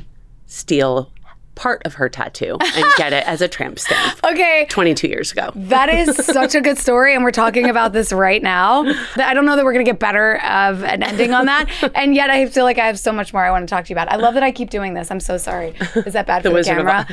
steal 0.47 1.09
part 1.55 1.81
of 1.85 1.93
her 1.95 2.07
tattoo 2.09 2.57
and 2.59 2.85
get 2.97 3.11
it 3.13 3.25
as 3.27 3.41
a 3.41 3.47
tramp 3.47 3.77
stamp 3.79 4.17
Okay. 4.23 4.65
22 4.69 5.07
years 5.07 5.31
ago. 5.31 5.51
That 5.55 5.89
is 5.89 6.15
such 6.25 6.55
a 6.55 6.61
good 6.61 6.77
story, 6.77 7.13
and 7.15 7.23
we're 7.23 7.31
talking 7.31 7.69
about 7.69 7.93
this 7.93 8.11
right 8.11 8.41
now. 8.43 8.83
I 9.17 9.33
don't 9.33 9.45
know 9.45 9.55
that 9.55 9.63
we're 9.63 9.73
going 9.73 9.85
to 9.85 9.89
get 9.91 9.99
better 9.99 10.41
of 10.43 10.83
an 10.83 11.03
ending 11.03 11.33
on 11.33 11.45
that, 11.45 11.69
and 11.95 12.15
yet 12.15 12.29
I 12.29 12.47
feel 12.47 12.63
like 12.65 12.77
I 12.79 12.87
have 12.87 12.99
so 12.99 13.11
much 13.11 13.33
more 13.33 13.45
I 13.45 13.51
want 13.51 13.67
to 13.67 13.73
talk 13.73 13.85
to 13.85 13.89
you 13.89 13.95
about. 13.95 14.11
I 14.11 14.15
love 14.17 14.33
that 14.33 14.43
I 14.43 14.51
keep 14.51 14.69
doing 14.69 14.93
this. 14.93 15.09
I'm 15.11 15.19
so 15.19 15.37
sorry. 15.37 15.73
Is 15.95 16.13
that 16.13 16.27
bad 16.27 16.43
for 16.43 16.49
the, 16.49 16.55
Wizard 16.55 16.77
camera? 16.77 17.07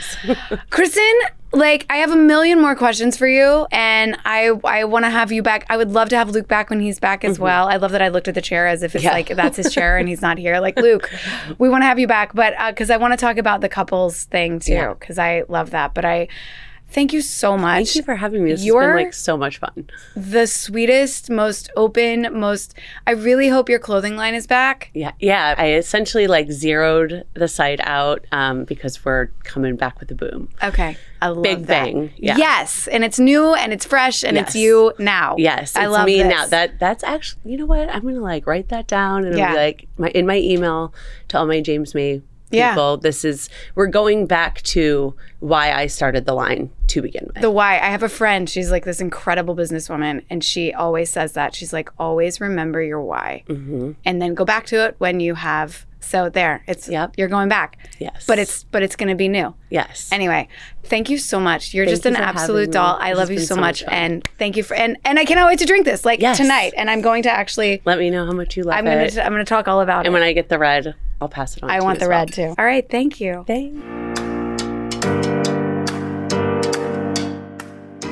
Kristen, 0.71 1.15
like 1.57 1.87
I 1.91 1.97
have 1.97 2.11
a 2.11 2.17
million 2.17 2.61
more 2.61 2.77
questions 2.77 3.17
for 3.17 3.27
you, 3.27 3.67
and 3.73 4.17
I 4.25 4.51
I 4.65 4.85
want 4.85 5.05
to 5.05 5.11
have 5.11 5.33
you 5.33 5.43
back. 5.43 5.67
I 5.69 5.77
would 5.77 5.91
love 5.91 6.09
to 6.11 6.17
have 6.17 6.31
Luke 6.31 6.49
back 6.49 6.71
when 6.71 6.81
he's 6.81 7.01
back 7.01 7.25
as 7.25 7.35
mm-hmm. 7.35 7.45
well. 7.45 7.69
I 7.69 7.77
love 7.77 7.93
that 7.93 8.03
I 8.03 8.09
looked 8.09 8.29
at 8.29 8.35
the 8.35 8.43
chair 8.43 8.67
as 8.67 8.83
if 8.83 8.95
it's 8.95 9.05
Yeah. 9.05 9.13
like 9.13 9.29
that's 9.29 9.57
his 9.57 9.73
chair 9.73 9.97
and 9.97 10.09
he's 10.09 10.23
not 10.23 10.39
here. 10.39 10.61
Like 10.61 10.77
Luke, 10.79 11.11
we 11.59 11.69
want 11.69 11.83
to 11.83 11.87
have 11.87 11.99
you 11.99 12.07
back, 12.07 12.35
but 12.35 12.55
uh, 12.59 12.71
because 12.71 12.91
I 12.91 12.97
want 12.99 13.13
to 13.13 13.17
talk 13.17 13.39
about 13.39 13.61
the 13.61 13.69
couples 13.69 14.25
thing 14.25 14.61
too, 14.61 14.73
Yeah. 14.73 14.95
because 14.95 15.19
I 15.19 15.45
love 15.49 15.71
that. 15.71 15.95
But 15.95 16.05
I 16.05 16.29
thank 16.89 17.13
you 17.13 17.21
so 17.21 17.57
much 17.59 17.87
Thank 17.89 17.95
you 17.97 18.03
for 18.03 18.17
having 18.17 18.45
me. 18.45 18.51
This 18.53 18.61
has 18.61 18.67
You're- 18.67 18.87
been 18.87 18.97
like 18.97 19.13
so 19.15 19.37
much 19.37 19.59
fun. 19.59 19.89
the 20.15 20.47
sweetest, 20.47 21.29
most 21.31 21.71
open, 21.77 22.29
most. 22.39 22.75
I 23.07 23.11
really 23.13 23.49
hope 23.49 23.69
your 23.69 23.79
clothing 23.79 24.17
line 24.17 24.35
is 24.35 24.47
back. 24.47 24.91
Yeah, 24.95 25.13
yeah. 25.19 25.55
I 25.59 25.73
essentially 25.73 26.27
like 26.27 26.51
zeroed 26.51 27.25
the 27.35 27.49
site 27.49 27.81
out 27.83 28.25
um, 28.33 28.65
because 28.65 29.05
we're 29.05 29.27
coming 29.45 29.77
back 29.77 30.01
with 30.01 30.11
a 30.11 30.15
boom. 30.15 30.49
Okay, 30.63 30.97
I 31.21 31.29
love 31.29 31.43
Big 31.43 31.59
that. 31.67 31.67
bang, 31.67 32.13
yeah. 32.17 32.37
Yes, 32.37 32.87
and 32.89 33.05
it's 33.05 33.19
new 33.19 33.55
and 33.55 33.73
it's 33.73 33.85
fresh 33.85 34.23
and 34.25 34.39
it's 34.39 34.55
you 34.55 34.93
now. 34.99 35.35
Yes, 35.39 35.77
I 35.77 35.85
it's 35.85 35.93
love 35.93 36.07
me 36.07 36.23
this. 36.23 36.31
now. 36.31 36.47
That 36.47 36.79
that's 36.79 37.05
actually 37.05 37.53
you 37.53 37.59
know 37.59 37.67
what 37.67 37.89
I'm 37.95 38.03
gonna 38.03 38.21
like 38.21 38.47
write 38.47 38.69
that 38.69 38.87
down 38.87 39.25
and 39.27 39.37
Yeah. 39.37 39.45
it'll 39.51 39.55
be 39.57 39.61
like 39.61 39.89
my 39.99 40.09
in 40.11 40.27
my 40.27 40.37
email 40.39 40.95
to 41.29 41.39
all 41.39 41.47
my 41.47 41.61
James 41.61 41.95
May 41.95 42.23
Yeah. 42.51 42.71
people. 42.71 42.97
This 42.99 43.25
is 43.25 43.49
we're 43.75 43.87
going 43.89 44.27
back 44.27 44.63
to 44.63 45.15
why 45.41 45.73
I 45.73 45.87
started 45.89 46.27
the 46.27 46.35
line 46.35 46.71
to 46.89 47.03
begin 47.03 47.25
with. 47.35 47.43
the 47.43 47.51
why. 47.51 47.75
I 47.75 47.87
have 47.91 48.03
a 48.03 48.09
friend. 48.09 48.49
She's 48.49 48.71
like 48.71 48.85
this 48.85 49.01
incredible 49.01 49.57
businesswoman, 49.57 50.23
and 50.31 50.43
she 50.45 50.73
always 50.73 51.11
says 51.11 51.33
that. 51.33 51.55
She's 51.55 51.73
like, 51.73 51.91
always 51.99 52.41
remember 52.41 52.83
your 52.83 53.01
why, 53.03 53.43
Mm-hmm. 53.49 53.93
and 54.05 54.23
then 54.23 54.35
go 54.35 54.45
back 54.45 54.67
to 54.67 54.85
it 54.87 54.95
when 54.99 55.21
you 55.21 55.35
have. 55.35 55.87
So 55.99 56.29
there, 56.29 56.63
it's 56.69 56.89
Yep. 56.89 57.15
you're 57.17 57.27
going 57.27 57.49
back. 57.49 57.79
Yes. 57.99 58.27
but 58.29 58.39
it's 58.39 58.63
but 58.63 58.85
it's 58.85 58.95
going 58.95 59.09
to 59.09 59.17
be 59.17 59.27
new. 59.29 59.55
yes. 59.71 60.09
Anyway, 60.13 60.47
thank 60.85 61.11
you 61.11 61.19
so 61.19 61.41
much. 61.41 61.75
You're 61.75 61.85
Thank 61.85 61.95
just 61.97 62.05
you 62.05 62.11
an 62.13 62.17
absolute 62.17 62.69
me. 62.69 62.73
doll. 62.75 62.97
I 63.01 63.15
love 63.15 63.29
you 63.29 63.41
so 63.41 63.57
so 63.57 63.61
much, 63.61 63.83
and 63.89 64.23
thank 64.39 64.57
you 64.57 64.63
for 64.63 64.75
and 64.77 64.97
and 65.05 65.19
I 65.19 65.25
cannot 65.25 65.49
wait 65.49 65.59
to 65.59 65.65
drink 65.67 65.85
this 65.85 66.05
like 66.05 66.21
Yes. 66.21 66.37
tonight. 66.37 66.75
And 66.77 66.89
I'm 66.89 67.01
going 67.01 67.25
to 67.25 67.31
actually. 67.31 67.83
Let 67.85 67.99
me 67.99 68.11
know 68.11 68.25
how 68.25 68.31
much 68.31 68.57
you 68.57 68.63
love 68.63 68.77
I'm 68.77 68.85
gonna 68.85 69.01
it. 69.03 69.19
I'm 69.19 69.33
gonna 69.33 69.45
talk 69.45 69.67
all 69.67 69.81
about 69.81 69.99
and 69.99 70.05
it. 70.05 70.09
And 70.09 70.15
when 70.15 70.23
I 70.23 70.33
get 70.33 70.49
the 70.49 70.61
red, 70.61 70.95
I'll 71.21 71.29
pass 71.29 71.57
it 71.57 71.63
on. 71.63 71.71
I 71.71 71.79
to 71.79 71.85
want 71.85 71.97
you 71.97 72.05
the 72.05 72.11
well. 72.11 72.21
red 72.21 72.33
too. 72.33 72.55
All 72.59 72.65
right, 72.65 72.89
thank 72.89 73.21
you. 73.21 73.45
Thanks. 73.47 74.07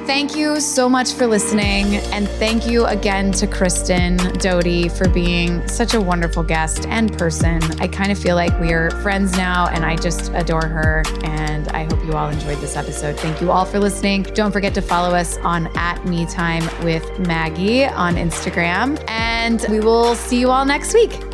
Thank 0.07 0.37
you 0.37 0.61
so 0.61 0.89
much 0.89 1.13
for 1.15 1.27
listening. 1.27 1.97
And 2.13 2.29
thank 2.29 2.69
you 2.69 2.85
again 2.87 3.33
to 3.33 3.47
Kristen 3.47 4.17
Doute 4.39 4.93
for 4.93 5.09
being 5.09 5.67
such 5.67 5.95
a 5.95 6.01
wonderful 6.01 6.43
guest 6.43 6.87
and 6.87 7.17
person. 7.19 7.61
I 7.81 7.89
kind 7.89 8.13
of 8.13 8.19
feel 8.19 8.37
like 8.37 8.59
we 8.61 8.73
are 8.73 8.91
friends 9.03 9.33
now, 9.37 9.67
and 9.69 9.85
I 9.85 9.97
just 9.97 10.31
adore 10.35 10.67
her. 10.67 11.03
And 11.25 11.69
I 11.69 11.85
hope 11.85 12.05
you 12.05 12.13
all 12.13 12.29
enjoyed 12.29 12.59
this 12.59 12.77
episode. 12.77 13.19
Thank 13.19 13.41
you 13.41 13.51
all 13.51 13.65
for 13.65 13.81
listening. 13.81 14.23
Don't 14.23 14.53
forget 14.53 14.73
to 14.75 14.83
follow 14.83 15.15
us 15.15 15.37
on 15.39 15.67
at 15.77 16.07
Me 16.07 16.27
Time 16.27 16.63
with 16.85 17.19
Maggie 17.27 17.85
on 17.85 18.15
Instagram. 18.15 19.03
And 19.09 19.67
we 19.69 19.81
will 19.81 20.15
see 20.15 20.39
you 20.39 20.51
all 20.51 20.65
next 20.65 20.95
week. 20.95 21.34